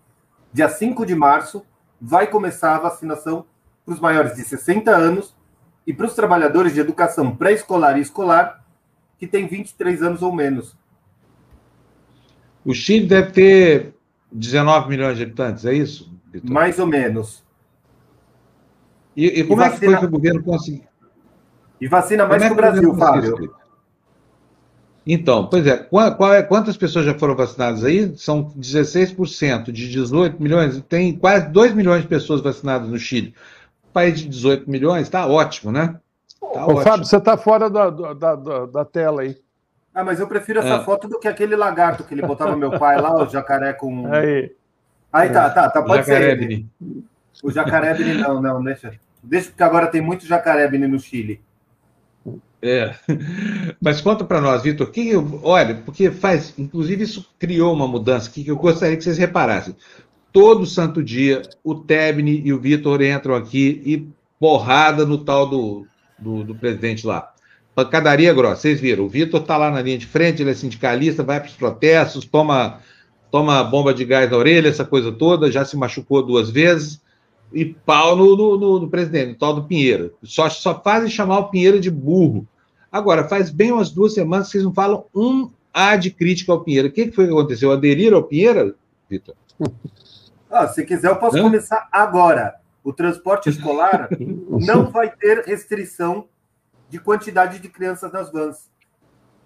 [0.51, 1.65] Dia 5 de março,
[2.01, 3.45] vai começar a vacinação
[3.85, 5.35] para os maiores de 60 anos
[5.85, 8.65] e para os trabalhadores de educação pré-escolar e escolar
[9.19, 10.75] que têm 23 anos ou menos.
[12.65, 13.95] O Chile deve ter
[14.31, 16.11] 19 milhões de habitantes, é isso?
[16.31, 16.51] Victor?
[16.51, 17.44] Mais ou menos.
[19.15, 19.75] E, e como e vacina...
[19.75, 20.83] é que foi que o governo conseguiu?
[21.79, 23.55] E vacina mais é que o Brasil, Fábio.
[25.07, 28.17] Então, pois é, qual, qual é, quantas pessoas já foram vacinadas aí?
[28.17, 33.35] São 16% de 18 milhões, tem quase 2 milhões de pessoas vacinadas no Chile.
[33.93, 35.99] país de 18 milhões, está ótimo, né?
[36.41, 36.81] Tá Ô, ótimo.
[36.81, 39.37] Fábio, você está fora da, da, da, da, tela aí.
[39.93, 40.83] Ah, mas eu prefiro essa é.
[40.83, 44.11] foto do que aquele lagarto que ele botava meu pai lá, o jacaré com.
[44.11, 44.51] Aí.
[45.13, 46.65] Aí tá, tá, tá, pode ser.
[47.43, 48.93] O jacaré não, não, deixa.
[49.21, 51.41] Deixa, porque agora tem muito jacaré no Chile.
[52.61, 52.95] É.
[53.79, 55.11] Mas conta para nós, Vitor, que
[55.43, 59.75] olha, porque faz, inclusive isso criou uma mudança que eu gostaria que vocês reparassem.
[60.31, 64.07] Todo santo dia, o Tebni e o Vitor entram aqui e
[64.39, 65.87] porrada no tal do,
[66.17, 67.31] do, do presidente lá.
[67.75, 69.03] Pancadaria grossa, vocês viram.
[69.03, 72.25] O Vitor está lá na linha de frente, ele é sindicalista, vai para os protestos,
[72.25, 72.79] toma,
[73.29, 77.01] toma bomba de gás na orelha, essa coisa toda, já se machucou duas vezes,
[77.51, 80.13] e pau no, no, no, no presidente, no tal do Pinheiro.
[80.23, 82.47] Só, só fazem chamar o Pinheiro de burro.
[82.91, 86.63] Agora, faz bem umas duas semanas que vocês não falam um A de crítica ao
[86.63, 86.87] Pinheiro.
[86.87, 87.71] O que, que foi que aconteceu?
[87.71, 88.75] Aderiram ao Pinheiro,
[89.09, 89.35] Vitor?
[90.47, 92.55] Ah, se quiser, eu posso começar agora.
[92.81, 94.07] O transporte escolar
[94.47, 96.29] não vai ter restrição
[96.89, 98.69] de quantidade de crianças nas vans.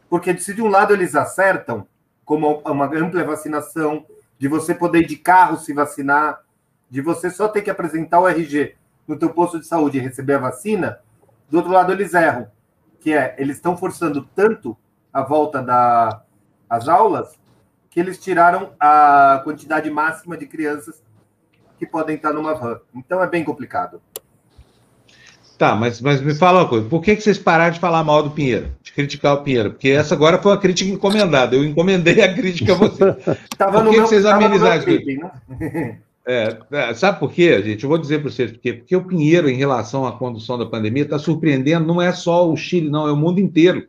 [0.08, 1.88] Porque se de um lado eles acertam,
[2.24, 4.06] como uma ampla vacinação,
[4.38, 6.42] de você poder ir de carro se vacinar,
[6.90, 8.76] de você só ter que apresentar o RG
[9.08, 11.00] no teu posto de saúde e receber a vacina,
[11.50, 12.48] do outro lado eles erram,
[13.00, 14.78] que é, eles estão forçando tanto
[15.12, 17.38] a volta das aulas
[17.90, 21.02] que eles tiraram a quantidade máxima de crianças
[21.78, 22.80] que podem estar numa van.
[22.94, 24.02] Então é bem complicado.
[25.58, 28.24] Tá, mas, mas me fala uma coisa, por que, que vocês pararam de falar mal
[28.24, 29.72] do Pinheiro, de criticar o Pinheiro?
[29.72, 33.14] Porque essa agora foi uma crítica encomendada, eu encomendei a crítica a você.
[33.58, 35.20] tava por que, que vocês amenizaram isso?
[35.60, 36.00] Né?
[36.28, 37.84] É, é, sabe por quê, gente?
[37.84, 38.74] Eu vou dizer para vocês por quê.
[38.74, 42.56] Porque o Pinheiro, em relação à condução da pandemia, está surpreendendo, não é só o
[42.56, 43.88] Chile, não, é o mundo inteiro.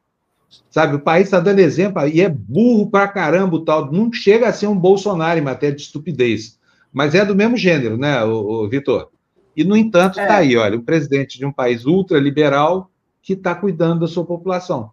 [0.69, 3.93] Sabe, o país está dando exemplo, e é burro pra caramba o tal.
[3.93, 6.59] Não chega a ser um Bolsonaro em matéria de estupidez.
[6.93, 9.11] Mas é do mesmo gênero, né, o, o Vitor?
[9.57, 10.39] E, no entanto, está é.
[10.39, 12.91] aí, olha, o presidente de um país ultraliberal
[13.23, 14.91] que está cuidando da sua população.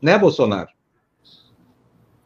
[0.00, 0.68] Né, Bolsonaro?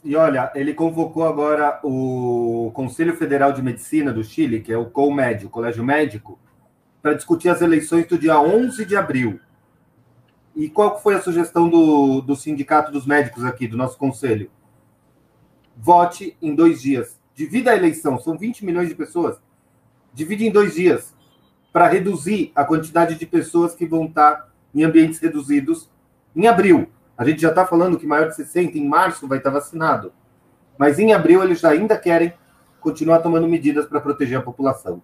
[0.03, 4.87] E olha, ele convocou agora o Conselho Federal de Medicina do Chile, que é o
[4.87, 6.39] COMED, o Colégio Médico,
[7.03, 9.39] para discutir as eleições do dia 11 de abril.
[10.57, 14.51] E qual foi a sugestão do, do Sindicato dos Médicos aqui, do nosso conselho?
[15.77, 17.21] Vote em dois dias.
[17.35, 19.39] Divida a eleição, são 20 milhões de pessoas.
[20.13, 21.15] Divide em dois dias
[21.73, 25.91] para reduzir a quantidade de pessoas que vão estar em ambientes reduzidos
[26.35, 26.89] em abril.
[27.21, 30.11] A gente já está falando que maior de 60 em março vai estar vacinado.
[30.79, 32.33] Mas em abril eles ainda querem
[32.81, 35.03] continuar tomando medidas para proteger a população.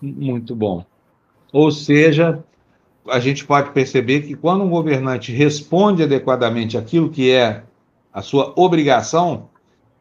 [0.00, 0.86] Muito bom.
[1.52, 2.44] Ou seja,
[3.08, 7.64] a gente pode perceber que quando um governante responde adequadamente aquilo que é
[8.12, 9.50] a sua obrigação,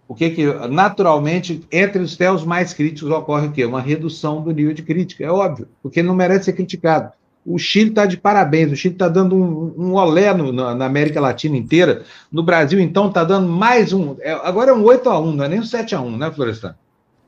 [0.07, 3.65] o que que naturalmente entre os teus mais críticos ocorre o quê?
[3.65, 7.16] Uma redução do nível de crítica, é óbvio, porque não merece ser criticado.
[7.47, 10.85] O Chile está de parabéns, o Chile está dando um, um olé no, na, na,
[10.85, 12.03] América Latina inteira.
[12.29, 14.17] No Brasil, então, está dando mais um.
[14.19, 16.29] É, agora é um 8 a 1 não é nem um 7 a 1 né,
[16.29, 16.75] Florestan?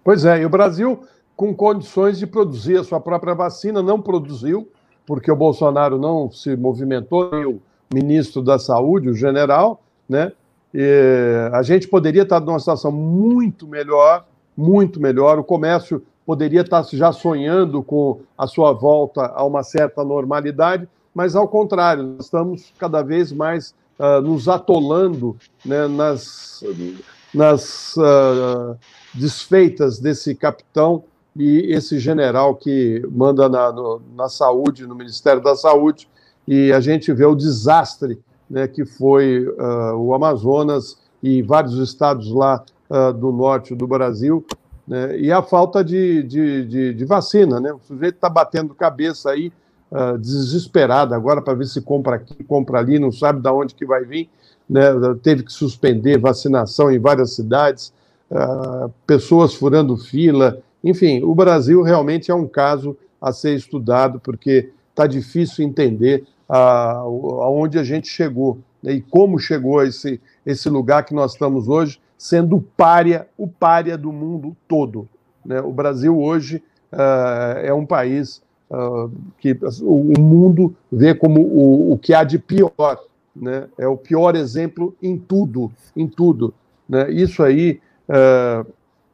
[0.03, 0.99] Pois é, e o Brasil,
[1.37, 4.69] com condições de produzir a sua própria vacina, não produziu,
[5.05, 7.61] porque o Bolsonaro não se movimentou, o
[7.93, 10.33] ministro da Saúde, o general, né?
[10.73, 14.25] E a gente poderia estar numa situação muito melhor,
[14.55, 15.39] muito melhor.
[15.39, 21.35] O comércio poderia estar já sonhando com a sua volta a uma certa normalidade, mas
[21.35, 25.35] ao contrário, estamos cada vez mais uh, nos atolando
[25.65, 26.63] né, nas,
[27.33, 28.77] nas uh,
[29.11, 31.03] desfeitas desse capitão
[31.35, 36.07] e esse general que manda na, no, na saúde, no Ministério da Saúde,
[36.47, 42.31] e a gente vê o desastre né, que foi uh, o Amazonas e vários estados
[42.31, 44.45] lá uh, do norte do Brasil,
[44.89, 47.59] né, e a falta de, de, de, de, vacina.
[47.59, 47.71] Né?
[47.71, 49.53] O sujeito está batendo cabeça aí,
[49.91, 53.85] uh, desesperado agora para ver se compra aqui, compra ali, não sabe de onde que
[53.85, 54.27] vai vir.
[54.67, 54.81] Né?
[55.21, 57.93] Teve que suspender vacinação em várias cidades,
[59.07, 60.59] pessoas furando fila.
[60.83, 67.79] Enfim, o Brasil realmente é um caso a ser estudado, porque está difícil entender aonde
[67.79, 71.99] a gente chegou né, e como chegou a esse, esse lugar que nós estamos hoje,
[72.19, 75.07] sendo o párea, o párea do mundo todo.
[75.45, 75.61] Né?
[75.61, 81.97] O Brasil hoje uh, é um país uh, que o, mundo vê como o, o
[81.97, 82.99] que há de pior.
[83.33, 83.69] Né?
[83.77, 86.53] É o pior exemplo em tudo, em tudo.
[86.89, 87.09] Né?
[87.09, 87.79] Isso aí
[88.09, 88.69] uh,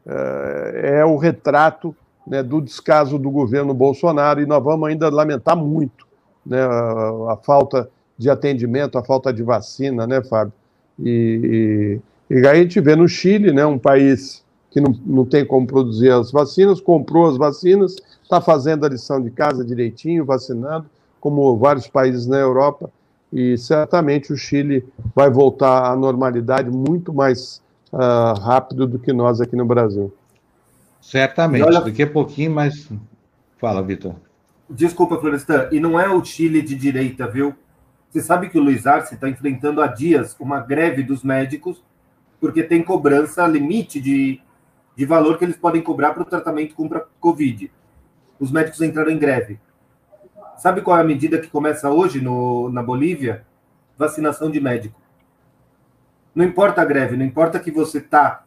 [0.07, 1.95] é o retrato
[2.26, 6.07] né, do descaso do governo Bolsonaro e nós vamos ainda lamentar muito
[6.44, 7.88] né, a, a, falta
[8.18, 10.53] de atendimento, a falta de vacina, né, Fábio?
[10.98, 15.26] E, e, e, aí a gente vê no Chile, né, um país que não, não
[15.26, 20.26] tem como produzir as vacinas, comprou as vacinas, está fazendo a lição de casa direitinho,
[20.26, 20.85] vacinando,
[21.19, 22.89] como vários países na Europa,
[23.31, 24.85] e certamente o Chile
[25.15, 27.61] vai voltar à normalidade muito mais
[27.91, 30.14] uh, rápido do que nós aqui no Brasil.
[31.02, 31.81] Certamente, olha...
[31.81, 32.89] daqui a pouquinho, mas.
[33.57, 34.15] Fala, Vitor.
[34.69, 37.53] Desculpa, Florestan, e não é o Chile de direita, viu?
[38.10, 41.84] Você sabe que o Luiz Arce está enfrentando há dias uma greve dos médicos,
[42.40, 44.41] porque tem cobrança limite de,
[44.95, 47.72] de valor que eles podem cobrar para o tratamento contra Covid.
[48.40, 49.60] Os médicos entraram em greve.
[50.57, 53.45] Sabe qual é a medida que começa hoje no, na Bolívia?
[53.98, 54.99] Vacinação de médico.
[56.34, 58.45] Não importa a greve, não importa que você está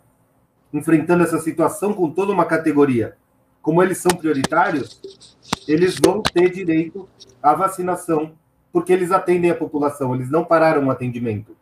[0.72, 3.16] enfrentando essa situação com toda uma categoria.
[3.62, 5.00] Como eles são prioritários,
[5.66, 7.08] eles vão ter direito
[7.42, 8.32] à vacinação,
[8.72, 11.56] porque eles atendem a população, eles não pararam o atendimento.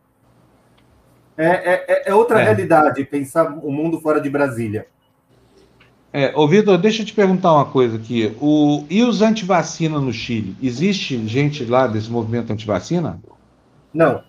[1.37, 2.45] É, é, é, é outra é.
[2.45, 4.87] realidade pensar o mundo fora de Brasília.
[6.13, 8.35] É, ô Vitor, deixa eu te perguntar uma coisa aqui.
[8.41, 10.57] O, e os antivacina no Chile?
[10.63, 13.21] Existe gente lá desse movimento antivacina?
[13.93, 14.23] Não.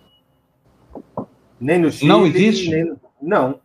[1.58, 2.08] Nem no Chile.
[2.08, 2.70] Não existe?
[2.70, 3.58] Nem, não.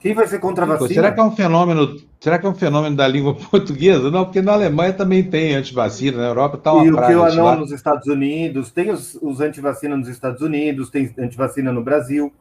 [0.00, 0.88] Quem vai ser contra a vacina?
[0.88, 1.96] Será que é um fenômeno?
[2.20, 4.10] Será que é um fenômeno da língua portuguesa?
[4.10, 7.34] Não, porque na Alemanha também tem antivacina, na Europa está uma E o que o
[7.34, 12.32] não nos Estados Unidos, tem os, os antivacina nos Estados Unidos, tem antivacina no Brasil.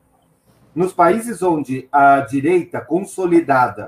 [0.76, 3.88] Nos países onde a direita consolidada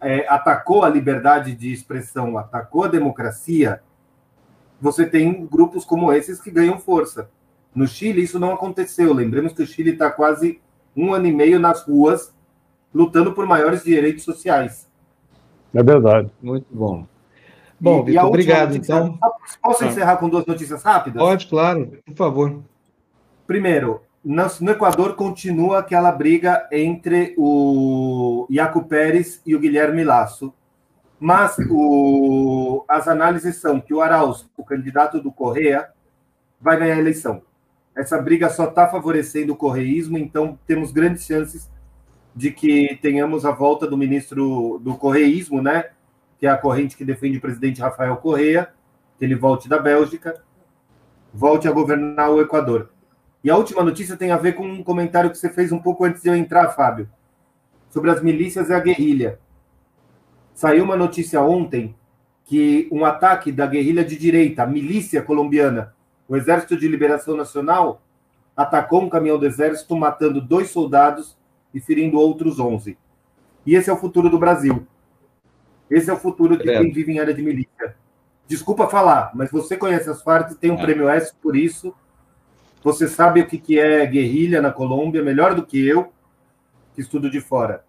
[0.00, 3.80] é, atacou a liberdade de expressão, atacou a democracia,
[4.80, 7.30] você tem grupos como esses que ganham força.
[7.74, 9.12] No Chile, isso não aconteceu.
[9.12, 10.60] Lembremos que o Chile está quase
[10.96, 12.32] um ano e meio nas ruas
[12.98, 14.88] lutando por maiores direitos sociais.
[15.72, 16.28] É verdade.
[16.42, 17.06] Muito bom.
[17.78, 18.74] Bom, Vitor, obrigado.
[18.74, 19.18] Notícia, então,
[19.62, 19.86] posso ah.
[19.86, 21.22] encerrar com duas notícias rápidas?
[21.22, 22.60] Pode, claro, por favor.
[23.46, 30.52] Primeiro, no, no Equador continua aquela briga entre o Iaco Pérez e o Guilherme Lasso.
[31.20, 35.88] Mas o, as análises são que o Arauz, o candidato do Correia,
[36.60, 37.42] vai ganhar a eleição.
[37.96, 41.68] Essa briga só está favorecendo o correísmo, então temos grandes chances
[42.38, 45.86] de que tenhamos a volta do ministro do Correísmo, né?
[46.38, 48.68] Que é a corrente que defende o presidente Rafael Correia,
[49.18, 50.40] que ele volte da Bélgica,
[51.34, 52.90] volte a governar o Equador.
[53.42, 56.04] E a última notícia tem a ver com um comentário que você fez um pouco
[56.04, 57.10] antes de eu entrar, Fábio,
[57.90, 59.40] sobre as milícias e a guerrilha.
[60.54, 61.96] Saiu uma notícia ontem
[62.44, 65.92] que um ataque da guerrilha de direita, a milícia colombiana,
[66.28, 68.00] o Exército de Liberação Nacional,
[68.56, 71.36] atacou um caminhão do exército, matando dois soldados
[71.72, 72.96] e ferindo outros 11.
[73.66, 74.86] E esse é o futuro do Brasil.
[75.90, 76.78] Esse é o futuro de é.
[76.78, 77.96] quem vive em área de milícia.
[78.46, 80.82] Desculpa falar, mas você conhece as Farc, tem um é.
[80.82, 81.94] prêmio S por isso.
[82.82, 86.12] Você sabe o que é guerrilha na Colômbia melhor do que eu,
[86.94, 87.84] que estudo de fora.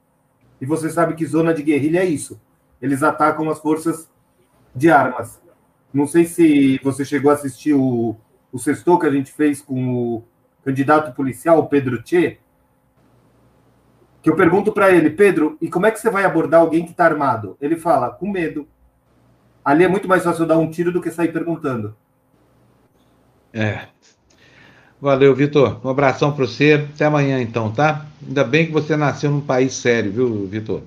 [0.59, 2.39] E você sabe que zona de guerrilha é isso.
[2.81, 4.09] Eles atacam as forças
[4.75, 5.41] de armas.
[5.93, 8.15] Não sei se você chegou a assistir o,
[8.51, 10.23] o sextou que a gente fez com o
[10.63, 12.37] candidato policial, Pedro Tchê,
[14.21, 16.91] que eu pergunto para ele, Pedro, e como é que você vai abordar alguém que
[16.91, 17.57] está armado?
[17.61, 18.67] Ele fala, com medo.
[19.63, 21.95] Ali é muito mais fácil dar um tiro do que sair perguntando.
[23.53, 23.87] É.
[25.01, 25.79] Valeu, Vitor.
[25.83, 26.87] Um abração para você.
[26.93, 28.05] Até amanhã, então, tá?
[28.25, 30.83] Ainda bem que você nasceu num país sério, viu, Vitor?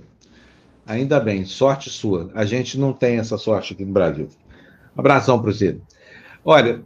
[0.87, 1.45] Ainda bem.
[1.45, 2.31] Sorte sua.
[2.35, 4.29] A gente não tem essa sorte aqui no Brasil.
[4.95, 5.79] Um abração para você.
[6.45, 6.83] Olha,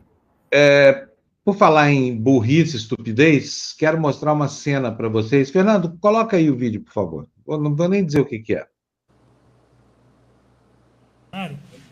[0.52, 1.05] é,
[1.46, 5.48] Por falar em burrice, estupidez, quero mostrar uma cena para vocês.
[5.48, 7.28] Fernando, coloca aí o vídeo, por favor.
[7.46, 8.66] Eu não vou nem dizer o que, que é.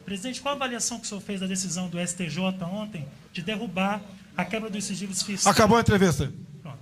[0.05, 4.03] Presidente, qual a avaliação que o senhor fez da decisão do STJ ontem de derrubar
[4.37, 5.47] a quebra dos sigilos fiscais?
[5.47, 6.33] Acabou a entrevista.
[6.61, 6.79] Pronto.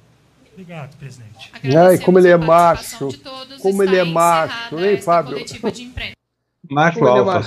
[0.51, 1.53] Obrigado, presidente.
[1.77, 3.11] Ai, como ele é macho.
[3.61, 5.36] Como ele é macho, nem Fábio?
[6.68, 7.40] Como alfa.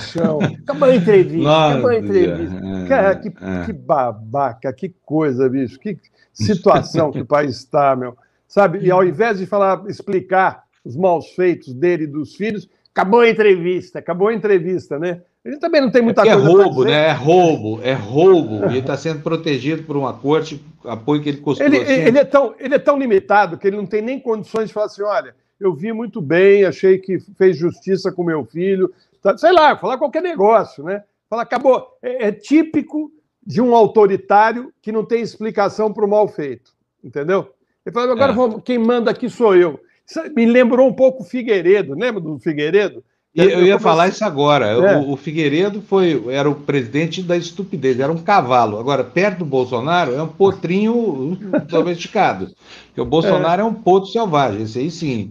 [0.62, 1.68] Acabou a entrevista.
[1.68, 2.56] Acabou a entrevista.
[2.56, 3.64] É, Cara, que, é.
[3.64, 5.78] que babaca, que coisa, bicho.
[5.78, 5.98] Que
[6.32, 8.16] situação que o país está, meu.
[8.46, 8.80] Sabe?
[8.80, 13.28] E ao invés de falar, explicar os maus feitos dele e dos filhos, acabou a
[13.28, 15.22] entrevista, acabou a entrevista, né?
[15.44, 16.48] Ele também não tem muita é coisa.
[16.48, 17.06] É roubo, né?
[17.08, 18.64] É roubo, é roubo.
[18.64, 21.72] E ele está sendo protegido por uma corte, apoio que ele costumou.
[21.72, 24.74] Ele, ele, é tão, ele é tão limitado que ele não tem nem condições de
[24.74, 28.92] falar assim: olha, eu vi muito bem, achei que fez justiça com meu filho.
[29.22, 31.02] Tá, sei lá, falar qualquer negócio, né?
[31.28, 31.86] Falar, acabou.
[32.02, 33.10] É, é típico
[33.44, 36.72] de um autoritário que não tem explicação para o mal feito.
[37.02, 37.52] Entendeu?
[37.84, 38.60] Ele fala, agora é.
[38.60, 39.80] quem manda aqui sou eu.
[40.04, 43.04] Isso me lembrou um pouco o Figueiredo, lembra do Figueiredo?
[43.34, 44.66] Eu, eu ia falar isso agora.
[44.66, 44.96] É.
[44.96, 48.78] O, o, Figueiredo foi, era o presidente da estupidez, era um cavalo.
[48.78, 51.36] Agora, perto do Bolsonaro, é um potrinho
[51.68, 52.50] domesticado.
[52.86, 53.64] Porque o Bolsonaro é.
[53.64, 55.28] é um potro selvagem, esse aí sim.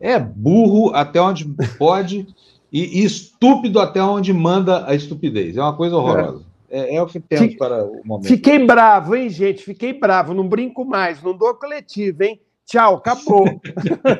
[0.00, 1.44] É burro até onde
[1.76, 2.26] pode
[2.74, 5.56] e, e estúpido até onde manda a estupidez.
[5.56, 6.44] É uma coisa horrorosa.
[6.68, 8.26] É, é o que temos Fique, para o momento.
[8.26, 9.62] Fiquei bravo, hein, gente?
[9.62, 10.34] Fiquei bravo.
[10.34, 12.40] Não brinco mais, não dou coletivo, hein?
[12.66, 13.44] Tchau, acabou.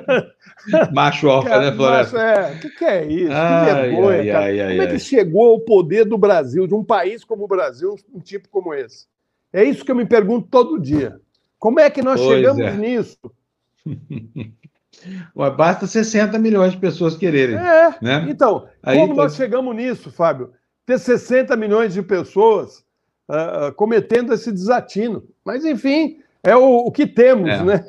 [0.95, 2.21] macho alfa, né, Floresta?
[2.21, 3.33] é, o que, que, é isso?
[3.33, 4.45] Ai, que vergonha, ai, cara.
[4.45, 7.97] Ai, Como é que chegou ao poder do Brasil, de um país como o Brasil,
[8.15, 9.07] um tipo como esse?
[9.53, 11.19] É isso que eu me pergunto todo dia.
[11.59, 12.77] Como é que nós pois chegamos é.
[12.77, 13.19] nisso?
[15.57, 17.57] Basta 60 milhões de pessoas quererem.
[17.57, 18.27] É, né?
[18.29, 20.53] então, Aí, como nós chegamos nisso, Fábio?
[20.87, 22.85] Ter 60 milhões de pessoas
[23.31, 25.25] uh, cometendo esse desatino.
[25.45, 27.63] Mas, enfim, é o, o que temos, é.
[27.63, 27.85] né?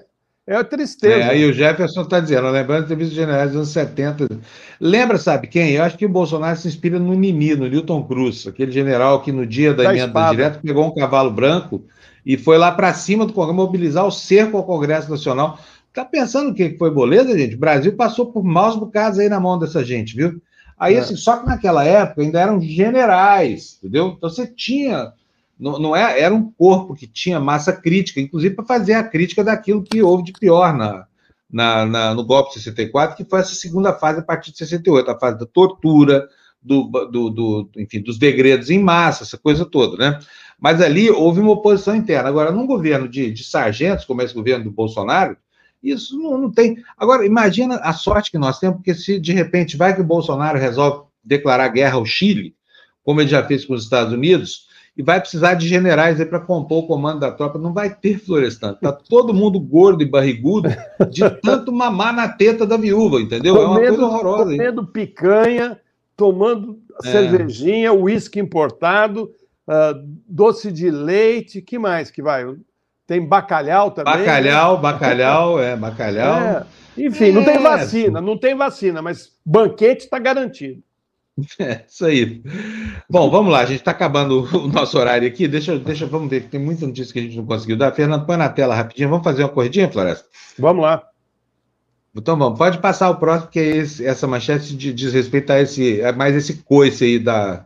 [0.48, 1.16] É a tristeza.
[1.16, 4.28] É, aí o Jefferson está dizendo, lembrando de serviços generais dos anos 70.
[4.80, 5.72] Lembra, sabe quem?
[5.72, 9.32] Eu acho que o Bolsonaro se inspira no Nini, no Newton Cruz, aquele general que
[9.32, 11.84] no dia da, da emenda direta pegou um cavalo branco
[12.24, 15.60] e foi lá para cima do Congresso, mobilizar o cerco ao Congresso Nacional.
[15.96, 17.56] Tá pensando o que foi beleza, gente?
[17.56, 20.42] O Brasil passou por maus bocados aí na mão dessa gente, viu?
[20.78, 21.00] Aí, é.
[21.00, 24.14] assim, só que naquela época ainda eram generais, entendeu?
[24.18, 25.14] Então você tinha
[25.60, 29.44] não, não é, era um corpo que tinha massa crítica, inclusive para fazer a crítica
[29.44, 31.08] daquilo que houve de pior na,
[31.50, 35.10] na, na, no golpe de 64, que foi essa segunda fase a partir de 68,
[35.10, 36.28] a fase da tortura,
[36.62, 40.20] do, do, do, enfim, dos degredos em massa, essa coisa toda, né?
[40.60, 42.28] Mas ali houve uma oposição interna.
[42.28, 45.38] Agora, num governo de, de sargentos, como esse governo do Bolsonaro,
[45.92, 46.78] isso não, não, tem.
[46.98, 50.58] Agora, imagina a sorte que nós temos, porque se de repente vai que o Bolsonaro
[50.58, 52.56] resolve declarar guerra ao Chile,
[53.04, 54.66] como ele já fez com os Estados Unidos,
[54.98, 57.60] e vai precisar de generais aí para compor o comando da tropa.
[57.60, 58.76] Não vai ter Florestan.
[58.76, 60.70] Tá todo mundo gordo e barrigudo
[61.12, 63.56] de tanto mamar na teta da viúva, entendeu?
[63.56, 64.52] Comendo, é uma coisa horrorosa.
[64.52, 64.90] Comendo hein?
[64.94, 65.80] picanha,
[66.16, 67.12] tomando é.
[67.12, 69.32] cervejinha, uísque importado,
[69.68, 72.46] uh, doce de leite, que mais que vai?
[73.08, 74.18] Tem bacalhau também.
[74.18, 74.82] Bacalhau, né?
[74.82, 76.38] bacalhau, é, bacalhau.
[76.38, 76.66] É.
[76.98, 77.60] Enfim, não tem é.
[77.60, 80.82] vacina, não tem vacina, mas banquete está garantido.
[81.60, 82.42] É, isso aí.
[83.10, 85.50] Bom, vamos lá, a gente está acabando o nosso horário aqui.
[85.50, 87.92] Deixa, deixa, vamos ver, que tem muita notícia que a gente não conseguiu dar.
[87.92, 89.10] Fernando, põe na tela rapidinho.
[89.10, 90.26] Vamos fazer uma corridinha, Floresta?
[90.58, 91.04] Vamos lá.
[92.16, 96.14] Então vamos, pode passar o próximo, porque esse, essa manchete diz respeito a esse, a
[96.14, 97.66] mais esse coice aí da,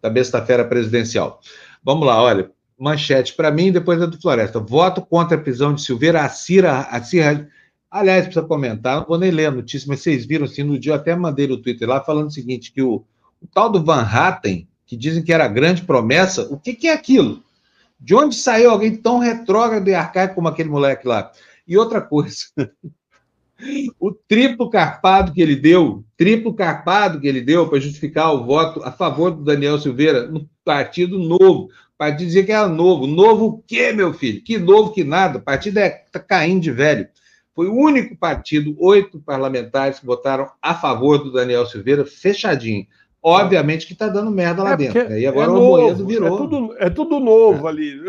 [0.00, 1.38] da besta-feira presidencial.
[1.84, 4.58] Vamos lá, olha, manchete para mim, depois é do Floresta.
[4.60, 7.48] Voto contra a prisão de Silveira, a Cira, a Cira
[7.94, 10.90] Aliás, precisa comentar, não vou nem ler a notícia, mas vocês viram assim, no dia
[10.90, 13.04] eu até mandei no Twitter lá falando o seguinte: que o,
[13.40, 16.92] o tal do Van Hatten, que dizem que era grande promessa, o que, que é
[16.92, 17.40] aquilo?
[18.00, 21.30] De onde saiu alguém tão retrógrado e arcaico como aquele moleque lá?
[21.68, 22.46] E outra coisa,
[24.00, 28.82] o triplo carpado que ele deu, triplo carpado que ele deu para justificar o voto
[28.82, 31.68] a favor do Daniel Silveira no Partido Novo.
[32.04, 33.06] Partido dizia que era novo.
[33.06, 34.42] Novo o quê, meu filho?
[34.42, 35.38] Que novo que nada.
[35.38, 37.08] O partido é, tá caindo de velho.
[37.54, 42.86] Foi o único partido, oito parlamentares que votaram a favor do Daniel Silveira, fechadinho.
[43.22, 45.08] Obviamente que está dando merda lá é dentro.
[45.08, 45.20] Né?
[45.20, 46.34] E agora é o Moedo virou.
[46.34, 48.02] É tudo, é tudo novo ali.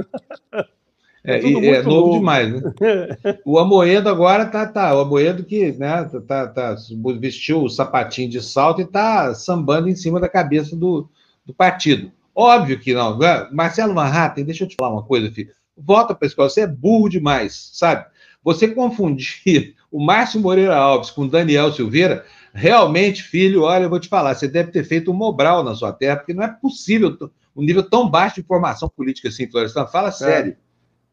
[1.24, 2.62] É, é, é novo, novo, demais, né?
[3.46, 4.96] O Amoedo agora tá, tá.
[4.96, 6.76] O Amoedo que né, tá, tá, tá,
[7.20, 11.10] vestiu o sapatinho de salto e tá sambando em cima da cabeça do,
[11.46, 12.12] do partido.
[12.36, 13.18] Óbvio que não.
[13.18, 13.48] Né?
[13.52, 15.52] Marcelo Van Hatten, deixa eu te falar uma coisa, filho.
[15.78, 18.06] Volta para a escola, você é burro demais, sabe?
[18.44, 24.00] Você confundir o Márcio Moreira Alves com o Daniel Silveira, realmente, filho, olha, eu vou
[24.00, 27.18] te falar, você deve ter feito um Mobral na sua terra, porque não é possível
[27.56, 29.88] um nível tão baixo de formação política assim, Florestan.
[29.88, 30.12] Fala é.
[30.12, 30.58] sério.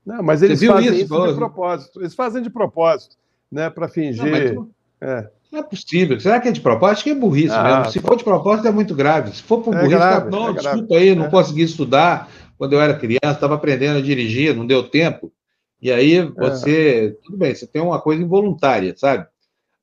[0.04, 2.00] Não, mas eles fazem isso, isso de propósito.
[2.00, 3.16] Eles fazem de propósito,
[3.50, 3.70] né?
[3.70, 4.54] Para fingir.
[4.54, 4.68] Não,
[5.00, 5.30] é.
[5.52, 5.62] Não, é.
[5.62, 6.18] possível.
[6.18, 6.94] Será que é de propósito?
[6.94, 7.92] Acho que é burrice ah, mesmo.
[7.92, 9.36] Se for de propósito, é muito grave.
[9.36, 11.30] Se for por é burrice, grave, não, é desculpa aí, não é.
[11.30, 15.32] consegui estudar quando eu era criança, estava aprendendo a dirigir, não deu tempo.
[15.80, 16.24] E aí é.
[16.24, 19.26] você, tudo bem, você tem uma coisa involuntária, sabe?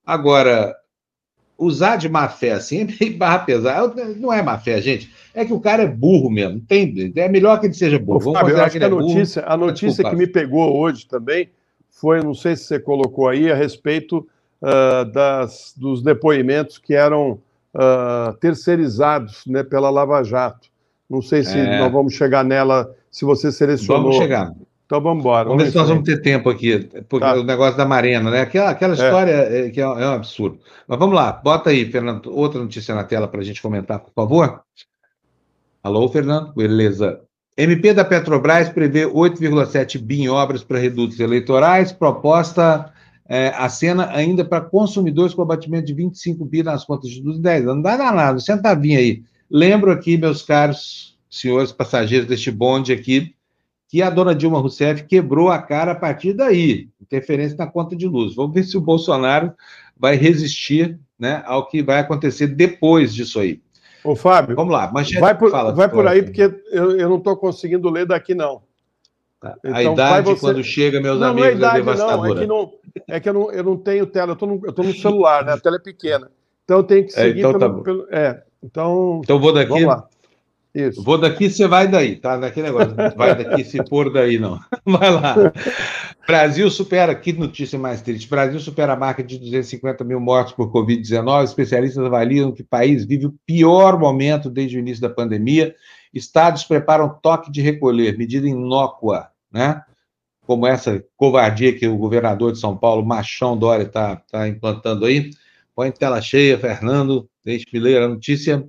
[0.06, 0.76] Agora,
[1.58, 4.06] usar de má fé assim é meio barra pesada.
[4.16, 5.12] Não é má fé, gente.
[5.34, 7.12] É que o cara é burro mesmo, entende?
[7.16, 8.20] É melhor que ele seja burro.
[8.20, 9.54] Vamos Fábio, que, que a é notícia, burro.
[9.54, 11.50] a notícia que me pegou hoje também
[11.90, 14.26] foi, não sei se você colocou aí, a respeito
[14.61, 17.40] uh, das, dos depoimentos que eram
[17.73, 20.69] uh, terceirizados né, pela Lava Jato.
[21.10, 21.80] Não sei se é.
[21.80, 24.03] nós vamos chegar nela, se você selecionou.
[24.03, 24.53] Vamos chegar.
[24.86, 25.48] Então vamos embora.
[25.48, 27.36] Vamos, ver se nós vamos ter tempo aqui, porque tá.
[27.36, 28.41] o negócio da Marena, né?
[28.41, 28.95] Aquela, aquela é.
[28.95, 29.69] história é.
[29.69, 30.60] que é, é, um absurdo.
[30.88, 34.11] Mas vamos lá, bota aí, Fernando, outra notícia na tela para a gente comentar, por
[34.14, 34.61] favor.
[35.84, 36.53] Alô, Fernando?
[36.56, 37.22] Beleza.
[37.56, 42.91] MP da Petrobras prevê 8,7 bi em obras para redutos eleitorais, proposta
[43.30, 47.61] é, a cena ainda para consumidores com abatimento de 25 bi nas contas de 10
[47.64, 47.76] anos.
[47.76, 49.22] Não dá nada, centavinho aí.
[49.49, 53.35] Lembro aqui, meus caros senhores passageiros deste bonde aqui,
[53.88, 58.07] que a dona Dilma Rousseff quebrou a cara a partir daí, interferência na conta de
[58.07, 58.35] luz.
[58.35, 59.53] Vamos ver se o Bolsonaro
[59.95, 63.61] vai resistir né, ao que vai acontecer depois disso aí.
[64.03, 66.41] Ô, Fábio, vamos lá, manchete, vai por, fala, vai por aí, porque
[66.72, 68.61] eu, eu não estou conseguindo ler daqui, não.
[69.40, 69.56] Tá.
[69.64, 70.40] Então, a idade, você...
[70.41, 72.18] quando chega, meus não, amigos, não é, idade, é devastadora.
[72.18, 72.74] Não, é que, não,
[73.07, 75.53] é que eu, não, eu não tenho tela, eu estou no, no celular, né?
[75.53, 76.30] A tela é pequena.
[76.66, 79.22] Então eu tenho que é, seguir é, então, pelo, tá pelo, É, então.
[79.24, 79.70] Então vou daqui.
[79.70, 80.07] Vamos lá.
[80.74, 81.03] Isso.
[81.03, 82.38] Vou daqui, você vai daí, tá?
[82.38, 84.60] Naquele negócio, vai daqui, se for daí, não.
[84.86, 85.36] Vai lá.
[86.28, 90.72] Brasil supera, que notícia mais triste, Brasil supera a marca de 250 mil mortos por
[90.72, 91.44] Covid-19.
[91.44, 95.74] Especialistas avaliam que o país vive o pior momento desde o início da pandemia.
[96.14, 99.84] Estados preparam toque de recolher, medida inócua, né?
[100.41, 105.30] Como essa covardia que o governador de São Paulo, Machão Dória, está tá implantando aí.
[105.76, 108.68] Põe tela cheia, Fernando, deixe-me ler a notícia.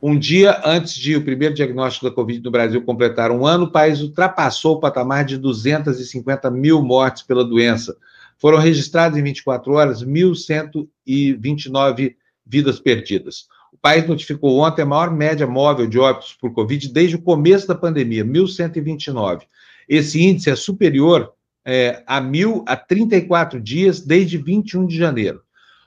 [0.00, 3.72] Um dia antes de o primeiro diagnóstico da Covid no Brasil completar um ano, o
[3.72, 7.96] país ultrapassou o patamar de 250 mil mortes pela doença.
[8.38, 12.14] Foram registradas em 24 horas 1.129
[12.46, 13.48] vidas perdidas.
[13.72, 17.66] O país notificou ontem a maior média móvel de óbitos por Covid desde o começo
[17.66, 19.42] da pandemia, 1.129.
[19.88, 21.32] Esse índice é superior
[21.64, 25.42] é, a mil a 34 dias desde 21 de janeiro.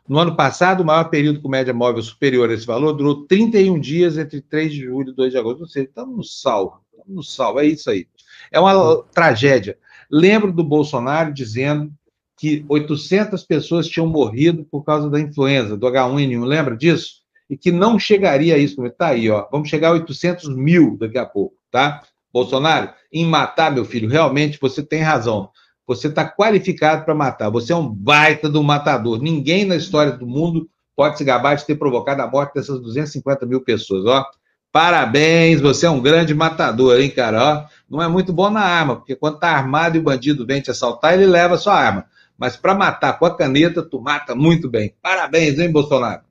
[0.07, 3.79] No ano passado, o maior período com média móvel superior a esse valor durou 31
[3.79, 5.61] dias entre 3 de julho e 2 de agosto.
[5.61, 8.07] Ou seja, estamos no sal, estamos no sal, é isso aí.
[8.51, 9.77] É uma tragédia.
[10.09, 11.91] Lembro do Bolsonaro dizendo
[12.37, 17.20] que 800 pessoas tinham morrido por causa da influenza, do H1N1, lembra disso?
[17.51, 18.85] E que não chegaria a isso.
[18.85, 22.01] Está aí, ó, vamos chegar a 800 mil daqui a pouco, tá?
[22.31, 25.49] Bolsonaro, em matar, meu filho, realmente você tem razão.
[25.85, 27.49] Você está qualificado para matar.
[27.49, 29.21] Você é um baita do matador.
[29.21, 33.45] Ninguém na história do mundo pode se gabar de ter provocado a morte dessas 250
[33.45, 34.05] mil pessoas.
[34.05, 34.25] Ó,
[34.71, 37.43] parabéns, você é um grande matador, hein, cara?
[37.43, 40.61] Ó, não é muito bom na arma, porque quando tá armado e o bandido vem
[40.61, 42.05] te assaltar, ele leva a sua arma.
[42.37, 44.95] Mas para matar com a caneta, tu mata muito bem.
[45.01, 46.30] Parabéns, hein, Bolsonaro?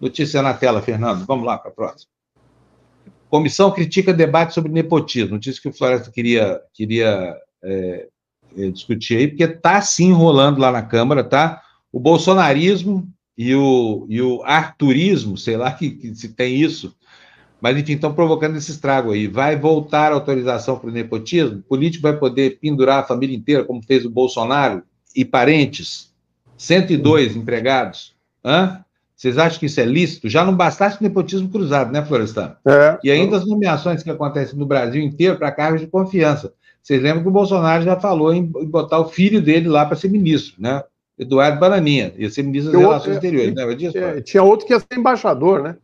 [0.00, 1.24] Notícia na tela, Fernando.
[1.26, 2.10] Vamos lá para a próxima.
[3.28, 5.32] Comissão critica debate sobre nepotismo.
[5.32, 8.08] Notícia que o Floresta queria, queria é,
[8.56, 11.62] é, discutir aí, porque está se enrolando lá na Câmara, tá?
[11.92, 13.06] O bolsonarismo
[13.36, 16.96] e o, e o arturismo, sei lá que, que se tem isso,
[17.60, 19.26] mas enfim, estão provocando esse estrago aí.
[19.26, 21.58] Vai voltar a autorização para o nepotismo?
[21.58, 24.82] O político vai poder pendurar a família inteira, como fez o Bolsonaro,
[25.14, 26.14] e parentes?
[26.56, 28.14] 102 empregados?
[28.44, 28.84] Hã?
[29.18, 30.28] Vocês acham que isso é lícito?
[30.28, 32.54] Já não bastasse o nepotismo cruzado, né, Florestan?
[32.64, 32.98] É.
[33.02, 36.52] E ainda as nomeações que acontecem no Brasil inteiro para cargos de confiança.
[36.80, 40.08] Vocês lembram que o Bolsonaro já falou em botar o filho dele lá para ser
[40.08, 40.84] ministro, né?
[41.18, 43.98] Eduardo Bananinha, ia ser ministro das Relações é, Exteriores, lembra disso?
[43.98, 45.76] É, tinha outro que ia ser embaixador, né?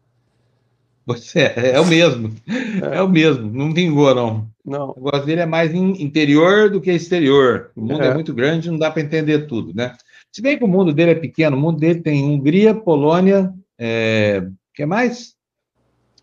[1.05, 2.32] Você é, é o mesmo.
[2.48, 2.98] É.
[2.98, 3.02] é.
[3.02, 3.51] o mesmo.
[3.52, 4.47] Não vingou, não.
[4.65, 4.90] Não.
[4.93, 7.73] O negócio dele é mais interior do que exterior.
[7.74, 9.93] O mundo é, é muito grande, não dá para entender tudo, né?
[10.35, 14.44] Se bem que o mundo dele é pequeno, o mundo dele tem Hungria, Polônia, é...
[14.74, 15.36] que mais?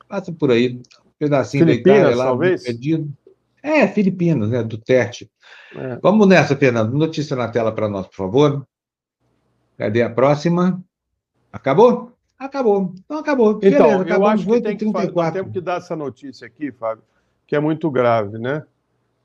[0.05, 2.61] Passa por aí, um pedacinho Filipinas, da Itália lá, talvez?
[2.61, 3.09] perdido.
[3.63, 4.63] É, Filipinas, né?
[4.63, 5.31] Do Terte.
[5.73, 5.97] É.
[6.03, 6.91] Vamos nessa, Fernando.
[6.91, 8.67] Notícia na tela para nós, por favor.
[9.77, 10.83] Cadê a próxima?
[11.53, 12.11] Acabou?
[12.37, 12.93] Acabou.
[13.05, 13.59] Então acabou.
[13.63, 17.05] Então, Beleza, eu acho que tem que, fazer, que dar essa notícia aqui, Fábio,
[17.47, 18.65] que é muito grave, né?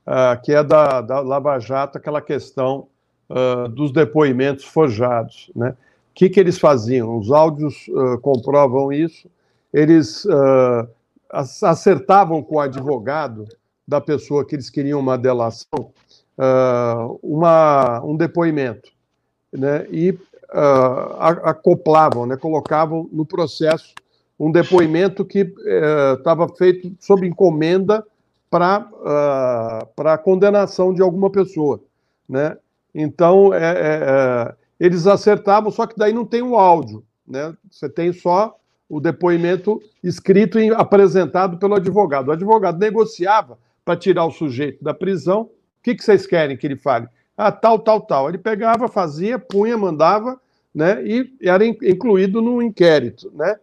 [0.05, 2.87] Ah, que é da, da Lava Jato, aquela questão
[3.29, 5.75] uh, dos depoimentos forjados, né?
[6.11, 7.17] O que, que eles faziam?
[7.17, 9.29] Os áudios uh, comprovam isso.
[9.71, 10.87] Eles uh,
[11.31, 13.45] acertavam com o advogado
[13.87, 15.91] da pessoa que eles queriam uma delação,
[17.21, 18.91] uma, um depoimento
[19.51, 20.17] né, e
[21.43, 23.93] acoplavam, né, colocavam no processo
[24.39, 25.51] um depoimento que
[26.17, 28.05] estava uh, feito sob encomenda
[28.49, 31.81] para uh, a condenação de alguma pessoa.
[32.29, 32.55] Né?
[32.93, 37.03] Então, é, é, é, eles acertavam, só que daí não tem o áudio.
[37.27, 37.55] Né?
[37.69, 38.57] Você tem só
[38.89, 42.29] o depoimento escrito e apresentado pelo advogado.
[42.29, 45.41] O advogado negociava para tirar o sujeito da prisão.
[45.41, 45.49] O
[45.83, 47.07] que, que vocês querem que ele fale?
[47.35, 48.29] Ah, tal, tal, tal.
[48.29, 50.39] Ele pegava, fazia, punha, mandava,
[50.73, 51.05] né?
[51.05, 53.57] E era incluído no inquérito, né?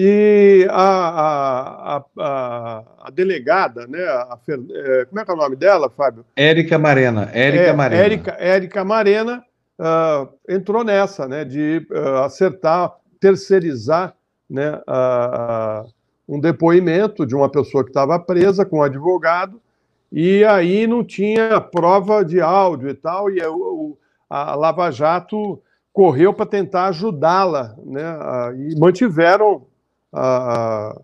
[0.00, 3.98] E a, a, a, a delegada, né?
[4.46, 6.24] Fer, é, como é que é o nome dela, Fábio?
[6.36, 7.28] Érica Marena.
[7.32, 8.02] Érica é, Marena.
[8.04, 9.44] Érica, Érica Marena
[9.76, 11.44] uh, entrou nessa, né?
[11.44, 14.14] De uh, acertar, terceirizar,
[14.48, 14.80] né?
[14.86, 15.92] Uh,
[16.28, 19.60] um depoimento de uma pessoa que estava presa com um advogado
[20.12, 23.40] e aí não tinha prova de áudio e tal, e
[24.30, 25.60] a Lava Jato
[25.92, 28.04] correu para tentar ajudá-la, né?
[28.68, 29.66] E mantiveram
[30.12, 30.98] a,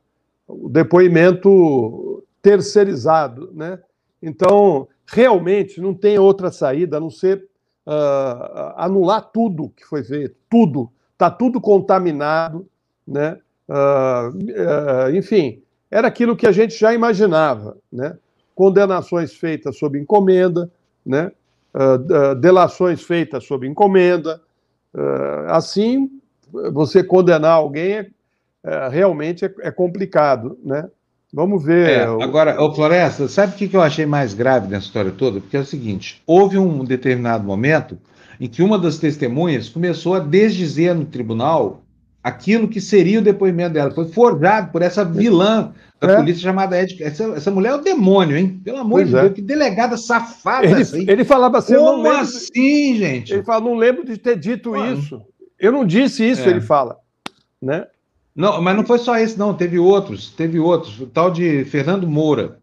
[0.46, 3.78] o depoimento terceirizado, né?
[4.22, 7.46] Então, realmente não tem outra saída a não ser
[7.86, 12.66] uh, anular tudo que foi feito, tudo, está tudo contaminado,
[13.06, 13.38] né?
[13.68, 18.16] Uh, uh, enfim, era aquilo que a gente já imaginava, né?
[18.54, 20.70] condenações feitas sob encomenda,
[21.04, 21.32] né?
[21.74, 24.40] Uh, delações feitas sob encomenda.
[25.48, 26.08] Assim,
[26.72, 28.06] você condenar alguém é,
[28.64, 30.88] é, realmente é, é, complicado, né?
[31.32, 31.88] Vamos ver.
[31.88, 35.40] É, agora, ô Floresta, sabe o que eu achei mais grave nessa história toda?
[35.40, 37.98] Porque é o seguinte: houve um determinado momento
[38.40, 41.82] em que uma das testemunhas começou a desdizer no tribunal
[42.22, 43.90] aquilo que seria o depoimento dela.
[43.90, 46.16] Foi forjado por essa vilã da é.
[46.16, 47.02] polícia chamada Ed.
[47.02, 48.60] Essa, essa mulher é o demônio, hein?
[48.64, 49.20] Pelo amor pois de é.
[49.20, 50.66] Deus, que delegada safada.
[50.66, 51.74] Ele, ele falava assim.
[51.74, 53.34] Como assim, gente?
[53.34, 55.20] Ele fala, não lembro de ter dito isso.
[55.58, 56.50] Eu não disse isso, é.
[56.50, 56.96] ele fala.
[57.60, 57.86] Né?
[58.34, 59.54] Não, mas não foi só esse, não.
[59.54, 61.00] Teve outros, teve outros.
[61.00, 62.58] O tal de Fernando Moura.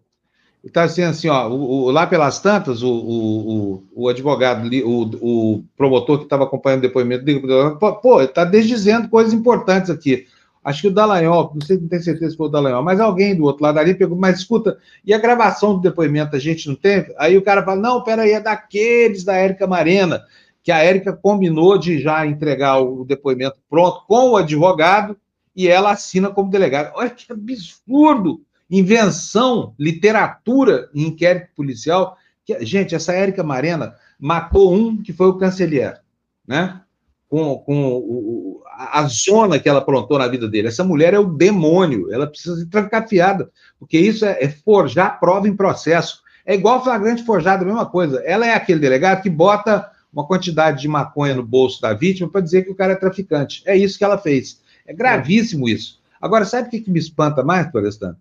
[0.63, 5.63] Está dizendo assim, ó, o, o, lá pelas tantas, o, o, o advogado, o, o
[5.75, 7.41] promotor que estava acompanhando o depoimento dele,
[7.79, 10.27] pô, está desdizendo coisas importantes aqui.
[10.63, 13.35] Acho que o Dallagnol, não sei, não tenho certeza se foi o Dallagnol, mas alguém
[13.35, 16.75] do outro lado ali pegou, mas escuta, e a gravação do depoimento a gente não
[16.75, 17.11] teve?
[17.17, 20.21] Aí o cara fala, não, peraí, é daqueles da Érica Marena,
[20.61, 25.17] que a Érica combinou de já entregar o depoimento pronto com o advogado
[25.55, 26.91] e ela assina como delegada.
[26.95, 28.43] Olha que absurdo!
[28.71, 32.17] invenção, literatura em inquérito policial.
[32.45, 35.99] Que, gente, essa Érica Marena matou um que foi o canceler,
[36.47, 36.81] né?
[37.27, 40.69] Com, com o, a zona que ela aprontou na vida dele.
[40.69, 43.49] Essa mulher é o demônio, ela precisa ser trancafiada,
[43.79, 46.21] porque isso é, é forjar prova em processo.
[46.45, 48.21] É igual flagrante forjado, a mesma coisa.
[48.25, 52.41] Ela é aquele delegado que bota uma quantidade de maconha no bolso da vítima para
[52.41, 53.63] dizer que o cara é traficante.
[53.65, 54.60] É isso que ela fez.
[54.91, 56.01] É gravíssimo isso.
[56.21, 58.17] Agora, sabe o que, me espanta mais, Florestan?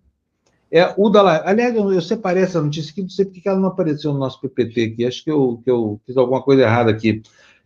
[0.71, 3.67] É, o Dallagnol, aliás, eu, eu separei essa notícia aqui, não sei porque ela não
[3.67, 7.21] apareceu no nosso PPT aqui, acho que eu, que eu fiz alguma coisa errada aqui.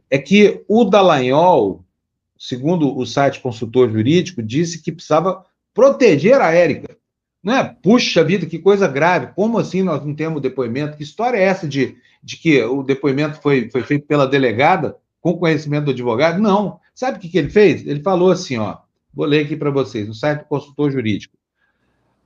[0.10, 1.86] É que o Dallagnol,
[2.36, 6.98] segundo o site consultor jurídico, disse que precisava proteger a Érica.
[7.44, 7.64] Não é?
[7.64, 9.34] Puxa vida, que coisa grave.
[9.36, 10.98] Como assim nós não temos depoimento?
[10.98, 15.38] Que história é essa de, de que o depoimento foi, foi feito pela delegada com
[15.38, 16.42] conhecimento do advogado?
[16.42, 16.80] Não.
[16.96, 17.86] Sabe o que, que ele fez?
[17.86, 18.78] Ele falou assim, ó.
[19.16, 21.38] Vou ler aqui para vocês, no site do consultor jurídico.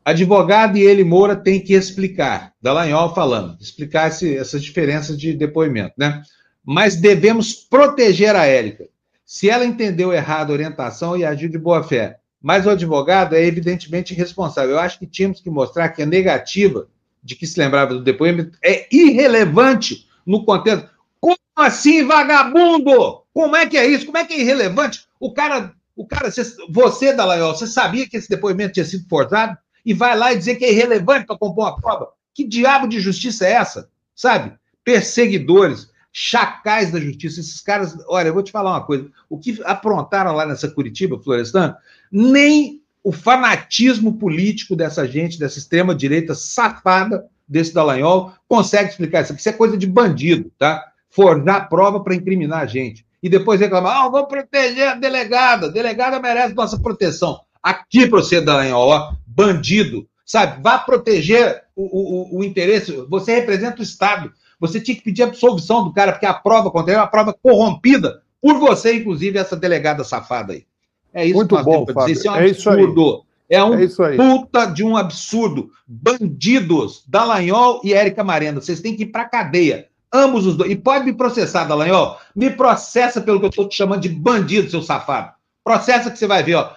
[0.03, 5.94] Advogado e ele, Moura, tem que explicar, Dallagnol falando, explicar esse, essas diferenças de depoimento,
[5.98, 6.24] né?
[6.66, 8.88] Mas devemos proteger a Érica.
[9.24, 13.45] Se ela entendeu errado a orientação e agiu de boa fé, mas o advogado é
[13.45, 14.72] evidentemente responsável.
[14.72, 16.88] Eu acho que tínhamos que mostrar que a negativa
[17.22, 20.90] de que se lembrava do depoimento é irrelevante no contexto.
[21.20, 23.24] Como assim, vagabundo?
[23.34, 24.06] Como é que é isso?
[24.06, 25.06] Como é que é irrelevante?
[25.20, 29.57] O cara, o cara, você, você Dallagnol, você sabia que esse depoimento tinha sido forçado?
[29.85, 32.09] e vai lá e dizer que é irrelevante para compor uma prova.
[32.34, 33.89] Que diabo de justiça é essa?
[34.15, 34.53] Sabe?
[34.84, 37.97] Perseguidores, chacais da justiça, esses caras.
[38.07, 41.76] Olha, eu vou te falar uma coisa: o que aprontaram lá nessa Curitiba, Florestan,
[42.11, 49.34] nem o fanatismo político dessa gente, dessa extrema-direita safada, desse Dallagnol, consegue explicar isso.
[49.34, 50.85] Isso é coisa de bandido, tá?
[51.09, 53.05] Forjar prova para incriminar a gente.
[53.22, 57.41] E depois reclamar, ah, vou proteger a delegada, a delegada merece nossa proteção.
[57.62, 60.62] Aqui para você, Dallagnol, bandido, sabe?
[60.62, 62.94] Vá proteger o, o, o, interesse.
[63.10, 64.32] Você representa o Estado.
[64.60, 67.34] Você tinha que pedir absolvição do cara, porque a prova contra ele é uma prova
[67.34, 70.66] corrompida por você, inclusive, essa delegada safada aí.
[71.14, 72.20] É isso Muito que nós bom, temos dizer.
[72.20, 73.26] Isso é um é absurdo.
[73.50, 75.72] É um é puta de um absurdo.
[75.88, 78.62] Bandidos, Dallagnol e Érica Marenda.
[78.62, 79.89] Vocês têm que ir para cadeia.
[80.11, 80.72] Ambos os dois.
[80.72, 82.18] E pode me processar, Dallagnol.
[82.36, 85.31] Me processa pelo que eu estou te chamando de bandido, seu safado.
[85.64, 86.72] Processa que você vai ver, ó.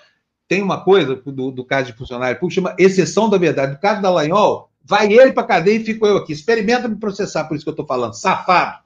[0.49, 3.73] Tem uma coisa do, do caso de funcionário público, chama exceção da verdade.
[3.73, 6.33] No caso da Dallagnol, vai ele para cadeia e fico eu aqui.
[6.33, 8.13] Experimenta me processar, por isso que eu estou falando.
[8.15, 8.81] Safado.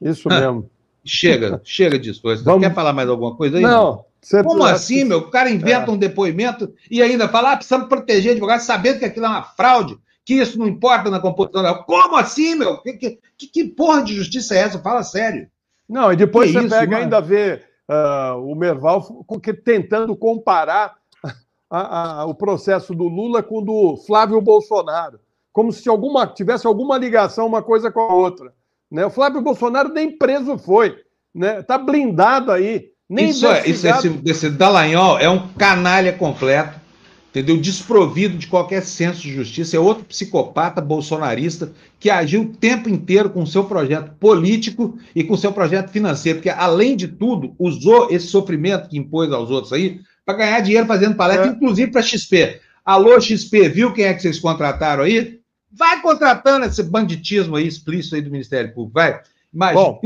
[0.00, 0.68] Isso mesmo.
[1.08, 2.20] Chega, chega disso.
[2.20, 2.66] Você Vamos...
[2.66, 3.62] quer falar mais alguma coisa aí?
[3.62, 4.04] Não.
[4.20, 5.18] Você Como assim, meu?
[5.18, 5.94] O cara inventa é.
[5.94, 9.96] um depoimento e ainda fala, ah, precisamos proteger advogado, sabendo que aquilo é uma fraude,
[10.26, 11.84] que isso não importa na composição.
[11.84, 12.78] Como assim, meu?
[12.78, 12.94] Que,
[13.38, 14.80] que, que, porra de justiça é essa?
[14.80, 15.48] Fala sério.
[15.88, 17.04] Não, e depois que você isso, pega mano?
[17.04, 19.24] ainda ver uh, o Merval
[19.64, 20.96] tentando comparar
[21.70, 25.20] a, a, o processo do Lula com o do Flávio Bolsonaro,
[25.52, 28.52] como se alguma, tivesse alguma ligação uma coisa com a outra.
[28.90, 29.06] Né?
[29.06, 30.96] O Flávio Bolsonaro nem preso foi,
[31.32, 31.62] né?
[31.62, 32.90] Tá blindado aí.
[33.08, 36.80] Nem isso é, isso é, esse, esse Dallagnol é um canalha completo,
[37.36, 37.58] entendeu?
[37.58, 39.76] Desprovido de qualquer senso de justiça.
[39.76, 45.22] É outro psicopata bolsonarista que agiu o tempo inteiro com o seu projeto político e
[45.22, 49.50] com o seu projeto financeiro, porque, além de tudo, usou esse sofrimento que impôs aos
[49.50, 51.50] outros aí para ganhar dinheiro fazendo palestra, é.
[51.50, 52.60] inclusive para XP.
[52.82, 55.38] Alô, XP, viu quem é que vocês contrataram aí?
[55.70, 59.20] Vai contratando esse banditismo aí explícito aí do Ministério Público, vai.
[59.56, 60.00] Imagino,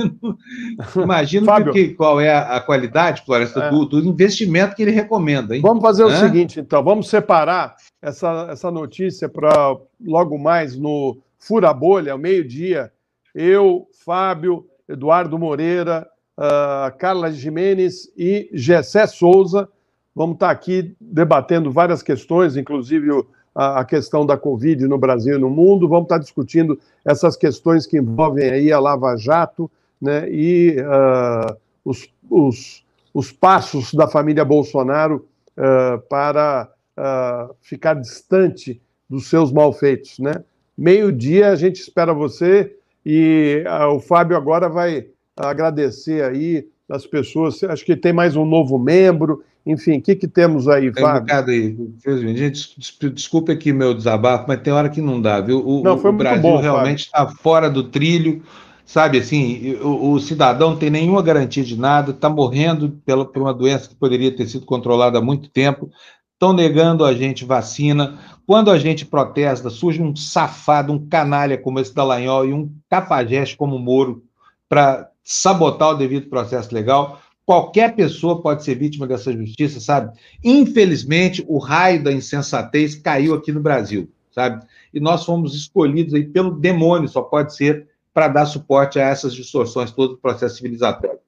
[1.03, 3.71] imagino Fábio, que, qual é a, qualidade, Floresta, é.
[3.71, 5.57] do, do, investimento que ele recomenda.
[5.57, 5.61] Hein?
[5.61, 6.07] Vamos fazer Hã?
[6.07, 12.19] o seguinte, então, vamos separar essa, essa notícia para logo mais no Fura Bolha, ao
[12.19, 12.93] meio-dia.
[13.35, 16.09] Eu, Fábio, Eduardo Moreira,
[16.39, 19.69] uh, Carla Jimenez e Gessé Souza.
[20.15, 23.27] Vamos estar aqui debatendo várias questões, inclusive o
[23.61, 27.99] a, questão da Covid no Brasil e no mundo, vamos estar discutindo essas questões que
[27.99, 29.71] envolvem aí a Lava Jato
[30.01, 31.55] né, e uh,
[31.85, 35.27] os, os, os, passos da família Bolsonaro
[35.59, 40.19] uh, para uh, ficar distante dos seus malfeitos.
[40.19, 40.43] Né?
[40.77, 42.75] Meio-dia a gente espera você
[43.05, 43.63] e
[43.95, 47.63] o Fábio agora vai agradecer aí as pessoas.
[47.65, 51.35] Acho que tem mais um novo membro enfim, o que, que temos aí, tem Fábio?
[51.35, 52.37] Um aí.
[52.37, 52.77] Gente,
[53.13, 55.67] desculpe aqui meu desabafo, mas tem hora que não dá, viu?
[55.67, 58.43] O, não, o Brasil bom, realmente está fora do trilho,
[58.85, 63.43] sabe assim, o, o, cidadão não tem nenhuma garantia de nada, está morrendo pela, por
[63.43, 65.91] uma doença que poderia ter sido controlada há muito tempo,
[66.33, 68.19] estão negando a gente vacina.
[68.47, 73.57] Quando a gente protesta, surge um safado, um canalha como esse Dallagnol e um cafajeste
[73.57, 74.25] como o Moro
[74.69, 77.21] para sabotar o devido processo legal.
[77.51, 80.17] Qualquer pessoa pode ser vítima dessa justiça, sabe?
[80.45, 84.65] Infelizmente, o raio da insensatez caiu aqui no Brasil, sabe?
[84.95, 89.35] E nós fomos escolhidos aí pelo demônio, só pode ser para dar suporte a essas
[89.35, 91.19] distorções todo o processo civilizatório.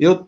[0.00, 0.26] Eu,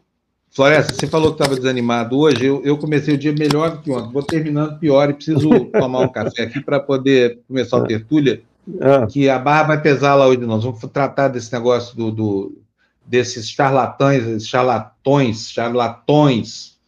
[0.51, 3.91] Floresta, você falou que estava desanimado hoje, eu, eu, comecei o dia melhor do que
[3.91, 8.43] ontem, vou terminando pior e preciso tomar um café aqui para poder começar a tertúlia,
[8.79, 9.07] é.
[9.07, 12.59] que a barra vai pesar lá hoje, nós vamos tratar desse negócio do, do
[13.09, 16.79] desses charlatães, charlatões, charlatões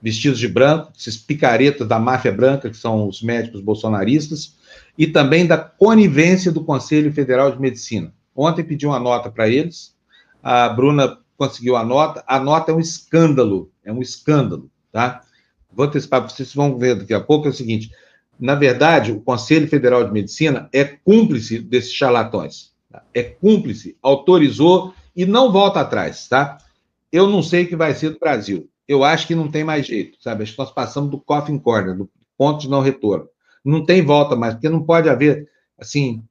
[0.00, 4.56] vestidos de branco, esses picaretas da máfia branca, que são os médicos bolsonaristas,
[4.96, 8.12] e também da conivência do Conselho Federal de Medicina.
[8.34, 9.94] Ontem pedi uma nota para eles,
[10.42, 15.20] a Bruna conseguiu a nota, a nota é um escândalo, é um escândalo, tá?
[15.70, 17.90] Vou antecipar, vocês vão ver daqui a pouco, é o seguinte,
[18.40, 23.02] na verdade, o Conselho Federal de Medicina é cúmplice desses charlatões, tá?
[23.12, 26.58] é cúmplice, autorizou e não volta atrás, tá?
[27.10, 28.68] Eu não sei o que vai ser do Brasil.
[28.86, 30.42] Eu acho que não tem mais jeito, sabe?
[30.42, 33.26] Acho que nós passamos do coffin corner, do ponto de não retorno.
[33.64, 35.48] Não tem volta mais, porque não pode haver,
[35.78, 36.22] assim,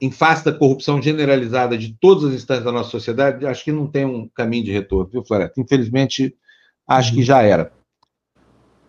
[0.00, 3.86] em face da corrupção generalizada de todas as instâncias da nossa sociedade, acho que não
[3.86, 5.60] tem um caminho de retorno, viu, Floresta?
[5.60, 6.34] Infelizmente,
[6.86, 7.72] acho que já era.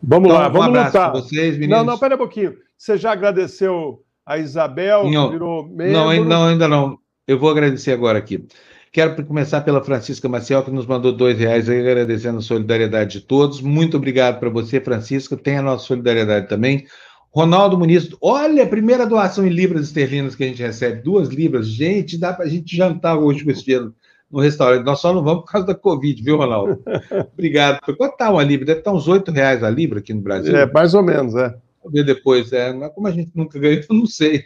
[0.01, 1.11] Vamos então, lá, vamos um abraço lutar.
[1.11, 1.77] vocês, meninos.
[1.80, 2.55] Não, não, pera um pouquinho.
[2.77, 5.93] Você já agradeceu a Isabel, não, virou membro?
[5.93, 6.97] Não, não, ainda não.
[7.27, 8.43] Eu vou agradecer agora aqui.
[8.91, 13.26] Quero começar pela Francisca Maciel, que nos mandou dois reais aí, agradecendo a solidariedade de
[13.26, 13.61] todos.
[13.61, 15.38] Muito obrigado para você, Francisca.
[15.38, 16.85] Tem a nossa solidariedade também.
[17.34, 21.68] Ronaldo Muniz, olha a primeira doação em libras esterlinas que a gente recebe, duas libras.
[21.68, 23.95] Gente, dá para a gente jantar hoje com esse dinheiro
[24.30, 24.84] no restaurante.
[24.84, 26.84] Nós só não vamos por causa da Covid, viu, Ronaldo?
[27.34, 27.80] Obrigado.
[27.95, 28.65] Quanto está uma libra?
[28.65, 30.53] Deve estar uns oito reais a libra aqui no Brasil.
[30.53, 31.55] É, mais ou menos, é.
[31.81, 32.51] Vou ver depois.
[32.51, 34.43] É, como a gente nunca ganhou, eu não sei.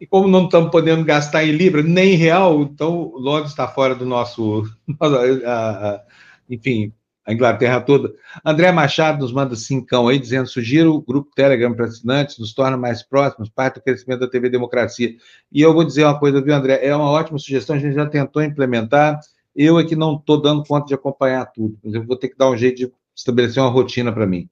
[0.00, 3.94] E como não estamos podendo gastar em libra nem em real, então Londres está fora
[3.94, 4.64] do nosso.
[6.50, 6.92] enfim,
[7.26, 8.12] a Inglaterra toda.
[8.44, 12.76] André Machado nos manda cincão aí, dizendo: sugiro o grupo Telegram para assinantes, nos torna
[12.76, 15.14] mais próximos, parte do crescimento da TV Democracia.
[15.50, 16.84] E eu vou dizer uma coisa, viu, André?
[16.84, 19.18] É uma ótima sugestão, a gente já tentou implementar.
[19.56, 21.78] Eu é que não estou dando conta de acompanhar tudo.
[21.84, 24.48] Eu vou ter que dar um jeito de estabelecer uma rotina para mim.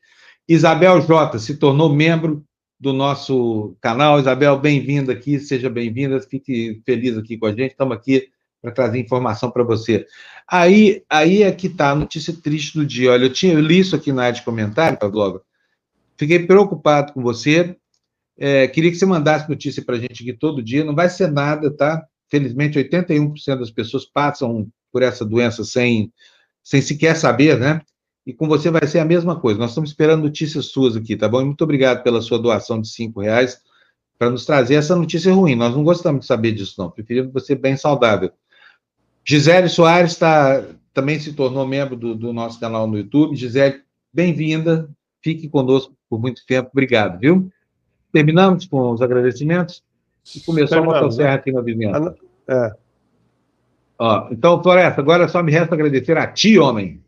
[0.49, 2.45] Isabel Jota se tornou membro
[2.83, 4.19] do nosso canal.
[4.19, 7.71] Isabel, bem-vinda aqui, seja bem-vinda, fique feliz aqui com a gente.
[7.71, 8.29] Estamos aqui
[8.61, 10.05] para trazer informação para você.
[10.49, 13.13] Aí, aí é que está a notícia triste do dia.
[13.13, 15.43] Olha, eu tinha eu li isso aqui na área de comentário, Pavlova.
[16.17, 17.77] Fiquei preocupado com você.
[18.37, 20.85] É, queria que você mandasse notícia para a gente aqui todo dia.
[20.85, 22.05] Não vai ser nada, tá?
[22.29, 26.13] Felizmente, 81% das pessoas passam por essa doença sem,
[26.65, 27.81] sem sequer saber, né?
[28.27, 29.59] E com você vai ser a mesma coisa.
[29.59, 31.41] Nós estamos esperando notícias suas aqui, tá bom?
[31.41, 33.61] E muito obrigado pela sua doação de cinco reais
[34.19, 35.57] para nos trazer essa notícia ruim.
[35.57, 36.91] Nós não gostamos de saber disso, não.
[36.91, 38.31] Preferimos você bem saudável.
[39.25, 43.35] Gisele Soares tá, também se tornou membro do, do nosso canal no YouTube.
[43.35, 43.83] Gisele,
[44.13, 44.89] bem-vinda.
[45.21, 46.71] Fique conosco por muito tempo.
[46.73, 47.51] Obrigado, viu?
[48.13, 49.83] Terminamos com os agradecimentos
[50.37, 51.35] e começou a motosserra né?
[51.35, 52.15] aqui na vizinhança.
[52.47, 52.73] É.
[53.99, 57.01] Ó, então, Floresta, agora só me resta agradecer a ti, homem.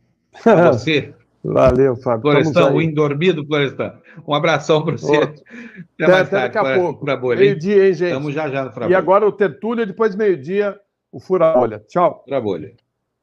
[0.45, 1.15] A você.
[1.45, 2.23] Valeu, Fábio.
[2.23, 3.95] Florestan, o indormido, Florestan.
[4.27, 5.17] Um abração para você.
[5.17, 6.55] Até, até mais até tarde.
[6.55, 7.07] Daqui a pouco.
[7.37, 8.09] Meio-dia, hein, gente?
[8.09, 8.93] Estamos já já no Frabolha.
[8.93, 10.75] E agora o Tertúlia, depois meio-dia,
[11.13, 11.81] o Fura Bolha.
[11.87, 12.23] Tchau.
[12.25, 12.73] Fura Bolha.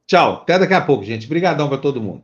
[0.06, 0.42] Tchau.
[0.42, 1.26] Até daqui a pouco, gente.
[1.26, 2.22] Obrigadão para todo mundo.